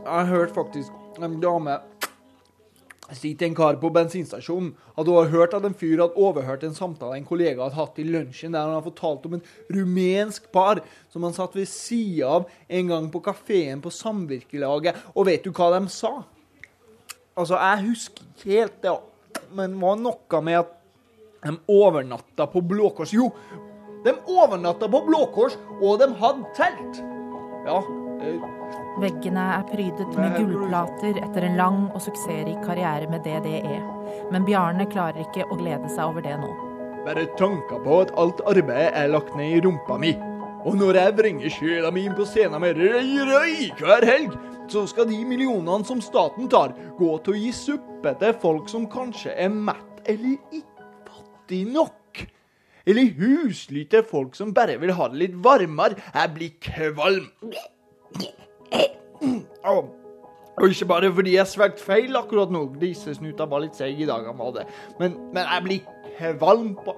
Jeg 0.06 0.30
hørte 0.30 0.54
faktisk 0.54 0.94
en 1.26 1.40
dame 1.42 1.80
si 3.14 3.36
til 3.38 3.52
en 3.52 3.58
kar 3.58 3.76
på 3.82 3.92
bensinstasjonen 3.94 4.72
at 4.96 5.06
hun 5.06 5.18
har 5.20 5.30
hørt 5.34 5.54
at 5.54 5.66
en 5.68 5.76
fyr 5.78 6.00
hadde 6.02 6.18
overhørt 6.18 6.64
en 6.66 6.78
samtale 6.78 7.20
en 7.20 7.28
kollega 7.28 7.62
hadde 7.62 7.78
hatt 7.78 8.00
i 8.02 8.06
lunsjen, 8.08 8.56
der 8.56 8.66
han 8.66 8.78
har 8.78 8.86
fortalt 8.86 9.28
om 9.30 9.36
en 9.38 9.44
rumensk 9.70 10.48
par 10.56 10.82
som 11.14 11.26
han 11.28 11.36
satt 11.36 11.58
ved 11.58 11.70
sida 11.70 12.32
av 12.40 12.48
en 12.80 12.90
gang 12.94 13.10
på 13.14 13.22
kafeen 13.28 13.84
på 13.84 13.94
Samvirkelaget. 13.94 14.98
Og 15.14 15.30
vet 15.30 15.46
du 15.46 15.52
hva 15.54 15.70
de 15.76 15.84
sa? 15.94 16.16
Altså, 17.36 17.60
jeg 17.60 17.84
husker 17.90 18.26
ikke 18.32 18.56
helt 18.56 18.82
det, 18.82 18.96
men 19.54 19.76
det 19.76 19.84
var 19.84 20.02
noe 20.02 20.42
med 20.48 20.62
at 20.64 20.74
de 21.46 21.54
overnatta 21.70 22.48
på 22.50 22.64
Blå 22.66 22.90
Kors. 22.98 23.14
Jo, 23.14 23.30
de 24.06 24.16
overnatta 24.32 24.90
på 24.90 25.04
Blå 25.06 25.28
Kors, 25.36 25.60
og 25.82 26.02
de 26.02 26.10
hadde 26.22 26.50
telt! 26.58 27.04
Ja. 27.66 27.80
Veggene 29.02 29.44
er 29.58 29.66
prydet 29.68 30.14
med 30.16 30.38
gullplater 30.38 31.20
etter 31.20 31.48
en 31.48 31.58
lang 31.60 31.82
og 31.90 32.00
suksessrik 32.04 32.62
karriere 32.64 33.10
med 33.12 33.26
DDE. 33.28 33.80
Men 34.32 34.46
Bjarne 34.48 34.88
klarer 34.92 35.26
ikke 35.26 35.48
å 35.50 35.58
glede 35.60 35.92
seg 35.92 36.08
over 36.08 36.24
det 36.26 36.38
nå. 36.40 36.52
Bare 37.06 37.28
tanker 37.38 37.84
på 37.84 38.00
at 38.06 38.14
alt 38.18 38.40
arbeidet 38.50 38.94
er 38.98 39.12
lagt 39.14 39.36
ned 39.38 39.58
i 39.58 39.62
rumpa 39.66 40.00
mi. 40.02 40.16
Og 40.66 40.80
når 40.80 40.98
jeg 40.98 41.16
vrenger 41.20 41.54
sjela 41.54 41.92
mi 41.94 42.08
inn 42.08 42.16
på 42.18 42.26
scenen 42.26 42.64
med 42.64 42.80
røy 42.80 43.68
hver 43.78 44.08
helg, 44.08 44.34
så 44.72 44.86
skal 44.90 45.06
de 45.12 45.20
millionene 45.28 45.86
som 45.86 46.02
staten 46.02 46.50
tar, 46.50 46.74
gå 46.98 47.12
til 47.22 47.36
å 47.36 47.38
gi 47.38 47.52
suppe 47.54 48.16
til 48.22 48.34
folk 48.42 48.72
som 48.72 48.88
kanskje 48.90 49.36
er 49.38 49.54
mett 49.54 50.02
eller 50.10 50.40
ikke 50.56 50.90
fattig 51.12 51.62
nok. 51.70 52.26
Eller 52.86 53.14
husly 53.18 53.86
til 53.90 54.06
folk 54.06 54.36
som 54.38 54.54
bare 54.54 54.78
vil 54.82 54.94
ha 54.98 55.10
det 55.12 55.22
litt 55.22 55.38
varmere. 55.46 56.02
Jeg 56.14 56.34
blir 56.36 56.58
kvalm. 56.62 57.30
Au. 59.66 59.86
Og 60.56 60.70
ikke 60.70 60.86
bare 60.88 61.12
fordi 61.14 61.36
jeg 61.36 61.48
svelget 61.52 61.82
feil 61.84 62.16
akkurat 62.16 62.52
nå, 62.54 62.62
grisesnuta 62.78 63.48
var 63.52 63.66
litt 63.66 63.76
seig 63.76 64.00
i 64.00 64.08
dag. 64.08 64.28
Men, 65.00 65.18
men 65.34 65.42
jeg 65.44 65.64
blir 65.66 65.80
kvalm 66.40 66.76
på 66.86 66.96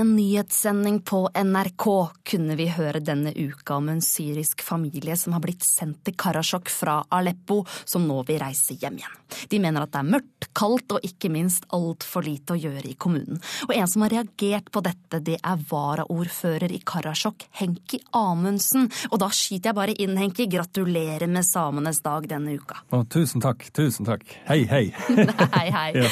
en 0.00 0.16
nyhetssending 0.16 1.00
på 1.00 1.28
NRK 1.44 1.84
kunne 2.24 2.54
vi 2.56 2.66
høre 2.72 3.02
denne 3.04 3.32
uka 3.36 3.76
om 3.76 3.90
en 3.92 4.00
syrisk 4.00 4.62
familie 4.64 5.16
som 5.16 5.34
har 5.36 5.42
blitt 5.44 5.64
sendt 5.66 6.00
til 6.06 6.14
Karasjok 6.16 6.70
fra 6.72 7.02
Aleppo, 7.12 7.58
som 7.84 8.06
nå 8.08 8.22
vil 8.28 8.40
reise 8.40 8.78
hjem 8.80 8.96
igjen. 8.96 9.18
De 9.52 9.60
mener 9.60 9.84
at 9.84 9.92
det 9.92 10.00
er 10.00 10.08
mørkt, 10.14 10.48
kaldt 10.56 10.94
og 10.96 11.04
ikke 11.04 11.28
minst 11.32 11.68
altfor 11.76 12.24
lite 12.24 12.56
å 12.56 12.58
gjøre 12.58 12.88
i 12.88 12.96
kommunen. 12.96 13.42
Og 13.68 13.74
en 13.76 13.90
som 13.92 14.06
har 14.06 14.14
reagert 14.14 14.70
på 14.72 14.82
dette, 14.84 15.20
det 15.26 15.36
er 15.36 15.66
varaordfører 15.70 16.72
i 16.72 16.80
Karasjok, 16.80 17.44
Henki 17.60 18.00
Amundsen. 18.16 18.88
Og 19.10 19.20
da 19.20 19.28
skyter 19.28 19.70
jeg 19.70 19.78
bare 19.82 19.96
inn, 20.00 20.16
Henki, 20.16 20.48
gratulerer 20.50 21.28
med 21.28 21.44
samenes 21.46 22.00
dag 22.06 22.24
denne 22.30 22.56
uka. 22.56 22.80
Å, 22.88 23.04
tusen 23.04 23.44
takk, 23.44 23.68
tusen 23.76 24.08
takk. 24.08 24.24
Hei, 24.48 24.62
hei. 24.70 24.86
Hei, 25.60 25.68
hei. 25.74 26.08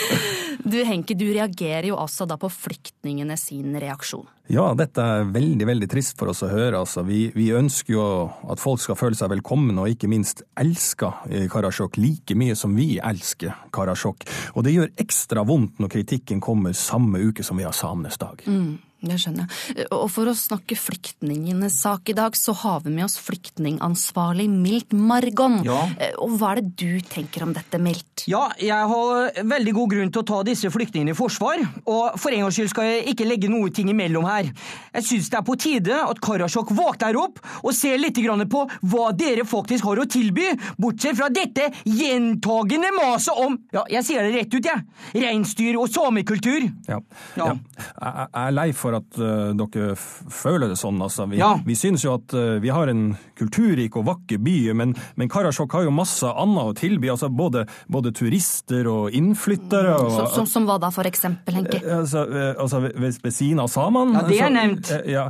Du 0.69 0.77
Henki, 0.85 1.15
du 1.17 1.29
reagerer 1.33 1.89
jo 1.89 1.97
også 1.97 2.27
da 2.29 2.37
på 2.41 2.51
flyktningene 2.53 3.37
sin 3.41 3.78
reaksjon. 3.83 4.27
Ja, 4.49 4.71
dette 4.77 5.05
er 5.05 5.29
veldig, 5.29 5.67
veldig 5.69 5.89
trist 5.93 6.17
for 6.19 6.33
oss 6.33 6.41
å 6.47 6.49
høre. 6.49 6.81
Altså, 6.81 7.05
vi, 7.05 7.27
vi 7.37 7.51
ønsker 7.57 7.93
jo 7.93 8.07
at 8.49 8.63
folk 8.63 8.81
skal 8.81 8.97
føle 8.97 9.19
seg 9.19 9.33
velkomne, 9.35 9.77
og 9.77 9.93
ikke 9.93 10.09
minst 10.09 10.43
elska 10.59 11.13
Karasjok 11.53 12.01
like 12.01 12.37
mye 12.39 12.57
som 12.57 12.77
vi 12.79 12.95
elsker 12.97 13.69
Karasjok. 13.75 14.25
Og 14.57 14.65
det 14.65 14.75
gjør 14.75 14.93
ekstra 15.05 15.45
vondt 15.49 15.83
når 15.83 15.93
kritikken 15.99 16.41
kommer 16.45 16.77
samme 16.77 17.21
uke 17.29 17.45
som 17.45 17.61
vi 17.61 17.69
har 17.69 17.77
samenes 17.77 18.17
dag. 18.21 18.41
Mm. 18.49 18.79
Det 18.99 19.15
skjønner 19.21 19.47
jeg. 19.47 19.87
Og 19.95 20.09
for 20.11 20.27
å 20.27 20.35
snakke 20.35 20.75
flyktningenes 20.79 21.77
sak 21.85 22.11
i 22.11 22.17
dag, 22.19 22.35
så 22.35 22.55
har 22.65 22.81
vi 22.83 22.91
med 22.97 23.07
oss 23.07 23.15
flyktningansvarlig 23.23 24.49
Milt 24.51 24.95
Margon. 24.97 25.61
Ja. 25.67 25.79
Og 26.19 26.35
hva 26.41 26.57
er 26.57 26.63
det 26.63 26.73
du 26.81 26.99
tenker 27.07 27.45
om 27.47 27.53
dette, 27.55 27.79
Milt? 27.83 28.25
Ja, 28.31 28.49
jeg 28.59 28.89
har 28.91 29.31
veldig 29.47 29.75
god 29.77 29.95
grunn 29.95 30.11
til 30.15 30.25
å 30.25 30.27
ta 30.27 30.41
disse 30.47 30.71
flyktningene 30.75 31.15
i 31.15 31.19
forsvar, 31.19 31.63
og 31.87 32.19
for 32.19 32.35
en 32.35 32.43
gangs 32.43 32.59
skyld 32.59 32.73
skal 32.73 32.89
jeg 32.89 33.05
ikke 33.15 33.29
legge 33.29 33.51
noe 33.53 33.71
ting 33.75 33.93
imellom 33.93 34.27
her. 34.27 34.51
Jeg 34.97 35.07
syns 35.07 35.31
det 35.31 35.39
er 35.39 35.47
på 35.47 35.59
tide 35.63 36.01
at 36.03 36.23
Karasjok 36.25 36.75
våkner 36.75 37.21
opp 37.23 37.39
og 37.63 37.71
ser 37.77 38.01
litt 38.03 38.19
på 38.19 38.65
hva 38.91 39.13
dere 39.15 39.45
faktisk 39.47 39.87
har 39.87 40.01
å 40.03 40.09
tilby, 40.11 40.49
bortsett 40.77 41.17
fra 41.21 41.29
dette 41.31 41.69
gjentagende 41.87 42.91
maset 42.97 43.39
om 43.39 43.55
Ja, 43.75 43.85
jeg 43.93 44.07
sier 44.09 44.27
det 44.27 44.35
rett 44.35 44.55
ut, 44.55 44.67
jeg. 44.67 44.85
Reinsdyr 45.15 45.79
og 45.79 45.87
samekultur. 45.93 46.67
Ja. 46.89 46.99
Ja. 47.39 47.53
ja. 47.53 47.55
Jeg 47.55 48.29
jeg 48.39 48.47
er 48.49 48.55
lei 48.55 48.69
for 48.77 48.88
at 48.97 49.19
uh, 49.21 49.53
dere 49.55 49.95
føler 49.97 50.69
det 50.69 50.79
sånn. 50.81 51.01
Altså. 51.03 51.27
Vi, 51.29 51.37
Ja. 51.39 51.59
vi 51.65 51.75
synes 51.75 52.03
jo 52.05 52.15
at 52.15 52.33
uh, 52.35 52.59
vi 52.63 52.69
har 52.73 52.89
en 52.89 53.17
kulturrik 53.39 53.97
og 53.97 54.07
vakker 54.07 54.39
by, 54.43 54.73
men, 54.75 54.95
men 55.17 55.29
Karasjok 55.29 55.73
har 55.73 55.85
jo 55.85 55.91
masse 55.95 56.25
annet 56.27 56.65
å 56.65 56.75
tilby. 56.79 57.09
Altså 57.13 57.29
både, 57.29 57.67
både 57.89 58.13
turister 58.13 58.87
og 58.89 59.11
innflyttere. 59.13 59.95
Og, 59.99 60.11
Så, 60.17 60.27
som, 60.35 60.47
som 60.47 60.67
hva 60.67 60.79
da, 60.81 60.91
for 60.91 61.05
eksempel, 61.05 61.55
Henke? 61.61 61.83
Eh, 61.85 61.99
Altså, 61.99 62.25
altså 62.59 62.81
ved, 62.87 63.19
ved 63.23 63.33
siden 63.35 63.61
av 63.61 63.69
samene 63.69 64.15
Ja, 64.15 64.27
det 64.29 64.39
er 64.39 64.47
så- 64.47 64.55
nevnt. 64.55 64.91
eh, 64.91 65.11
Ja, 65.13 65.29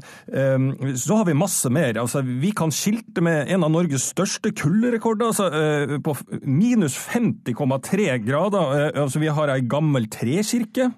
um, 0.55 0.69
så 0.95 1.17
har 1.17 1.25
vi 1.25 1.35
masse 1.35 1.71
mer. 1.71 1.95
Altså, 1.99 2.23
vi 2.23 2.51
kan 2.53 2.71
skilte 2.71 3.21
med 3.23 3.49
en 3.49 3.65
av 3.65 3.71
Norges 3.73 4.13
største 4.15 4.53
kulderekorder, 4.55 5.27
altså, 5.33 5.49
på 6.03 6.15
minus 6.45 6.95
50,3 6.97 8.19
grader. 8.25 8.93
Altså, 8.95 9.19
vi 9.23 9.29
har 9.33 9.49
ei 9.55 9.61
gammel 9.61 10.07
trekirke. 10.13 10.93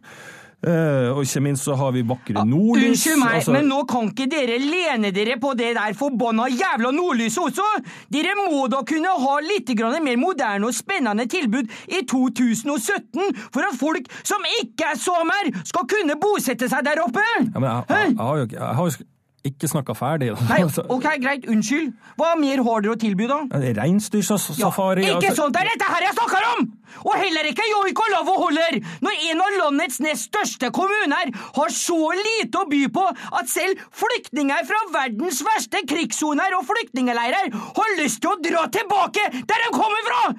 Eh, 0.66 1.10
Og 1.12 1.22
ikke 1.24 1.42
minst 1.44 1.64
så 1.64 1.76
har 1.76 1.92
vi 1.92 2.02
vakre 2.06 2.44
nordlys. 2.46 2.90
Unnskyld 2.90 3.18
meg, 3.22 3.34
altså- 3.40 3.52
men 3.52 3.68
nå 3.68 3.84
kan 3.88 4.10
ikke 4.10 4.28
dere 4.30 4.58
lene 4.58 5.12
dere 5.12 5.36
på 5.40 5.54
det 5.56 5.74
der 5.76 5.94
forbanna 5.94 6.48
jævla 6.48 6.90
nordlyset 6.92 7.42
også! 7.44 7.68
Dere 8.12 8.34
må 8.38 8.66
da 8.68 8.82
kunne 8.82 9.08
ha 9.08 9.38
litt 9.40 9.68
mer 10.02 10.16
moderne 10.16 10.66
og 10.66 10.74
spennende 10.74 11.26
tilbud 11.26 11.68
i 11.88 12.02
2017 12.04 13.36
for 13.52 13.60
at 13.60 13.78
folk 13.78 14.06
som 14.22 14.38
ikke 14.62 14.84
er 14.92 14.96
samer, 14.98 15.52
skal 15.64 15.86
kunne 15.86 16.16
bosette 16.20 16.68
seg 16.68 16.84
der 16.84 17.02
oppe! 17.04 17.24
Ja, 17.54 17.58
men 17.58 17.70
jeg, 17.70 17.84
jeg, 17.88 18.16
jeg 18.18 18.60
jeg 18.60 18.76
har 18.76 18.84
jo 18.84 18.90
ikke 18.90 19.19
snakka 19.44 19.94
ferdig. 19.96 20.34
Nei, 20.48 20.60
Altså, 20.62 20.84
ok, 20.88 21.06
greit, 21.20 21.46
unnskyld. 21.48 21.94
Hva 22.16 22.34
mer 22.38 22.62
har 22.62 22.80
dere 22.82 22.92
å 22.92 22.98
tilby, 23.00 23.26
da? 23.26 23.38
Reinsdyrsafari 23.50 25.04
Ikke 25.06 25.30
altså- 25.30 25.36
sånt 25.36 25.54
det 25.54 25.62
er 25.62 25.70
dette 25.72 25.88
her 25.88 26.02
jeg 26.02 26.14
snakker 26.14 26.58
om! 26.58 26.72
Og 27.04 27.14
heller 27.14 27.44
ikke 27.48 27.62
joik 27.70 27.98
og 28.00 28.10
lavvo 28.12 28.34
holder, 28.44 28.80
når 29.00 29.30
en 29.30 29.40
av 29.40 29.52
landets 29.60 30.00
nest 30.00 30.28
største 30.28 30.70
kommuner 30.70 31.30
har 31.56 31.68
så 31.70 32.12
lite 32.12 32.58
å 32.58 32.68
by 32.68 32.88
på 32.88 33.06
at 33.38 33.48
selv 33.48 33.78
flyktninger 33.90 34.66
fra 34.66 34.80
verdens 34.92 35.40
verste 35.42 35.86
krigssoner 35.86 36.52
og 36.58 36.66
flyktningeleirer 36.66 37.52
har 37.54 37.96
lyst 38.02 38.20
til 38.20 38.30
å 38.30 38.40
dra 38.42 38.66
tilbake 38.68 39.24
der 39.32 39.64
de 39.64 39.70
kommer 39.72 40.02
fra! 40.10 40.34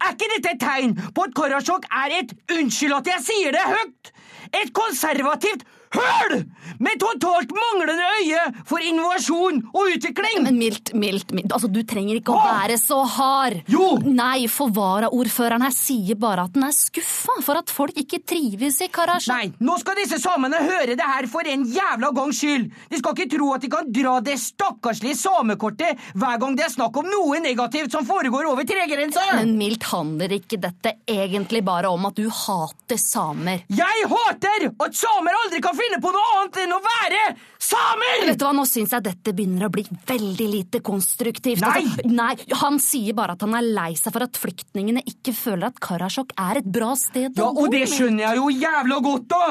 Er 0.00 0.14
ikke 0.16 0.30
dette 0.34 0.54
et 0.54 0.60
tegn 0.60 0.94
på 1.12 1.24
at 1.26 1.34
Karasjok 1.36 1.84
er 1.92 2.10
et, 2.22 2.32
unnskyld 2.56 2.96
at 2.96 3.06
jeg 3.06 3.20
sier 3.20 3.52
det 3.52 3.66
høyt, 3.68 4.12
et 4.56 4.72
konservativt 4.72 5.62
høl 5.96 6.44
med 6.80 7.00
totalt 7.02 7.50
manglende 7.54 8.06
øye 8.20 8.42
for 8.68 8.82
innovasjon 8.84 9.60
og 9.72 9.94
utvikling? 9.96 10.44
Men 10.46 10.58
mildt, 10.60 10.92
mildt, 10.94 11.32
mildt. 11.34 11.52
Altså, 11.56 11.70
du 11.72 11.82
trenger 11.88 12.20
ikke 12.20 12.34
å 12.34 12.42
være 12.44 12.76
så 12.80 13.00
hard. 13.16 13.60
Jo! 13.70 13.96
Nei, 14.06 14.46
for 14.50 14.72
varaordføreren 14.74 15.64
her 15.66 15.74
sier 15.74 16.18
bare 16.20 16.46
at 16.46 16.54
den 16.54 16.66
er 16.68 16.76
skuffa 16.76 17.38
for 17.44 17.60
at 17.60 17.72
folk 17.72 17.98
ikke 18.00 18.22
trives 18.28 18.80
i 18.84 18.90
Karasjok. 18.92 19.34
Nei, 19.34 19.50
nå 19.66 19.76
skal 19.82 19.98
disse 19.98 20.20
samene 20.22 20.62
høre 20.62 20.96
det 20.98 21.08
her 21.10 21.28
for 21.30 21.46
en 21.50 21.66
jævla 21.68 22.12
gangs 22.16 22.40
skyld. 22.40 22.70
De 22.90 23.00
skal 23.00 23.16
ikke 23.16 23.30
tro 23.34 23.50
at 23.56 23.66
de 23.66 23.72
kan 23.72 23.90
dra 24.00 24.16
det 24.24 24.38
stakkarslige 24.40 25.18
samekortet 25.18 26.00
hver 26.14 26.38
gang 26.40 26.56
det 26.58 26.66
er 26.68 26.74
snakk 26.74 26.96
om 27.02 27.08
noe 27.10 27.42
negativt 27.42 27.92
som 27.94 28.06
foregår 28.08 28.48
over 28.52 28.66
tregrensa. 28.68 29.26
Men 29.40 29.56
mildt 29.58 29.88
handler 29.90 30.36
ikke 30.38 30.60
dette 30.62 30.94
egentlig 31.10 31.64
bare 31.66 31.90
om 31.90 32.06
at 32.08 32.18
du 32.18 32.28
hater 32.30 33.00
samer? 33.00 33.64
Jeg 33.68 34.08
hater 34.10 34.70
at 34.70 34.96
samer 34.96 35.36
aldri 35.44 35.62
kan 35.64 35.76
finne 35.80 35.98
på 36.04 36.12
noe 36.14 36.28
annet 36.38 36.60
enn 36.64 36.74
å 36.76 36.80
være 36.84 37.22
samer! 37.60 38.26
Vet 38.30 38.38
du 38.40 38.44
hva, 38.46 38.52
Nå 38.56 38.64
syns 38.68 38.92
jeg 38.94 39.04
dette 39.06 39.34
begynner 39.36 39.66
å 39.68 39.72
bli 39.74 39.84
veldig 40.08 40.48
lite 40.52 40.80
konstruktivt. 40.84 41.64
Nei! 41.64 41.82
Altså, 41.82 42.06
nei! 42.20 42.34
Han 42.62 42.78
sier 42.82 43.16
bare 43.18 43.36
at 43.38 43.44
han 43.46 43.56
er 43.58 43.66
lei 43.66 43.90
seg 43.98 44.14
for 44.14 44.26
at 44.26 44.38
flyktningene 44.40 45.02
ikke 45.08 45.34
føler 45.36 45.70
at 45.72 45.80
Karasjok 45.82 46.34
er 46.40 46.60
et 46.62 46.70
bra 46.78 46.92
sted 46.98 47.32
Ja, 47.38 47.48
å 47.50 47.54
bo. 47.56 47.66
og 47.66 47.74
det 47.74 47.86
skjønner 47.92 48.28
jeg 48.28 48.40
jo 48.42 48.50
jævla 48.60 49.00
godt, 49.06 49.28
da! 49.32 49.44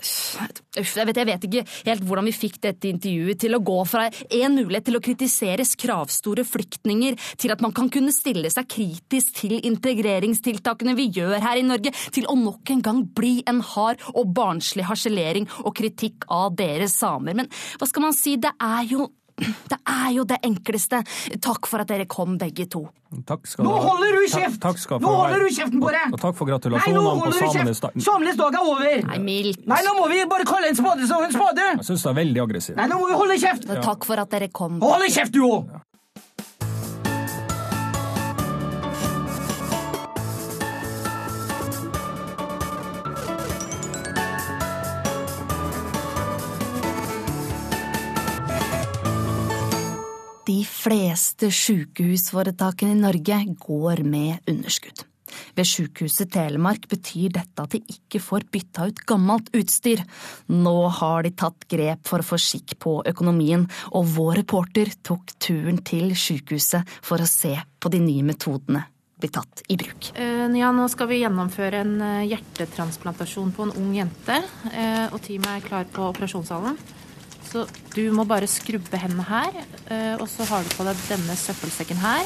Jeg 0.00 1.06
vet, 1.08 1.18
jeg 1.18 1.28
vet 1.28 1.46
ikke 1.48 1.64
helt 1.86 2.04
hvordan 2.06 2.28
vi 2.28 2.34
fikk 2.34 2.58
dette 2.64 2.88
intervjuet 2.90 3.40
til 3.42 3.56
å 3.56 3.62
gå 3.64 3.78
fra 3.88 4.06
en 4.08 4.56
mulighet 4.56 4.88
til 4.88 4.98
å 4.98 5.02
kritiseres 5.04 5.74
kravstore 5.80 6.44
flyktninger, 6.46 7.18
til 7.40 7.54
at 7.54 7.62
man 7.64 7.74
kan 7.76 7.90
kunne 7.92 8.14
stille 8.14 8.50
seg 8.52 8.68
kritisk 8.70 9.42
til 9.42 9.58
integreringstiltakene 9.58 10.96
vi 10.98 11.10
gjør 11.20 11.38
her 11.42 11.60
i 11.60 11.66
Norge, 11.66 11.92
til 12.14 12.28
å 12.30 12.36
nok 12.38 12.74
en 12.74 12.84
gang 12.86 13.04
bli 13.16 13.40
en 13.50 13.62
hard 13.74 14.02
og 14.14 14.34
barnslig 14.36 14.88
harselering 14.88 15.48
og 15.64 15.74
kritikk 15.78 16.28
av 16.32 16.54
dere 16.58 16.88
samer. 16.90 17.36
Men 17.36 17.50
hva 17.78 17.88
skal 17.90 18.08
man 18.08 18.16
si, 18.16 18.36
det 18.40 18.54
er 18.56 18.86
jo 18.90 19.10
det 19.40 19.78
er 19.88 20.08
jo 20.14 20.24
det 20.28 20.38
enkleste. 20.46 21.02
Takk 21.42 21.68
for 21.70 21.82
at 21.84 21.90
dere 21.90 22.06
kom, 22.10 22.36
begge 22.40 22.66
to. 22.70 22.84
Takk 23.26 23.48
skal 23.50 23.66
Nå 23.66 23.72
du 23.74 23.80
ha. 23.80 23.88
holder 23.90 24.14
du 24.14 24.26
kjeft! 24.30 24.60
Takk 24.62 24.78
skal 24.78 25.00
Nå 25.02 25.10
holder 25.10 25.42
du 25.42 25.48
kjeften 25.50 25.82
på 25.82 25.90
deg! 25.90 26.14
Og 26.14 26.22
takk 26.22 26.36
for 26.38 26.46
gratulasjonene 26.46 27.14
på 27.24 27.32
samenes 27.40 27.82
dag. 27.82 27.98
Samenes 28.06 28.38
dag 28.38 28.54
er 28.60 28.70
over! 28.70 29.04
Nei, 29.10 29.18
mildt. 29.24 29.66
Nei, 29.66 29.80
nå 29.86 29.96
må 29.98 30.06
vi 30.12 30.22
bare 30.30 30.46
kalle 30.46 30.70
en 30.70 30.78
spade 30.78 31.10
som 31.10 31.26
en 31.26 31.34
spade! 31.34 31.68
Jeg 31.80 31.88
syns 31.90 32.06
du 32.06 32.10
er 32.12 32.18
veldig 32.22 32.44
aggressiv. 32.46 32.78
Nei, 32.78 32.86
nå 32.92 33.00
må 33.02 33.10
vi 33.10 33.18
holde 33.18 33.38
kjeft! 33.42 33.66
Takk 33.82 34.06
for 34.06 34.22
at 34.22 34.30
dere 34.30 34.50
kom. 34.54 34.78
Hold 34.84 35.08
kjeft, 35.10 35.34
du 35.34 35.42
òg! 35.48 35.80
De 50.50 50.64
fleste 50.66 51.46
sykehusforetakene 51.54 52.96
i 52.96 52.98
Norge 52.98 53.36
går 53.60 54.02
med 54.02 54.50
underskudd. 54.50 55.04
Ved 55.54 55.68
Sykehuset 55.68 56.32
Telemark 56.34 56.88
betyr 56.90 57.30
dette 57.36 57.62
at 57.62 57.76
de 57.76 57.78
ikke 57.92 58.18
får 58.24 58.48
bytta 58.50 58.88
ut 58.90 59.02
gammelt 59.06 59.52
utstyr. 59.54 60.02
Nå 60.50 60.74
har 60.96 61.22
de 61.22 61.30
tatt 61.38 61.68
grep 61.70 62.02
for 62.10 62.18
å 62.18 62.26
få 62.26 62.38
skikk 62.42 62.74
på 62.82 62.96
økonomien, 63.06 63.68
og 63.94 64.10
vår 64.16 64.40
reporter 64.40 64.90
tok 65.06 65.36
turen 65.38 65.78
til 65.86 66.16
sykehuset 66.18 66.98
for 66.98 67.22
å 67.22 67.28
se 67.30 67.54
på 67.78 67.92
de 67.94 68.00
nye 68.02 68.26
metodene 68.26 68.82
bli 69.20 69.30
tatt 69.30 69.62
i 69.68 69.76
bruk. 69.78 70.10
Eh, 70.16 70.48
Ja, 70.58 70.72
nå 70.74 70.88
skal 70.90 71.12
vi 71.12 71.20
gjennomføre 71.20 71.84
en 71.84 71.94
eh, 72.02 72.26
hjertetransplantasjon 72.32 73.52
på 73.54 73.68
en 73.68 73.76
ung 73.76 73.94
jente. 73.94 74.42
eh, 74.72 75.06
Og 75.12 75.20
teamet 75.22 75.60
er 75.60 75.68
klar 75.68 75.84
på 75.92 76.08
operasjonssalen. 76.10 76.80
Så 77.50 77.66
du 77.96 78.04
må 78.14 78.24
bare 78.30 78.46
skrubbe 78.46 78.98
hendene 79.00 79.26
her, 79.26 79.56
eh, 79.90 80.14
og 80.20 80.28
så 80.30 80.46
har 80.46 80.62
du 80.62 80.70
på 80.76 80.86
deg 80.86 80.98
denne 81.08 81.34
søppelsekken 81.36 81.98
her. 81.98 82.24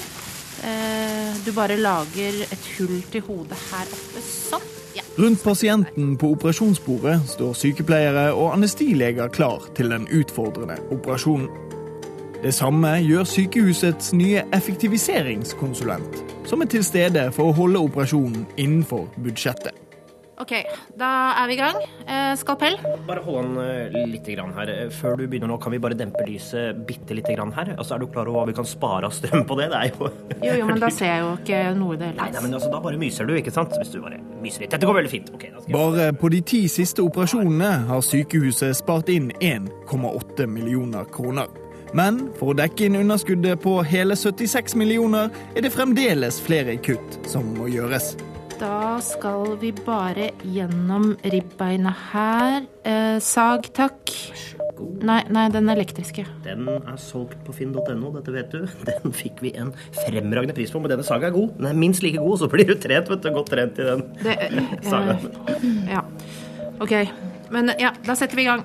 Eh, 0.65 1.35
Du 1.45 1.53
bare 1.53 1.77
lager 1.77 2.45
et 2.45 2.67
hull 2.79 3.03
til 3.13 3.21
hodet 3.27 3.59
her 3.71 3.89
oppe, 3.93 4.21
sånn. 4.25 4.63
Ja. 4.95 5.03
Rundt 5.19 5.43
pasienten 5.43 6.17
på 6.17 6.31
operasjonsbordet 6.37 7.19
står 7.29 7.57
sykepleiere 7.59 8.33
og 8.33 8.53
anestileger 8.55 9.29
klar 9.29 9.67
til 9.75 9.91
den 9.91 10.07
utfordrende 10.07 10.79
operasjonen. 10.95 11.49
Det 12.45 12.55
samme 12.55 12.95
gjør 13.03 13.25
sykehusets 13.25 14.13
nye 14.13 14.45
effektiviseringskonsulent, 14.53 16.21
som 16.47 16.63
er 16.63 16.71
til 16.71 16.85
stede 16.85 17.31
for 17.33 17.51
å 17.51 17.57
holde 17.57 17.81
operasjonen 17.81 18.47
innenfor 18.57 19.09
budsjettet. 19.17 19.84
Ok, 20.43 20.51
da 20.99 21.09
er 21.39 21.47
vi 21.47 21.55
i 21.55 21.59
gang. 21.61 21.77
Eh, 22.11 22.33
Skalpell. 22.41 22.75
Bare 23.07 23.23
hold 23.23 23.39
an 23.45 23.59
eh, 23.63 23.95
litt 24.11 24.27
grann 24.35 24.51
her. 24.57 24.71
Eh, 24.73 24.89
Før 24.91 25.15
du 25.21 25.29
begynner 25.31 25.47
nå, 25.53 25.59
kan 25.63 25.71
vi 25.71 25.79
bare 25.83 25.95
dempe 25.99 26.25
lyset 26.27 26.81
bitte 26.89 27.15
lite 27.15 27.37
grann 27.37 27.53
her? 27.55 27.71
Altså, 27.79 27.95
Er 27.95 28.03
du 28.03 28.09
klar 28.11 28.27
over 28.27 28.41
hva 28.41 28.49
vi 28.51 28.57
kan 28.57 28.67
spare 28.67 29.07
av 29.07 29.15
strøm 29.15 29.45
på 29.47 29.59
det? 29.61 29.69
Det 29.71 29.79
er 29.79 29.93
jo 29.95 30.11
Jo, 30.43 30.57
jo, 30.59 30.67
men 30.73 30.83
da 30.83 30.91
ser 30.99 31.13
jeg 31.13 31.23
jo 31.23 31.31
ikke 31.39 31.61
noe 31.79 31.95
i 31.95 32.01
det 32.03 32.11
hele 32.11 32.19
Nei, 32.19 32.29
nei, 32.35 32.43
men 32.49 32.59
altså, 32.59 32.73
da 32.75 32.83
bare 32.83 32.99
myser 32.99 33.31
du, 33.31 33.37
ikke 33.39 33.55
sant? 33.55 33.79
Hvis 33.79 33.95
du 33.95 34.01
bare 34.03 34.19
myser 34.43 34.67
litt. 34.67 34.75
Dette 34.75 34.91
går 34.91 34.99
veldig 34.99 35.13
fint. 35.15 35.31
Ok, 35.39 35.47
da 35.53 35.63
skal 35.63 35.71
jeg... 35.71 35.79
Bare 35.79 36.09
på 36.25 36.33
de 36.35 36.43
ti 36.55 36.63
siste 36.73 37.07
operasjonene 37.07 37.73
har 37.93 38.03
sykehuset 38.05 38.75
spart 38.83 39.15
inn 39.15 39.31
1,8 39.39 40.51
millioner 40.51 41.07
kroner. 41.15 41.47
Men 41.95 42.25
for 42.41 42.51
å 42.51 42.59
dekke 42.59 42.89
inn 42.89 42.99
underskuddet 42.99 43.63
på 43.63 43.79
hele 43.87 44.19
76 44.19 44.75
millioner, 44.81 45.31
er 45.55 45.63
det 45.63 45.71
fremdeles 45.71 46.43
flere 46.43 46.75
kutt 46.83 47.21
som 47.31 47.55
må 47.55 47.71
gjøres. 47.71 48.17
Da 48.65 48.97
skal 49.05 49.59
vi 49.61 49.75
bare 49.85 50.31
gjennom 50.49 51.11
ribbeina 51.21 51.91
her. 52.13 52.63
Eh, 52.89 53.19
sag, 53.21 53.67
takk. 53.77 54.13
Nei, 55.05 55.19
nei, 55.29 55.43
den 55.53 55.69
elektriske. 55.69 56.25
Den 56.47 56.71
er 56.73 56.97
solgt 57.01 57.43
på 57.45 57.53
finn.no, 57.53 58.13
dette 58.15 58.33
vet 58.33 58.55
du. 58.55 58.65
Den 58.89 59.13
fikk 59.13 59.43
vi 59.45 59.53
en 59.61 59.75
fremragende 59.99 60.57
pris 60.57 60.73
på, 60.73 60.81
men 60.81 60.95
denne 60.95 61.05
saga 61.05 61.29
er 61.29 61.37
god. 61.37 61.53
Den 61.59 61.69
er 61.75 61.77
minst 61.77 62.07
like 62.07 62.23
god, 62.23 62.41
så 62.41 62.49
blir 62.53 62.71
du 62.71 62.75
trent, 62.81 63.13
vet 63.13 63.27
du. 63.27 63.31
Godt 63.37 63.53
trent 63.53 63.83
i 63.85 63.91
den 63.91 64.07
Det, 64.23 64.39
eh, 64.49 64.73
saga. 64.89 65.19
Ja. 65.91 66.01
Ok. 66.81 66.97
Men 67.53 67.75
ja, 67.79 67.93
da 68.09 68.17
setter 68.17 68.41
vi 68.41 68.47
i 68.47 68.49
gang. 68.49 68.65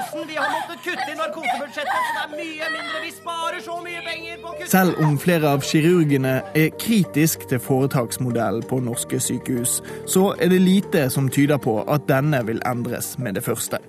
Ibsen. 0.00 0.28
Vi 0.28 0.36
har 0.36 0.50
måttet 0.50 0.84
kutte 0.84 1.12
i 1.12 1.16
narkosebudsjettet, 1.18 2.00
så 2.06 2.12
det 2.16 2.22
er 2.24 2.32
mye 2.40 2.70
mindre. 2.76 3.02
Vi 3.04 3.12
sparer 3.14 3.60
så 3.64 3.76
mye 3.84 4.02
penger 4.06 4.42
på 4.42 4.54
å 4.54 4.68
Selv 4.70 5.04
om 5.04 5.18
flere 5.18 5.54
av 5.54 5.64
kirurgene 5.66 6.34
er 6.54 6.74
kritisk 6.80 7.46
til 7.50 7.62
foretaksmodellen 7.62 8.66
på 8.70 8.80
norske 8.84 9.20
sykehus, 9.20 9.80
så 10.06 10.30
er 10.40 10.52
det 10.52 10.60
lite 10.64 11.08
som 11.10 11.28
tyder 11.28 11.60
på 11.62 11.80
at 11.86 12.08
denne 12.08 12.42
vil 12.46 12.62
endres 12.66 13.16
med 13.18 13.34
det 13.38 13.44
første. 13.44 13.80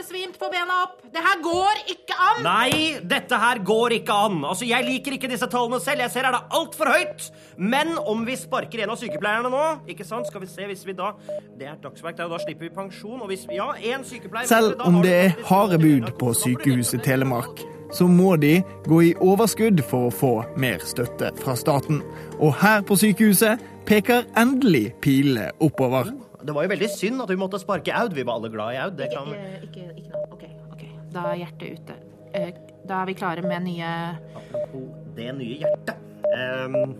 Besvimt. 0.00 0.36
Få 0.40 0.48
bena 0.52 0.82
opp. 0.84 1.00
Det 1.12 1.20
her 1.20 1.40
går 1.44 1.80
ikke 1.92 2.16
an! 2.16 2.38
Nei, 2.46 3.00
dette 3.04 3.36
her 3.42 3.58
går 3.66 3.96
ikke 3.98 4.14
an. 4.26 4.38
Altså, 4.48 4.64
Jeg 4.68 4.86
liker 4.86 5.16
ikke 5.16 5.28
disse 5.28 5.48
tallene 5.50 5.80
selv. 5.82 6.04
Jeg 6.06 6.14
ser 6.14 6.28
her 6.28 6.36
det 6.36 6.42
altfor 6.56 6.88
høyt. 6.94 7.26
Men 7.58 7.92
om 7.98 8.22
vi 8.24 8.36
sparker 8.40 8.84
en 8.84 8.94
av 8.94 9.00
sykepleierne 9.00 9.50
nå, 9.52 9.64
ikke 9.92 10.06
sant, 10.08 10.30
skal 10.30 10.44
vi 10.44 10.48
se 10.48 10.68
hvis 10.70 10.86
vi 10.88 10.94
da 10.96 11.10
Det 11.58 11.68
er 11.68 11.76
dagsverk, 11.82 12.16
det 12.16 12.24
er 12.24 12.30
jo 12.30 12.36
da 12.36 12.40
slipper 12.46 12.68
vi 12.68 12.72
pensjon. 12.78 13.20
Og 13.20 13.28
hvis 13.32 13.44
Ja, 13.52 13.72
én 13.76 14.06
sykepleier 14.06 14.48
Selv 14.48 14.80
om 14.86 15.02
det 15.04 15.12
er 15.12 15.36
harde 15.50 15.80
bud 15.82 16.08
på 16.20 16.32
Sykehuset 16.38 17.04
Telemark, 17.04 17.60
så 17.92 18.06
må 18.08 18.36
de 18.40 18.62
gå 18.86 19.02
i 19.10 19.14
overskudd 19.18 19.82
for 19.90 20.08
å 20.08 20.14
få 20.14 20.32
mer 20.56 20.80
støtte 20.86 21.32
fra 21.42 21.56
staten. 21.58 22.00
Og 22.38 22.54
her 22.62 22.84
på 22.86 22.96
sykehuset 22.96 23.60
peker 23.88 24.28
endelig 24.38 24.92
pilene 25.02 25.50
oppover. 25.60 26.12
Det 26.46 26.54
var 26.56 26.64
jo 26.66 26.72
veldig 26.72 26.90
synd 26.92 27.22
at 27.24 27.30
vi 27.32 27.38
måtte 27.40 27.60
sparke 27.62 27.92
Aud. 27.94 28.14
Vi 28.16 28.24
var 28.26 28.38
alle 28.40 28.50
glad 28.52 28.74
i 28.76 28.80
Aud. 28.86 28.96
Det 29.00 29.10
kan 29.12 29.28
Ikke, 29.34 29.62
ikke, 29.68 29.88
ikke 29.96 30.12
nå. 30.14 30.24
OK. 30.36 30.44
ok. 30.72 30.84
Da 31.14 31.26
er 31.32 31.40
hjertet 31.44 31.80
ute. 31.80 31.98
Eh, 32.34 32.52
Da 32.90 33.02
er 33.02 33.06
vi 33.10 33.12
klare 33.14 33.42
med 33.44 33.60
nye 33.68 33.88
Apropos 34.34 34.86
det 35.14 35.28
nye 35.36 35.58
hjertet. 35.60 35.96
Um, 36.30 36.94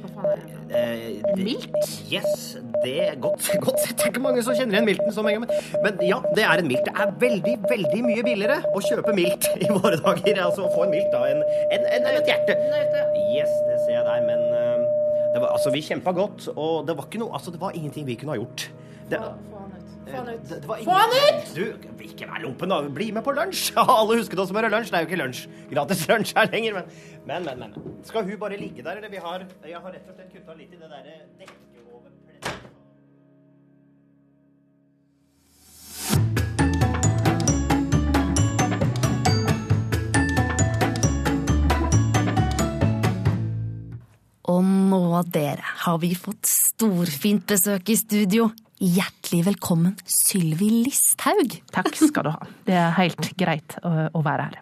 Hva 0.00 0.08
faen 0.14 0.26
er 0.30 0.36
det? 0.40 0.56
Uh, 0.70 1.32
En 1.32 1.42
milt? 1.44 1.74
Yes, 2.12 2.56
det 2.84 2.94
er 3.06 3.16
godt, 3.20 3.44
godt. 3.66 3.82
Det 3.88 4.04
er 4.06 4.10
ikke 4.10 4.22
mange 4.24 4.42
som 4.46 4.56
kjenner 4.56 4.78
igjen 4.78 4.86
milten 4.88 5.12
så 5.12 5.22
mye. 5.24 5.38
Men, 5.42 5.50
men 5.84 6.00
ja, 6.06 6.18
det 6.36 6.44
er 6.48 6.62
en 6.62 6.68
milt. 6.70 6.84
Det 6.88 6.94
er 7.04 7.12
veldig, 7.20 7.54
veldig 7.70 8.00
mye 8.06 8.24
billigere 8.26 8.58
å 8.72 8.80
kjøpe 8.88 9.12
milt 9.16 9.48
i 9.64 9.68
våre 9.70 9.98
dager. 10.00 10.40
Altså 10.46 10.64
å 10.66 10.72
få 10.74 10.86
en 10.88 10.94
milt 10.96 11.12
da, 11.14 11.22
enn 11.30 11.42
en, 11.44 11.84
en, 11.92 12.08
en 12.08 12.20
et 12.22 12.30
hjerte. 12.32 12.56
Yes, 13.36 13.52
det 13.68 13.78
ser 13.84 13.94
jeg 13.98 14.04
der, 14.08 14.24
men 14.26 14.40
eh, 14.48 14.66
det 14.66 14.69
var, 15.38 15.52
altså, 15.52 15.70
vi 15.74 15.82
kjempa 15.86 16.14
godt, 16.16 16.48
og 16.56 16.88
det 16.88 16.96
var 16.98 17.06
noe 17.22 17.38
Altså, 17.38 17.54
det 17.54 17.60
var 17.62 17.76
ingenting 17.78 18.06
vi 18.08 18.18
kunne 18.18 18.34
ha 18.34 18.40
gjort. 18.40 18.66
Det, 19.10 19.20
Få 19.20 19.60
han 19.60 19.70
ut. 19.74 19.90
Få 20.10 20.16
han 20.16 20.28
ut. 20.34 20.84
Få 20.84 20.96
han 20.96 21.14
ut! 21.14 21.54
Du, 21.54 22.04
ikke 22.06 22.26
vær 22.26 22.42
lompen, 22.42 22.72
da. 22.72 22.80
Bli 22.94 23.10
med 23.14 23.24
på 23.26 23.34
lunsj. 23.36 23.70
Alle 23.82 24.18
husket 24.18 24.40
oss 24.42 24.50
å 24.50 24.54
smøre 24.54 24.70
lunsj. 24.72 24.90
Det 24.90 24.98
er 24.98 25.04
jo 25.04 25.10
ikke 25.10 25.20
lunsj. 25.22 25.42
Gratis 25.70 26.06
lunsj 26.10 26.34
her 26.38 26.50
lenger, 26.50 26.80
men, 26.80 26.92
men, 27.30 27.48
men, 27.48 27.64
men. 27.64 27.96
Skal 28.08 28.26
hun 28.26 28.38
bare 28.40 28.58
ligge 28.60 28.82
der, 28.86 28.98
eller 28.98 29.12
vi 29.12 29.22
har 29.22 29.46
Jeg 29.46 29.82
har 29.82 29.94
rett 29.94 30.08
og 30.08 30.16
slett 30.16 30.32
kutta 30.34 30.56
litt 30.58 30.72
i 30.74 30.80
det 30.80 30.88
derre 30.88 31.20
dekket 31.38 31.69
Og 44.50 44.64
nå, 44.66 45.20
dere, 45.30 45.62
har 45.84 46.00
vi 46.02 46.10
fått 46.18 46.48
storfint 46.48 47.44
besøk 47.50 47.92
i 47.92 47.96
studio. 47.98 48.48
Hjertelig 48.80 49.44
velkommen, 49.50 49.94
Sylvi 50.08 50.70
Listhaug. 50.86 51.58
Takk 51.70 51.92
skal 52.00 52.26
du 52.26 52.32
ha. 52.32 52.48
Det 52.66 52.74
er 52.80 52.96
helt 52.96 53.30
greit 53.38 53.76
å, 53.84 54.22
være 54.24 54.48
her. 54.48 54.58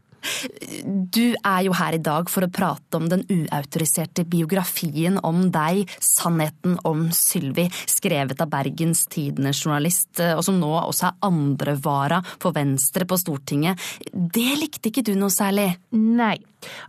Du 1.15 1.35
er 1.37 1.63
jo 1.67 1.75
her 1.79 1.97
i 1.97 2.03
dag 2.03 2.31
for 2.31 2.45
å 2.45 2.51
prate 2.53 2.99
om 2.99 3.09
den 3.11 3.25
uautoriserte 3.31 4.25
biografien 4.29 5.19
om 5.27 5.49
deg, 5.55 5.85
'Sannheten 6.01 6.79
om 6.89 7.09
Sylvi', 7.15 7.69
skrevet 7.87 8.41
av 8.43 8.51
Bergens 8.53 9.07
Tidende-journalist, 9.13 10.21
og 10.37 10.43
som 10.45 10.59
nå 10.61 10.73
også 10.81 11.09
er 11.11 11.19
andrevara 11.29 12.23
for 12.39 12.53
Venstre 12.57 13.07
på 13.09 13.19
Stortinget. 13.19 13.79
Det 14.13 14.59
likte 14.59 14.91
ikke 14.91 15.07
du 15.07 15.15
noe 15.15 15.33
særlig? 15.33 15.71
Nei. 15.93 16.37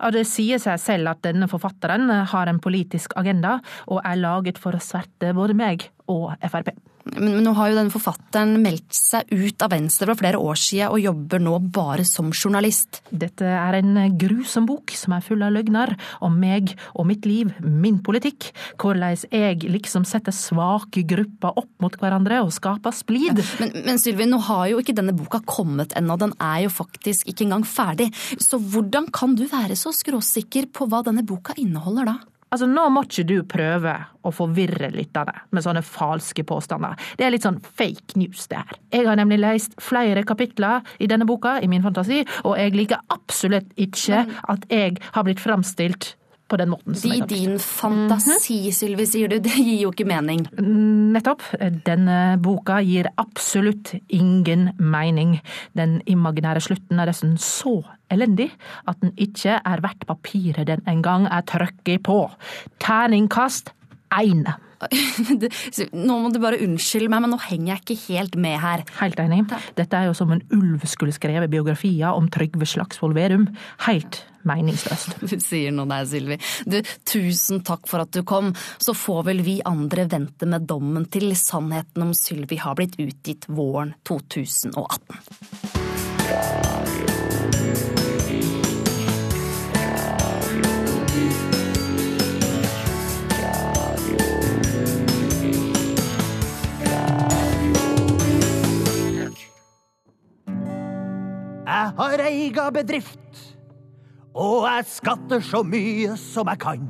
Og 0.02 0.14
det 0.16 0.26
sier 0.28 0.62
seg 0.62 0.80
selv 0.82 1.14
at 1.14 1.22
denne 1.26 1.50
forfatteren 1.50 2.10
har 2.10 2.50
en 2.50 2.62
politisk 2.64 3.14
agenda, 3.20 3.60
og 3.88 4.02
er 4.04 4.22
laget 4.22 4.58
for 4.62 4.74
å 4.74 4.84
sverte 4.84 5.36
både 5.38 5.58
meg 5.58 5.90
og 6.10 6.34
Frp. 6.42 6.74
Men, 7.16 7.40
nå 7.44 7.54
har 7.58 7.72
jo 7.72 7.78
denne 7.78 7.94
forfatteren 7.94 8.58
meldt 8.64 8.96
seg 8.96 9.30
ut 9.32 9.64
av 9.66 9.72
Venstre 9.74 10.10
for 10.10 10.20
flere 10.22 10.42
år 10.42 10.60
siden 10.60 10.94
og 10.94 11.02
jobber 11.02 11.42
nå 11.44 11.56
bare 11.74 12.06
som 12.08 12.32
journalist. 12.34 13.02
Dette 13.10 13.48
er 13.48 13.80
en 13.80 13.98
grusom 14.20 14.68
bok 14.70 14.94
som 14.98 15.16
er 15.16 15.26
full 15.26 15.44
av 15.46 15.54
løgner 15.56 15.96
om 16.26 16.36
meg 16.40 16.74
og 16.94 17.08
mitt 17.10 17.28
liv, 17.30 17.52
min 17.64 18.00
politikk, 18.06 18.52
hvordan 18.80 19.16
jeg 19.32 19.70
liksom 19.70 20.06
setter 20.08 20.36
svake 20.36 21.06
grupper 21.10 21.60
opp 21.60 21.72
mot 21.84 21.96
hverandre 22.00 22.42
og 22.44 22.54
skaper 22.56 22.96
splid. 22.96 23.42
Men, 23.62 23.76
men 23.88 24.02
Sylvi, 24.02 24.28
nå 24.30 24.42
har 24.50 24.68
jo 24.72 24.82
ikke 24.82 24.98
denne 24.98 25.16
boka 25.18 25.42
kommet 25.48 25.96
ennå, 25.98 26.18
den 26.20 26.36
er 26.44 26.66
jo 26.66 26.74
faktisk 26.74 27.30
ikke 27.30 27.48
engang 27.48 27.66
ferdig. 27.68 28.10
Så 28.42 28.60
hvordan 28.60 29.10
kan 29.16 29.38
du 29.40 29.46
være 29.50 29.78
så 29.80 29.94
skråsikker 29.96 30.70
på 30.76 30.90
hva 30.90 31.04
denne 31.06 31.26
boka 31.28 31.56
inneholder 31.60 32.14
da? 32.14 32.20
Altså, 32.50 32.68
Nå 32.70 32.88
må 32.94 33.04
ikke 33.06 33.26
du 33.30 33.38
prøve 33.50 33.94
å 34.26 34.32
forvirre 34.34 34.90
lytterne 34.94 35.36
med 35.54 35.66
sånne 35.66 35.84
falske 35.86 36.44
påstander. 36.48 36.98
Det 37.18 37.28
er 37.28 37.34
litt 37.34 37.46
sånn 37.46 37.60
fake 37.62 38.18
news, 38.20 38.48
det 38.52 38.62
her. 38.62 38.80
Jeg 38.94 39.08
har 39.08 39.20
nemlig 39.20 39.40
lest 39.42 39.78
flere 39.84 40.26
kapitler 40.28 40.86
i 41.00 41.10
denne 41.10 41.28
boka, 41.30 41.58
i 41.62 41.70
min 41.72 41.86
fantasi, 41.86 42.24
og 42.44 42.58
jeg 42.60 42.76
liker 42.78 43.04
absolutt 43.14 43.70
ikke 43.80 44.26
at 44.26 44.66
jeg 44.74 44.98
har 45.14 45.28
blitt 45.28 45.44
framstilt 45.44 46.16
på 46.50 46.60
den 46.60 46.72
måten. 46.74 46.96
som 46.98 47.14
I 47.14 47.22
din 47.30 47.58
fantasi, 47.62 48.60
Sylvi, 48.76 49.06
sier 49.10 49.32
du. 49.32 49.38
Det 49.44 49.56
gir 49.56 49.84
jo 49.84 49.94
ikke 49.94 50.08
mening. 50.10 50.46
Nettopp. 51.14 51.46
Denne 51.88 52.38
boka 52.42 52.80
gir 52.86 53.12
absolutt 53.22 53.94
ingen 54.08 54.72
mening. 54.80 55.38
Den 55.78 56.00
imaginære 56.10 56.64
slutten 56.66 57.00
er 57.00 57.12
nesten 57.12 57.38
så 57.42 57.80
elendig 58.10 58.50
at 58.90 59.00
den 59.04 59.14
ikke 59.18 59.60
er 59.60 59.84
verdt 59.86 60.08
papiret 60.10 60.68
den 60.70 60.82
en 60.90 61.04
gang 61.06 61.28
er 61.30 61.46
trykket 61.48 62.04
på. 62.08 62.24
Terningkast 62.82 63.74
én. 64.10 64.48
Nå 66.08 66.18
må 66.24 66.30
du 66.32 66.40
bare 66.42 66.60
unnskylde 66.64 67.12
meg, 67.12 67.24
men 67.26 67.34
nå 67.34 67.40
henger 67.50 67.74
jeg 67.74 67.84
ikke 67.84 68.00
helt 68.06 68.38
med 68.40 68.60
her. 68.64 68.86
Helt 69.02 69.20
enig. 69.20 69.44
Dette 69.78 70.00
er 70.00 70.08
jo 70.08 70.16
som 70.18 70.32
en 70.34 70.44
ulv 70.56 70.86
skulle 70.90 71.16
skrevet 71.16 71.52
biografier 71.52 72.16
om 72.16 72.30
Trygve 72.32 72.68
Slagsvold 72.70 73.18
Vedum. 73.18 73.50
Helt 73.88 74.24
meningsløst. 74.48 75.18
Du 75.30 75.38
sier 75.44 75.72
noe 75.76 75.90
der, 75.90 76.06
Sylvi. 76.10 76.40
Du, 76.66 76.80
tusen 77.08 77.64
takk 77.66 77.88
for 77.90 78.04
at 78.04 78.14
du 78.16 78.24
kom. 78.28 78.54
Så 78.82 78.96
får 78.98 79.26
vel 79.30 79.44
vi 79.46 79.60
andre 79.68 80.08
vente 80.10 80.48
med 80.50 80.68
dommen 80.70 81.06
til 81.12 81.36
sannheten 81.38 82.08
om 82.08 82.16
Sylvi 82.18 82.60
har 82.62 82.78
blitt 82.80 83.00
utgitt 83.00 83.50
våren 83.50 83.94
2018. 84.08 85.80
Jeg 101.70 101.94
har 101.96 102.22
eiga 102.26 102.64
bedrift, 102.74 103.20
og 104.38 104.66
jeg 104.68 104.90
skatter 104.94 105.44
så 105.44 105.64
mye 105.66 106.16
som 106.20 106.50
jeg 106.52 106.62
kan. 106.62 106.84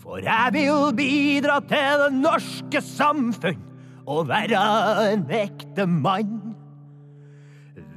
For 0.00 0.20
jeg 0.22 0.52
vil 0.54 0.92
bidra 0.96 1.60
til 1.66 2.04
det 2.04 2.10
norske 2.20 2.82
samfunn 2.84 3.62
og 4.06 4.28
være 4.28 4.60
en 5.12 5.24
ekte 5.34 5.86
mann. 5.90 6.54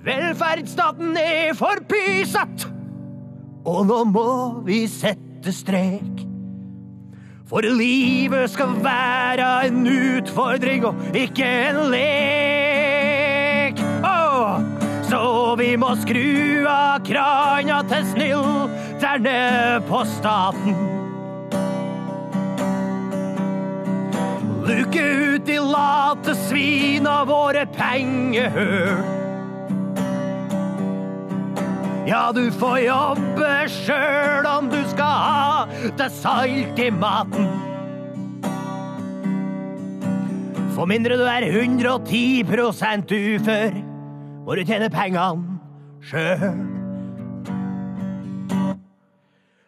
Velferdsstaten 0.03 1.17
er 1.19 1.53
for 1.59 1.83
pysete, 1.91 2.71
og 3.67 3.83
nå 3.89 3.99
må 4.09 4.29
vi 4.65 4.85
sette 4.89 5.53
strek. 5.53 6.25
For 7.49 7.65
livet 7.65 8.49
skal 8.53 8.77
være 8.85 9.49
en 9.67 9.83
utfordring 9.89 10.85
og 10.85 11.17
ikke 11.17 11.49
en 11.69 11.83
lek. 11.93 12.58
Så 15.49 15.55
vi 15.57 15.71
må 15.81 15.87
skru 15.97 16.67
av 16.69 16.99
krana 17.01 17.79
til 17.89 18.03
snill 18.05 18.43
der 19.01 19.21
nede 19.23 19.79
på 19.87 20.03
staten. 20.05 20.75
Luke 24.67 25.01
ut 25.01 25.47
de 25.47 25.57
late 25.71 26.35
svin 26.43 27.09
av 27.09 27.31
våre 27.31 27.65
pengehøl. 27.73 29.01
Ja, 32.05 32.29
du 32.29 32.45
får 32.61 32.77
jobbe 32.85 33.51
sjøl 33.79 34.53
om 34.53 34.69
du 34.69 34.79
skal 34.93 35.17
ha 35.25 35.89
det 35.97 36.13
salt 36.21 36.85
i 36.85 36.93
maten. 36.93 37.49
For 40.77 40.85
mindre 40.85 41.17
du 41.17 41.25
er 41.25 41.49
110% 41.49 43.17
ufør, 43.17 43.85
må 44.49 44.55
du 44.57 44.63
tjene 44.65 44.87
pengene 44.89 45.59
sjøl. 46.09 46.39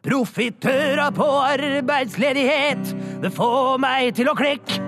Profitører 0.02 1.12
på 1.14 1.28
arbeidsledighet, 1.46 2.96
det 3.22 3.30
får 3.36 3.76
meg 3.84 4.16
til 4.18 4.32
å 4.32 4.34
klikke. 4.40 4.80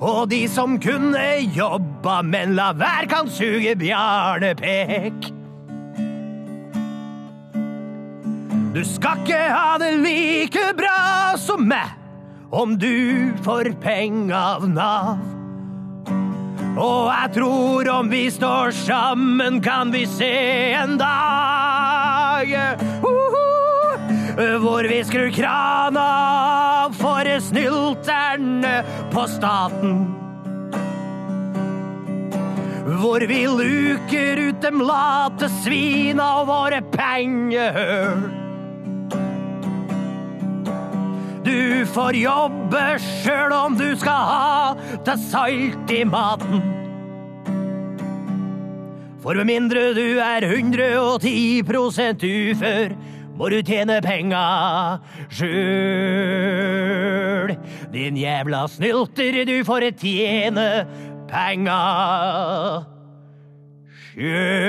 Og 0.00 0.22
de 0.32 0.38
som 0.48 0.78
kunne 0.80 1.26
jobba, 1.52 2.22
men 2.24 2.56
la 2.56 2.70
være, 2.72 3.10
kan 3.12 3.28
suge 3.28 3.76
bjarnepek. 3.76 5.28
Du 8.72 8.80
skal 8.88 9.20
ikke 9.20 9.42
ha 9.52 9.76
det 9.84 9.92
like 10.00 10.64
bra 10.80 11.36
som 11.36 11.68
meg 11.68 12.00
om 12.48 12.78
du 12.80 13.36
får 13.44 13.74
penger 13.84 14.40
av 14.40 14.68
Nav. 14.72 15.31
Og 16.72 17.10
jeg 17.12 17.32
tror 17.34 17.88
om 17.92 18.08
vi 18.08 18.30
står 18.32 18.70
sammen, 18.72 19.60
kan 19.60 19.92
vi 19.92 20.06
se 20.08 20.32
en 20.72 20.96
dag 21.00 22.48
hvor 24.62 24.88
vi 24.88 25.02
skrur 25.04 25.28
krana 25.36 26.02
av 26.86 26.94
for 26.96 27.28
snylteren 27.44 28.64
på 29.12 29.26
staten. 29.28 29.98
Hvor 33.02 33.20
vi 33.28 33.42
luker 33.46 34.40
ut 34.48 34.62
dem 34.64 34.80
late 34.80 35.52
svina 35.60 36.30
og 36.40 36.48
våre 36.48 36.80
pengehøl. 36.96 38.41
Du 41.42 41.86
får 41.90 42.16
jobbe 42.16 42.98
sjøl 43.02 43.52
om 43.56 43.74
du 43.78 43.96
skal 43.98 44.12
ha 44.28 44.74
til 45.02 45.18
salt 45.26 45.90
i 45.90 46.04
maten. 46.06 46.62
For 49.22 49.34
med 49.38 49.44
mindre 49.46 49.94
du 49.94 50.18
er 50.22 50.42
110% 50.46 52.22
ufør, 52.26 52.88
må 53.38 53.48
du 53.50 53.62
tjene 53.66 54.00
penga 54.04 54.44
sjøl. 55.30 55.52
Din 57.92 58.16
jævla 58.18 58.68
snylter, 58.70 59.44
du 59.48 59.64
får 59.66 59.80
tjene 59.98 60.86
penga 61.30 61.82
sjøl. 64.12 64.62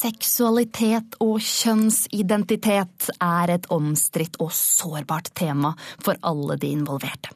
Seksualitet 0.00 1.18
og 1.20 1.42
kjønnsidentitet 1.44 3.10
er 3.20 3.52
et 3.52 3.66
omstridt 3.74 4.38
og 4.40 4.48
sårbart 4.56 5.28
tema 5.36 5.74
for 6.00 6.16
alle 6.24 6.56
de 6.62 6.70
involverte. 6.72 7.34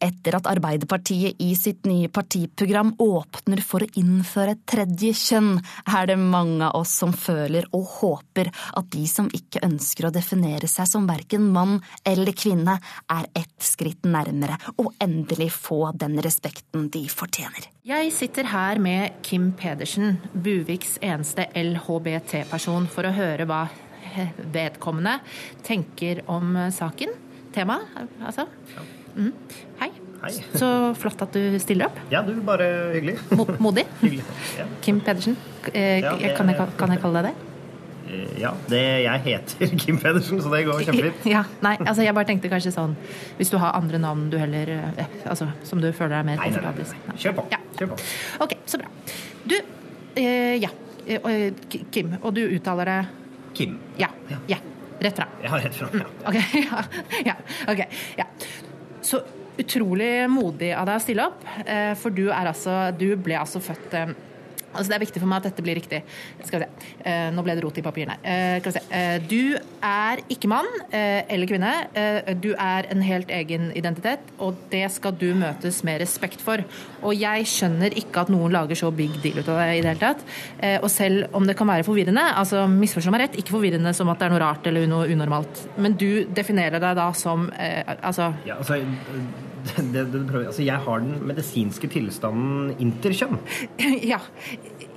Etter 0.00 0.36
at 0.38 0.48
Arbeiderpartiet 0.50 1.40
i 1.42 1.50
sitt 1.58 1.86
nye 1.88 2.10
partiprogram 2.12 2.94
åpner 3.00 3.62
for 3.64 3.84
å 3.84 3.90
innføre 4.00 4.54
et 4.56 4.64
tredje 4.68 5.12
kjønn, 5.16 5.58
er 5.86 6.10
det 6.10 6.18
mange 6.20 6.68
av 6.68 6.80
oss 6.80 6.94
som 7.02 7.12
føler 7.16 7.68
og 7.76 7.86
håper 8.00 8.50
at 8.50 8.90
de 8.94 9.04
som 9.10 9.28
ikke 9.34 9.64
ønsker 9.66 10.08
å 10.08 10.14
definere 10.14 10.70
seg 10.70 10.88
som 10.90 11.08
verken 11.10 11.50
mann 11.54 11.78
eller 12.06 12.34
kvinne, 12.36 12.78
er 13.10 13.28
ett 13.36 13.56
skritt 13.64 14.06
nærmere 14.08 14.58
å 14.80 14.90
endelig 15.02 15.50
få 15.56 15.90
den 15.98 16.18
respekten 16.22 16.88
de 16.92 17.04
fortjener. 17.10 17.68
Jeg 17.86 18.12
sitter 18.14 18.50
her 18.52 18.78
med 18.82 19.20
Kim 19.26 19.50
Pedersen, 19.56 20.18
Buviks 20.32 20.98
eneste 21.02 21.48
LHBT-person, 21.56 22.88
for 22.92 23.08
å 23.08 23.14
høre 23.16 23.48
hva 23.48 23.64
vedkommende 24.54 25.18
tenker 25.66 26.24
om 26.30 26.56
saken. 26.74 27.14
Temaet, 27.54 28.10
altså. 28.22 28.46
Mm. 29.20 29.32
Hei. 29.80 29.90
Hei. 30.22 30.32
Så 30.56 30.68
flott 31.00 31.22
at 31.24 31.32
du 31.36 31.58
stiller 31.60 31.88
opp. 31.90 31.98
Ja, 32.12 32.22
du, 32.24 32.34
bare 32.44 32.66
hyggelig. 32.94 33.18
Modig. 33.60 33.84
Hyggelig. 34.02 34.24
Ja. 34.58 34.66
Kim 34.84 34.98
Pedersen. 35.04 35.36
Eh, 35.72 36.00
Ja, 36.00 36.14
det- 36.16 36.34
kan, 36.36 36.48
jeg, 36.48 36.68
kan 36.80 36.92
jeg 36.94 37.00
kalle 37.02 37.22
deg 37.22 37.30
det? 37.30 37.46
Eh, 38.10 38.40
Ja, 38.40 38.50
det, 38.68 38.80
jeg 39.04 39.20
heter 39.26 39.74
Kim 39.84 39.98
Pedersen, 40.02 40.40
så 40.42 40.50
det 40.52 40.62
går 40.66 40.80
kjempefint. 40.88 41.26
Ja, 41.30 41.44
nei, 41.64 41.76
altså 41.84 42.02
jeg 42.04 42.16
bare 42.16 42.28
tenkte 42.32 42.50
kanskje 42.52 42.72
sånn 42.74 42.96
Hvis 43.38 43.52
du 43.52 43.58
har 43.62 43.76
andre 43.78 44.00
navn 44.02 44.26
du 44.32 44.38
heller 44.40 44.72
eh, 44.76 45.04
Altså, 45.28 45.48
som 45.68 45.80
du 45.84 45.88
føler 45.92 46.16
deg 46.18 46.28
mer 46.32 46.40
komfortabel 46.42 46.88
med. 46.90 47.20
Kjør 47.20 47.36
på. 47.40 47.46
Kjør 47.78 47.92
på. 47.94 48.00
Ok, 48.46 48.56
så 48.68 48.80
bra. 48.82 48.88
Du, 49.48 49.56
eh, 50.20 50.56
ja. 50.64 50.72
Eh, 51.06 51.52
K- 51.70 51.84
Kim, 51.92 52.16
og 52.20 52.34
du 52.36 52.42
uttaler 52.48 52.90
det 52.92 52.98
Kim. 53.56 53.78
Ja. 53.98 54.08
ja. 54.48 54.60
Rett 55.00 55.16
fra. 55.16 55.24
Ja, 55.42 55.56
rett 55.56 55.74
fra. 55.78 55.86
ja. 55.96 56.08
Ok, 56.28 56.36
ja, 56.60 56.82
ja, 57.30 57.34
ok, 57.72 57.80
ja. 58.20 58.26
Så 59.02 59.22
utrolig 59.60 60.28
modig 60.30 60.72
av 60.76 60.88
deg 60.88 60.98
å 60.98 61.04
stille 61.04 61.26
opp, 61.28 61.44
eh, 61.66 61.92
for 61.98 62.14
du 62.14 62.30
altså 62.32 62.90
Du 62.96 63.16
ble 63.16 63.36
altså 63.40 63.60
født 63.60 63.96
eh, 63.98 64.12
Altså 64.70 64.88
Det 64.90 64.96
er 64.96 65.04
viktig 65.04 65.22
for 65.22 65.30
meg 65.30 65.40
at 65.40 65.48
dette 65.50 65.64
blir 65.64 65.78
riktig. 65.78 66.02
Skal 66.46 66.62
vi 66.62 66.66
se. 66.66 66.90
Eh, 67.06 67.28
nå 67.34 67.44
ble 67.46 67.56
det 67.58 67.64
rot 67.64 67.78
i 67.80 67.84
papirene 67.84 68.16
her. 68.22 68.60
Eh. 68.60 68.80
Eh, 68.96 69.16
du 69.30 69.56
er 69.84 70.22
ikke 70.30 70.50
mann 70.50 70.68
eh, 70.90 71.22
eller 71.28 71.50
kvinne. 71.50 71.72
Eh, 71.96 72.32
du 72.40 72.52
er 72.54 72.88
en 72.92 73.02
helt 73.04 73.30
egen 73.34 73.70
identitet, 73.78 74.30
og 74.38 74.58
det 74.72 74.84
skal 74.94 75.16
du 75.18 75.28
møtes 75.38 75.82
med 75.86 76.00
respekt 76.02 76.42
for. 76.44 76.62
Og 77.02 77.16
jeg 77.18 77.48
skjønner 77.50 77.96
ikke 77.98 78.24
at 78.24 78.32
noen 78.32 78.54
lager 78.54 78.78
så 78.78 78.92
big 78.94 79.18
deal 79.24 79.40
ut 79.40 79.50
av 79.50 79.60
det 79.62 79.68
i 79.78 79.82
det 79.82 79.94
hele 79.94 80.04
tatt. 80.04 80.24
Eh, 80.60 80.78
og 80.78 80.90
selv 80.92 81.34
om 81.36 81.46
det 81.48 81.58
kan 81.58 81.70
være 81.70 81.86
forvirrende, 81.86 82.24
altså 82.40 82.66
misforstå 82.70 83.14
meg 83.14 83.26
rett, 83.26 83.38
ikke 83.42 83.56
forvirrende 83.56 83.94
som 83.96 84.10
at 84.12 84.20
det 84.20 84.28
er 84.28 84.34
noe 84.34 84.42
rart 84.44 84.70
eller 84.70 84.88
noe 84.90 85.10
unormalt, 85.10 85.66
men 85.80 85.98
du 85.98 86.24
definerer 86.30 86.80
deg 86.82 86.98
da 86.98 87.10
som 87.16 87.48
altså 87.50 88.30
Ja, 88.46 88.56
altså, 88.60 88.78
det, 89.94 90.04
det, 90.12 90.22
altså, 90.46 90.62
jeg 90.66 90.84
har 90.86 91.02
den 91.04 91.18
medisinske 91.30 91.90
tilstanden 91.92 92.74
interkjønn. 92.78 93.38
Ja. 94.12 94.20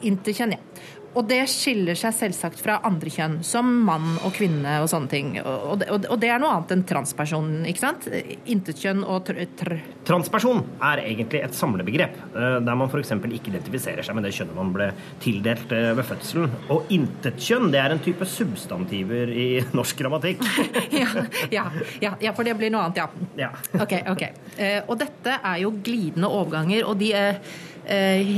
Interkjønn, 0.03 0.55
ja. 0.57 0.72
Og 1.13 1.27
det 1.29 1.43
skiller 1.51 1.97
seg 1.97 2.15
selvsagt 2.17 2.61
fra 2.61 2.79
andre 2.87 3.11
kjønn, 3.13 3.39
som 3.45 3.69
mann 3.85 4.15
og 4.25 4.33
kvinne 4.35 4.79
og 4.81 4.89
sånne 4.91 5.11
ting. 5.11 5.35
Og 5.43 5.77
det, 5.81 5.89
og 5.93 6.17
det 6.21 6.31
er 6.33 6.41
noe 6.41 6.55
annet 6.57 6.73
enn 6.75 6.85
transperson, 6.89 7.51
ikke 7.69 7.83
sant? 7.83 8.07
Intetkjønn 8.49 9.03
og 9.05 9.27
tr... 9.29 9.43
tr 9.59 9.75
Transperson 10.07 10.63
er 10.83 11.03
egentlig 11.03 11.43
et 11.45 11.55
samlebegrep, 11.55 12.17
eh, 12.33 12.57
der 12.65 12.79
man 12.79 12.89
f.eks. 12.89 13.13
ikke 13.13 13.53
identifiserer 13.53 14.05
seg 14.05 14.17
med 14.17 14.27
det 14.27 14.33
kjønnet 14.35 14.57
man 14.57 14.73
ble 14.75 14.89
tildelt 15.23 15.71
eh, 15.75 15.91
ved 15.95 16.07
fødselen. 16.09 16.57
Og 16.73 16.91
intetkjønn 16.93 17.69
det 17.73 17.81
er 17.83 17.95
en 17.95 18.03
type 18.03 18.27
substantiver 18.27 19.31
i 19.31 19.47
norsk 19.77 20.01
grammatikk. 20.01 20.43
ja, 21.01 21.07
ja, 21.53 21.67
ja, 22.03 22.15
ja, 22.19 22.33
for 22.33 22.47
det 22.47 22.57
blir 22.59 22.73
noe 22.73 22.87
annet, 22.89 23.03
ja. 23.03 23.29
Ja. 23.45 23.53
Ok, 23.77 23.95
ok. 24.15 24.27
Eh, 24.57 24.81
og 24.87 24.97
dette 25.01 25.37
er 25.39 25.63
jo 25.63 25.75
glidende 25.83 26.31
overganger, 26.33 26.83
og 26.89 26.99
de 26.99 27.13
er 27.15 27.39
eh, 27.85 28.35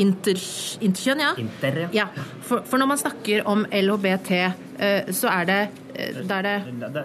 inter, 0.00 0.38
interkjønn, 0.84 1.20
ja? 1.24 1.32
Inter, 1.40 1.78
ja. 1.84 1.88
ja. 1.92 2.06
For, 2.42 2.62
for 2.68 2.78
når 2.82 2.90
man 2.92 3.00
snakker 3.00 3.46
om 3.50 3.64
LHBT, 3.70 4.30
eh, 4.78 5.12
så 5.14 5.30
er 5.32 5.44
det 5.50 5.60
det 5.94 6.26
er 6.34 6.42
det 6.42 6.54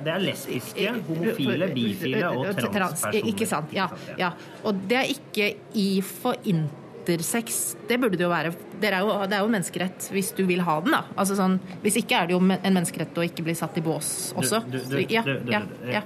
Det, 0.02 0.08
er 0.10 0.24
lesbiske, 0.24 0.94
homofile, 1.08 1.68
bifile 1.76 2.24
og 2.34 2.48
transpersoner. 2.58 3.28
Ikke 3.30 3.46
sant. 3.46 3.74
Ja, 3.78 3.86
ja. 4.18 4.32
Og 4.66 4.80
det 4.90 4.98
er 4.98 5.12
ikke 5.14 5.52
I 5.78 6.02
for 6.02 6.34
intersex. 6.44 7.76
Det 7.88 8.00
burde 8.02 8.18
det 8.18 8.26
jo 8.26 8.32
være. 8.32 8.54
Det 8.82 8.90
er 8.90 9.00
jo, 9.06 9.14
det 9.30 9.38
er 9.38 9.44
jo 9.46 9.52
menneskerett 9.54 10.10
hvis 10.14 10.32
du 10.38 10.44
vil 10.50 10.62
ha 10.66 10.80
den, 10.82 10.96
da. 10.98 11.04
Altså 11.20 11.38
sånn, 11.38 11.60
hvis 11.84 12.00
ikke 12.02 12.18
er 12.24 12.28
det 12.32 12.34
jo 12.38 12.42
en 12.42 12.74
menneskerett 12.74 13.18
å 13.22 13.26
ikke 13.30 13.46
bli 13.46 13.56
satt 13.58 13.78
i 13.78 13.86
bås 13.86 14.34
også. 14.40 14.64
Du- 14.66 14.80
du- 14.80 14.98
du- 14.98 15.14
ja, 15.14 15.24
ja, 15.52 15.62
ja. 16.00 16.02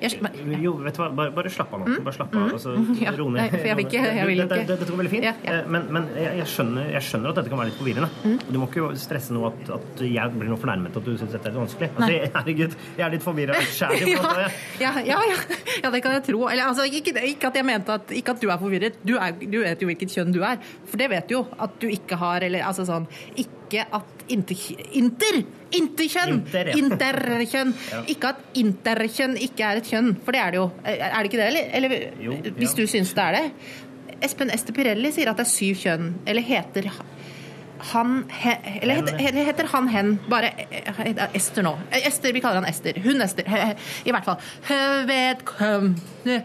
Jeg, 0.00 0.18
men, 0.22 0.62
Jo, 0.62 0.72
vet 0.84 0.94
du 0.94 1.00
hva, 1.02 1.08
bare, 1.14 1.32
bare 1.34 1.50
slapp 1.50 1.72
av 1.74 1.80
nå. 1.82 1.96
Bare 2.06 2.14
slapp 2.14 2.34
av. 2.36 2.42
og 2.48 2.52
Altså, 2.58 2.74
mm, 2.76 2.90
ja. 3.04 3.12
ro 3.18 3.28
ned. 3.30 3.40
Nei, 3.40 3.62
jeg 3.66 3.76
vil 3.78 3.86
ikke- 3.86 4.02
jeg 4.18 4.26
vil 4.28 4.38
Dette- 4.42 4.58
ikke. 4.62 4.66
Dette 4.72 4.88
går 4.92 4.98
veldig 5.02 5.10
fint. 5.14 5.24
Ja, 5.28 5.32
ja. 5.44 5.52
Eh, 5.58 5.66
Men, 5.68 5.86
men 5.92 6.08
jeg, 6.14 6.46
skjønner, 6.46 6.90
jeg 6.92 7.02
skjønner 7.08 7.28
at 7.32 7.40
dette 7.40 7.50
kan 7.52 7.58
være 7.62 7.70
litt 7.72 7.78
forvirrende. 7.80 8.08
Mm. 8.24 8.38
Du 8.52 8.58
må 8.62 8.68
ikke 8.70 8.88
stresse 9.02 9.32
noe 9.34 9.50
at, 9.52 9.72
at 9.78 10.02
jeg 10.06 10.34
blir 10.38 10.48
noe 10.52 10.60
fornærmet 10.62 10.96
at 10.96 11.04
du 11.04 11.12
syns 11.18 11.32
dette 11.34 11.50
er 11.50 11.58
vanskelig. 11.58 11.90
Altså, 11.96 12.20
herregud, 12.38 12.76
jeg 12.98 13.06
er 13.08 13.10
litt 13.16 13.26
forvirra 13.26 13.58
sjæl. 13.78 14.08
ja, 14.14 14.32
ja, 14.80 14.92
ja, 15.04 15.18
ja, 15.82 15.90
det 15.90 16.02
kan 16.02 16.12
jeg 16.18 16.24
tro. 16.30 16.46
Eller, 16.48 16.64
altså, 16.70 16.86
ikke, 16.86 17.16
ikke 17.32 17.50
at 17.50 17.58
jeg 17.60 17.64
mente 17.68 17.92
at, 17.98 18.10
ikke 18.14 18.36
at 18.36 18.40
du 18.42 18.48
er 18.54 18.58
forvirret. 18.62 18.98
Du, 19.04 19.16
er, 19.18 19.32
du 19.40 19.58
vet 19.64 19.82
jo 19.82 19.90
hvilket 19.90 20.14
kjønn 20.14 20.32
du 20.34 20.40
er. 20.46 20.58
For 20.86 20.96
det 21.00 21.10
vet 21.10 21.28
du 21.28 21.38
jo 21.40 21.46
at 21.58 21.78
du 21.82 21.88
ikke 21.90 22.16
har. 22.22 22.42
Eller 22.46 22.62
altså 22.66 22.86
sånn 22.88 23.06
Ikke 23.36 23.84
at 23.92 24.26
inter... 24.32 24.56
Inter! 24.96 25.42
Interkjønn! 25.76 26.38
Inter, 26.38 26.70
ja. 26.72 26.78
Interkjønn. 26.80 27.74
Ja. 27.92 28.00
Ikke 28.12 28.32
at 28.34 28.58
interkjønn 28.58 29.36
ikke 29.40 29.64
er 29.64 29.80
et 29.80 29.88
kjønn, 29.88 30.10
for 30.24 30.36
det 30.36 30.40
er 30.42 30.54
det 30.54 30.60
jo. 30.60 30.66
Er 30.84 31.14
det 31.14 31.30
ikke 31.30 31.40
det, 31.40 31.46
eller? 31.50 31.70
eller 31.78 31.94
Jo, 32.24 32.34
hvis 32.58 32.74
ja. 32.74 32.76
du 32.76 32.90
syns 32.90 33.14
det 33.16 33.24
er 33.24 33.36
det? 33.38 33.44
Espen 34.24 34.50
Ester 34.52 34.74
Pirelli 34.76 35.12
sier 35.14 35.30
at 35.30 35.38
det 35.38 35.46
er 35.46 35.50
syv 35.52 35.80
kjønn. 35.84 36.12
Eller 36.28 36.44
heter 36.44 36.90
han 37.92 38.24
he, 38.34 38.56
Eller 38.82 38.94
heter, 38.98 39.44
heter 39.46 39.68
han 39.70 39.88
hen? 39.92 40.16
Bare 40.30 40.50
eh, 40.66 41.26
Ester 41.38 41.62
nå. 41.62 41.76
Eh, 41.92 42.08
Ester, 42.08 42.32
vi 42.34 42.42
kaller 42.42 42.62
han 42.62 42.70
Ester. 42.70 42.98
Hun 43.04 43.22
Ester. 43.22 43.46
I 43.46 44.14
hvert 44.14 44.26
fall. 44.26 44.40
Vedkommende 45.08 46.42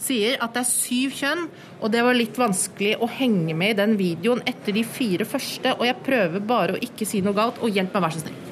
sier 0.00 0.38
at 0.40 0.54
det 0.56 0.62
er 0.62 0.70
syv 0.70 1.16
kjønn, 1.18 1.42
og 1.80 1.90
det 1.92 2.00
var 2.06 2.16
litt 2.16 2.38
vanskelig 2.40 2.94
å 3.04 3.08
henge 3.20 3.52
med 3.52 3.74
i 3.74 3.80
den 3.82 3.98
videoen 4.00 4.40
etter 4.48 4.72
de 4.72 4.84
fire 4.88 5.26
første, 5.28 5.74
og 5.76 5.84
jeg 5.84 6.00
prøver 6.06 6.40
bare 6.40 6.78
å 6.78 6.80
ikke 6.88 7.08
si 7.08 7.20
noe 7.24 7.36
galt, 7.36 7.60
og 7.60 7.76
hjelp 7.76 7.92
meg, 7.98 8.06
vær 8.06 8.16
så 8.16 8.24
snill. 8.24 8.49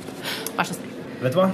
Vær 0.57 0.65
så 0.69 0.75
snill. 0.79 0.95
Vet 1.23 1.35
du 1.35 1.39
hva? 1.41 1.49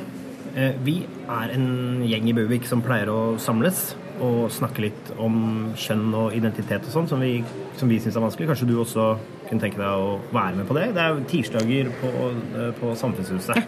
Eh, 0.54 0.72
Vi 0.86 0.96
er 1.28 1.52
en 1.56 2.02
gjeng 2.06 2.28
i 2.30 2.34
Buvik 2.36 2.66
som 2.70 2.82
pleier 2.84 3.10
å 3.10 3.36
samles 3.42 3.94
og 4.22 4.46
snakke 4.54 4.84
litt 4.84 5.08
om 5.18 5.72
kjønn 5.74 6.12
og 6.14 6.34
identitet 6.36 6.84
og 6.86 6.92
sånn, 6.94 7.08
som 7.10 7.20
vi, 7.24 7.42
som 7.76 7.88
vi 7.90 7.98
syns 7.98 8.14
er 8.16 8.22
vanskelig. 8.22 8.46
Kanskje 8.52 8.68
du 8.70 8.76
også 8.78 9.08
kunne 9.48 9.60
tenke 9.64 9.80
deg 9.80 9.88
å 10.04 10.20
være 10.32 10.54
med 10.60 10.68
på 10.68 10.76
det? 10.78 10.84
Det 10.94 11.02
er 11.02 11.16
jo 11.16 11.24
tirsdager 11.32 11.90
på, 12.00 12.12
eh, 12.60 12.70
på 12.78 12.94
Samfunnshuset 13.00 13.58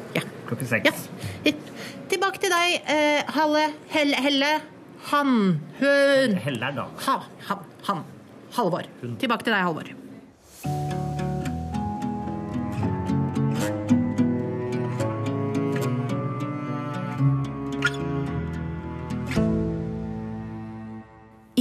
klokken 0.46 0.68
seks. 0.70 1.08
Tilbake 2.06 2.38
til 2.38 2.52
deg, 2.54 2.76
eh, 2.86 3.22
Halle. 3.34 3.64
Helle. 3.90 4.14
Helle. 4.22 4.52
Han. 5.10 5.60
Hun. 5.80 6.36
Helle 6.42 6.68
er 6.70 6.76
da. 6.78 6.84
Ha, 7.06 7.16
han. 7.48 7.58
Han. 7.88 8.04
Halvor. 8.56 8.86
Tilbake 9.18 9.42
til 9.42 9.52
deg, 9.52 9.62
Halvor. 9.66 9.90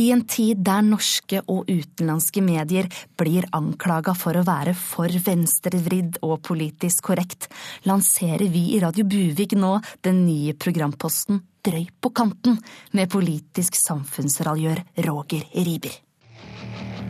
I 0.05 0.11
en 0.11 0.21
tid 0.29 0.59
der 0.61 0.83
norske 0.85 1.39
og 1.49 1.69
utenlandske 1.71 2.41
medier 2.45 2.85
blir 3.17 3.47
anklaga 3.55 4.13
for 4.17 4.37
å 4.37 4.43
være 4.45 4.75
for 4.77 5.09
venstrevridd 5.09 6.19
og 6.25 6.43
politisk 6.45 7.07
korrekt, 7.07 7.47
lanserer 7.89 8.45
vi 8.53 8.67
i 8.75 8.81
Radio 8.83 9.07
Buvik 9.09 9.55
nå 9.57 9.79
den 10.05 10.25
nye 10.27 10.53
programposten 10.53 11.41
Drøy 11.65 11.87
på 11.97 12.11
kanten, 12.13 12.59
med 12.93 13.09
politisk 13.09 13.73
samfunnsraljør 13.79 14.83
Roger 15.07 15.47
Riiber. 15.55 15.95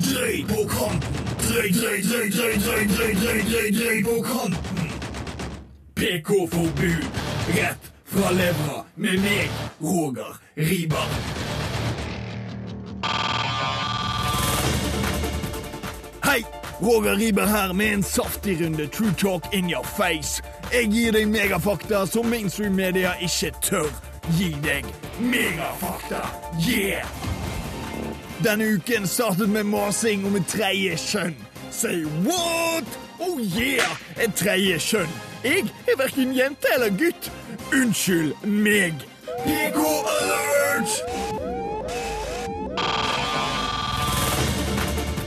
Drøy 0.05 0.45
på 0.47 0.61
kanten. 0.71 1.19
Drøy, 1.49 1.67
drøy, 1.75 1.99
drøy, 2.05 2.29
drøy, 2.31 2.55
drøy, 2.63 2.85
drøy, 2.93 3.11
drøy, 3.19 3.41
drøy, 3.49 3.67
drøy 3.81 3.99
på 4.07 4.15
kanten. 4.29 4.95
PK-forbud. 5.99 7.21
Rett 7.59 7.91
fra 8.15 8.31
levra 8.39 8.85
med 8.95 9.19
meg, 9.27 9.61
Roger 9.83 10.39
Riiber. 10.55 11.64
Roger 16.81 17.15
Riiber 17.15 17.45
her 17.45 17.73
med 17.73 17.93
en 17.93 18.03
saftig 18.03 18.65
runde 18.65 18.87
True 18.87 19.13
Talk 19.17 19.53
in 19.53 19.69
your 19.71 19.83
face. 19.83 20.43
Jeg 20.73 20.89
gir 20.91 21.11
deg 21.15 21.27
megafakta 21.27 22.03
som 22.05 22.27
mainstream-media 22.27 23.13
ikke 23.23 23.51
tør 23.63 23.87
gi 24.35 24.51
deg. 24.63 24.85
Megafakta, 25.19 26.25
yeah! 26.59 27.07
Denne 28.43 28.67
uken 28.75 29.07
startet 29.07 29.49
med 29.49 29.63
masing 29.63 30.25
om 30.27 30.35
et 30.35 30.47
tredje 30.51 30.97
kjønn. 30.99 31.35
Say 31.71 32.03
what? 32.27 32.99
Oh 33.19 33.39
yeah! 33.39 33.95
Et 34.19 34.35
tredje 34.35 34.79
kjønn. 34.79 35.17
Jeg 35.43 35.63
er 35.87 35.97
verken 35.97 36.35
jente 36.35 36.75
eller 36.75 36.91
gutt. 36.99 37.31
Unnskyld 37.71 38.35
meg. 38.43 39.07
PK 39.45 39.79
alert! 40.19 41.44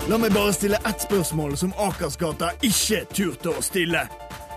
La 0.09 0.17
meg 0.17 0.33
bare 0.33 0.53
stille 0.57 0.79
ett 0.89 1.03
spørsmål 1.05 1.57
som 1.61 1.73
Akersgata 1.77 2.55
ikke 2.65 3.03
turte 3.13 3.51
å 3.53 3.61
stille. 3.61 4.07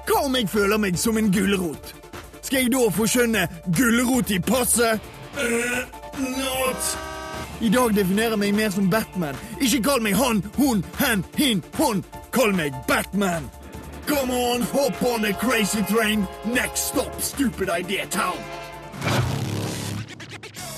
Hva 0.08 0.22
om 0.24 0.38
jeg 0.39 0.47
føler 0.47 0.80
meg 0.80 0.95
som 0.99 1.20
en 1.20 1.28
gulrot? 1.34 1.91
Skal 2.39 2.62
jeg 2.62 2.72
da 2.72 2.86
få 2.95 3.08
skjønne 3.12 3.41
gulrot 3.76 4.32
i 4.32 4.39
passet? 4.39 5.04
Uh, 5.36 5.84
not. 6.38 6.93
I 7.60 7.68
dag 7.70 7.91
definerer 7.99 8.38
jeg 8.38 8.43
meg 8.45 8.56
mer 8.62 8.72
som 8.72 8.88
Batman. 8.89 9.36
Ikke 9.60 9.84
kall 9.89 10.08
meg 10.08 10.16
han, 10.16 10.39
hun, 10.56 10.86
hen, 11.04 11.26
hin, 11.36 11.60
hon. 11.76 11.99
Kall 12.32 12.56
meg 12.56 12.72
Batman. 12.88 13.52
Come 14.08 14.32
on, 14.32 14.64
hop 14.72 15.04
on 15.04 15.22
the 15.28 15.34
crazy 15.34 15.84
train. 15.84 16.28
Next 16.45 16.93
stop, 16.95 17.22
stupid 17.22 17.68
idea 17.70 18.08
town. 18.08 18.39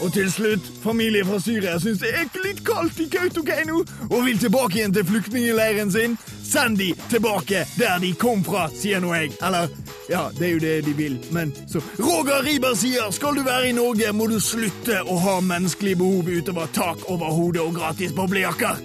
Og 0.03 0.11
til 0.13 0.31
slutt, 0.31 0.65
familie 0.83 1.23
fra 1.25 1.37
Syria 1.39 1.77
syns 1.79 2.01
det 2.03 2.09
er 2.11 2.27
litt 2.43 2.59
kaldt 2.67 2.97
i 2.99 3.05
Kautokeino 3.07 3.77
og 4.09 4.25
vil 4.25 4.39
tilbake 4.41 4.81
igjen 4.81 4.95
til 4.95 5.05
flyktningleiren 5.07 5.91
sin. 5.93 6.17
Send 6.43 6.75
de 6.81 6.89
tilbake 7.07 7.63
der 7.77 8.01
de 8.03 8.09
kom 8.19 8.43
fra, 8.43 8.65
sier 8.75 8.99
nå 8.99 9.13
jeg. 9.15 9.31
Eller, 9.39 9.71
ja, 10.11 10.25
det 10.35 10.47
er 10.47 10.51
jo 10.51 10.61
det 10.65 10.73
de 10.89 10.95
vil, 10.97 11.15
men 11.31 11.53
så 11.71 11.79
Roger 12.03 12.43
Riiber 12.43 12.75
sier 12.77 13.15
skal 13.15 13.39
du 13.39 13.45
være 13.47 13.71
i 13.71 13.77
Norge, 13.77 14.11
må 14.11 14.27
du 14.27 14.41
slutte 14.43 14.99
å 15.07 15.17
ha 15.23 15.37
menneskelige 15.39 16.01
behov 16.03 16.27
utover 16.27 16.75
tak 16.75 17.07
over 17.07 17.31
hodet 17.31 17.63
og 17.63 17.77
gratis 17.79 18.11
boblejakker. 18.17 18.83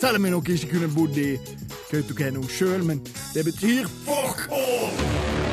Selv 0.00 0.18
om 0.18 0.26
jeg 0.26 0.34
nok 0.34 0.50
ikke 0.56 0.72
kunne 0.74 0.90
bodd 0.98 1.20
i 1.22 1.30
Kautokeino 1.92 2.42
sjøl, 2.50 2.82
men 2.90 3.06
det 3.36 3.46
betyr 3.46 3.86
fuck 4.02 4.48
all! 4.50 5.44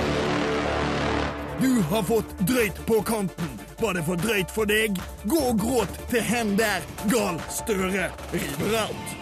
Du 1.61 1.75
har 1.93 2.01
fått 2.03 2.39
drøyt 2.49 2.79
på 2.87 3.03
kanten. 3.05 3.60
Var 3.81 3.93
det 3.93 4.03
for 4.05 4.15
drøyt 4.15 4.51
for 4.53 4.69
deg? 4.69 4.99
Gå 5.25 5.39
og 5.51 5.57
gråt 5.59 5.95
til 6.11 6.21
hen 6.21 6.53
der 6.59 6.83
gal 7.09 7.39
Støre 7.49 8.11
river 8.33 8.77
alt. 8.83 9.17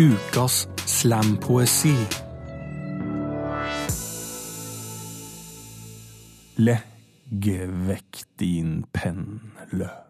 Ukas 0.00 0.68
slampoesi. 0.86 1.94
Legg 6.56 7.52
vekk 7.88 8.24
din 8.40 8.82
penn, 8.96 9.40
løpenn. 9.72 10.05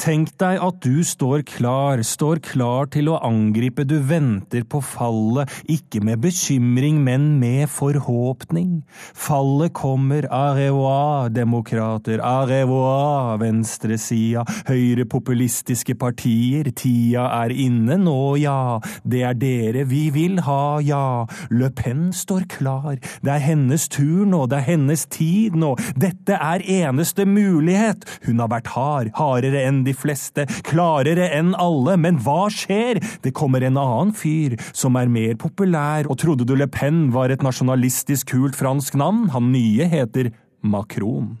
Tenk 0.00 0.34
deg 0.40 0.60
at 0.62 0.80
du 0.84 1.02
står 1.06 1.44
klar, 1.48 2.02
står 2.04 2.40
klar 2.44 2.88
til 2.92 3.10
å 3.12 3.18
angripe, 3.24 3.84
du 3.86 3.96
venter 4.04 4.64
på 4.68 4.80
fallet, 4.84 5.50
ikke 5.70 6.02
med 6.04 6.22
bekymring, 6.24 7.00
men 7.04 7.34
med 7.40 7.68
forhåpning. 7.72 8.82
Fallet 9.14 9.74
kommer, 9.76 10.26
au 10.30 10.54
revoir, 10.56 11.30
demokrater, 11.34 12.22
au 12.24 12.44
revoir, 12.48 13.38
venstresida, 13.42 14.44
høyrepopulistiske 14.68 15.96
partier, 16.00 16.70
tida 16.74 17.28
er 17.42 17.54
inne 17.54 17.98
nå, 18.00 18.18
ja, 18.42 18.80
det 19.04 19.24
er 19.28 19.38
dere 19.38 19.86
vi 19.90 20.08
vil 20.14 20.40
ha, 20.46 20.80
ja, 20.84 21.24
Le 21.50 21.70
Pen 21.74 22.08
står 22.14 22.48
klar, 22.52 22.98
det 23.24 23.34
er 23.36 23.42
hennes 23.42 23.88
tur 23.92 24.24
nå, 24.28 24.44
det 24.50 24.60
er 24.60 24.68
hennes 24.74 25.06
tid 25.12 25.56
nå, 25.58 25.74
dette 26.00 26.38
er 26.38 26.64
eneste 26.80 27.26
mulighet, 27.28 28.04
hun 28.26 28.42
har 28.42 28.52
vært 28.52 28.72
hard, 28.74 29.12
hardere 29.18 29.64
enn 29.68 29.73
de 29.82 29.94
fleste, 29.96 30.46
klarere 30.68 31.26
enn 31.34 31.52
alle, 31.58 31.96
men 31.98 32.20
hva 32.22 32.46
skjer? 32.52 33.02
Det 33.24 33.34
kommer 33.34 33.64
en 33.66 33.80
annen 33.80 34.14
fyr 34.14 34.54
som 34.70 34.94
er 35.00 35.10
mer 35.10 35.34
populær, 35.40 36.06
og 36.06 36.20
trodde 36.22 36.46
du 36.46 36.54
Le 36.54 36.70
Pen 36.70 37.08
var 37.14 37.34
et 37.34 37.42
nasjonalistisk 37.42 38.30
kult 38.36 38.58
fransk 38.58 38.94
navn? 39.00 39.26
Han 39.34 39.50
nye 39.50 39.88
heter 39.90 40.30
Macron. 40.62 41.38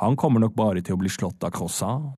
Han 0.00 0.16
kommer 0.16 0.42
nok 0.42 0.56
bare 0.56 0.82
til 0.84 0.96
å 0.96 1.00
bli 1.00 1.12
slått 1.12 1.44
av 1.44 1.52
croissant. 1.56 2.14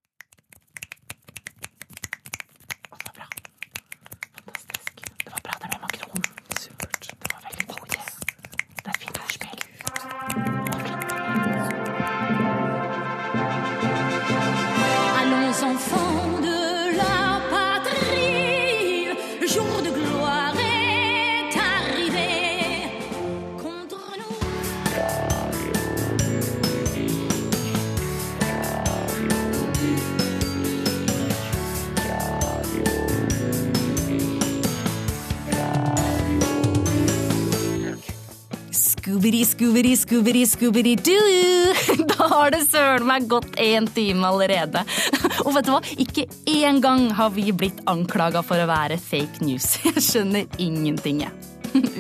Scoobity, 39.59 39.97
scoobity, 39.97 40.47
scoobity, 40.47 40.97
du! 40.97 42.05
Da 42.07 42.27
har 42.29 42.53
det 42.55 42.61
søren 42.71 43.09
meg 43.09 43.25
gått 43.27 43.57
én 43.59 43.89
time 43.91 44.29
allerede. 44.29 44.85
Og 45.47 45.51
vet 45.57 45.67
du 45.67 45.73
hva? 45.73 45.81
Ikke 45.99 46.29
én 46.47 46.79
gang 46.79 47.09
har 47.19 47.33
vi 47.35 47.51
blitt 47.51 47.81
anklaga 47.91 48.45
for 48.47 48.63
å 48.63 48.69
være 48.71 49.01
fake 49.03 49.43
news. 49.43 49.67
Jeg 49.89 50.05
skjønner 50.07 50.47
ingenting, 50.63 51.25
jeg. 51.27 51.35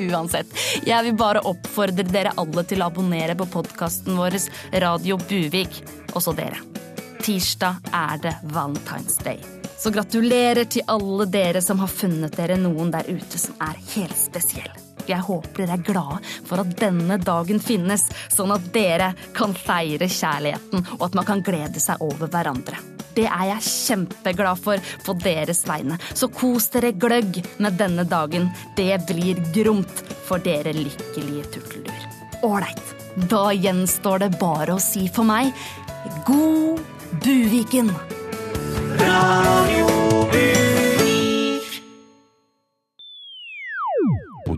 Uansett, 0.06 0.54
jeg 0.86 1.04
vil 1.04 1.18
bare 1.18 1.42
oppfordre 1.50 2.06
dere 2.06 2.30
alle 2.38 2.62
til 2.64 2.80
å 2.80 2.92
abonnere 2.92 3.34
på 3.36 3.50
podkasten 3.50 4.14
vår 4.16 4.38
Radio 4.86 5.18
Buvik. 5.18 5.82
Også 6.14 6.36
dere. 6.38 6.62
Tirsdag 7.18 7.90
er 7.90 8.22
det 8.22 8.36
Valentine's 8.54 9.18
Day. 9.26 9.42
Så 9.74 9.90
gratulerer 9.90 10.70
til 10.70 10.86
alle 10.86 11.26
dere 11.26 11.62
som 11.62 11.82
har 11.82 11.90
funnet 11.90 12.38
dere 12.38 12.56
noen 12.62 12.94
der 12.94 13.10
ute 13.10 13.42
som 13.42 13.58
er 13.66 13.82
helt 13.96 14.16
spesiell. 14.16 14.87
Jeg 15.08 15.24
håper 15.24 15.64
dere 15.64 15.78
er 15.78 15.86
glade 15.86 16.20
for 16.48 16.60
at 16.62 16.76
denne 16.80 17.18
dagen 17.22 17.62
finnes, 17.62 18.04
sånn 18.32 18.52
at 18.54 18.68
dere 18.74 19.12
kan 19.36 19.56
feire 19.56 20.08
kjærligheten, 20.10 20.86
og 20.98 21.08
at 21.08 21.18
man 21.18 21.28
kan 21.28 21.42
glede 21.44 21.82
seg 21.82 22.02
over 22.04 22.30
hverandre. 22.30 22.80
Det 23.18 23.24
er 23.26 23.48
jeg 23.48 23.64
kjempeglad 23.66 24.60
for 24.62 24.90
på 25.06 25.14
deres 25.24 25.64
vegne. 25.66 25.96
Så 26.14 26.28
kos 26.30 26.68
dere 26.74 26.92
gløgg 26.94 27.40
med 27.58 27.78
denne 27.80 28.04
dagen. 28.06 28.46
Det 28.78 28.92
blir 29.08 29.40
gromt 29.56 30.04
for 30.28 30.38
dere 30.44 30.76
lykkelige 30.76 31.48
turtelduer. 31.56 32.06
Ålreit. 32.46 32.94
Da 33.28 33.48
gjenstår 33.50 34.22
det 34.22 34.30
bare 34.38 34.76
å 34.76 34.82
si 34.82 35.08
for 35.10 35.26
meg 35.26 35.50
god 36.28 36.84
Buviken! 37.24 37.90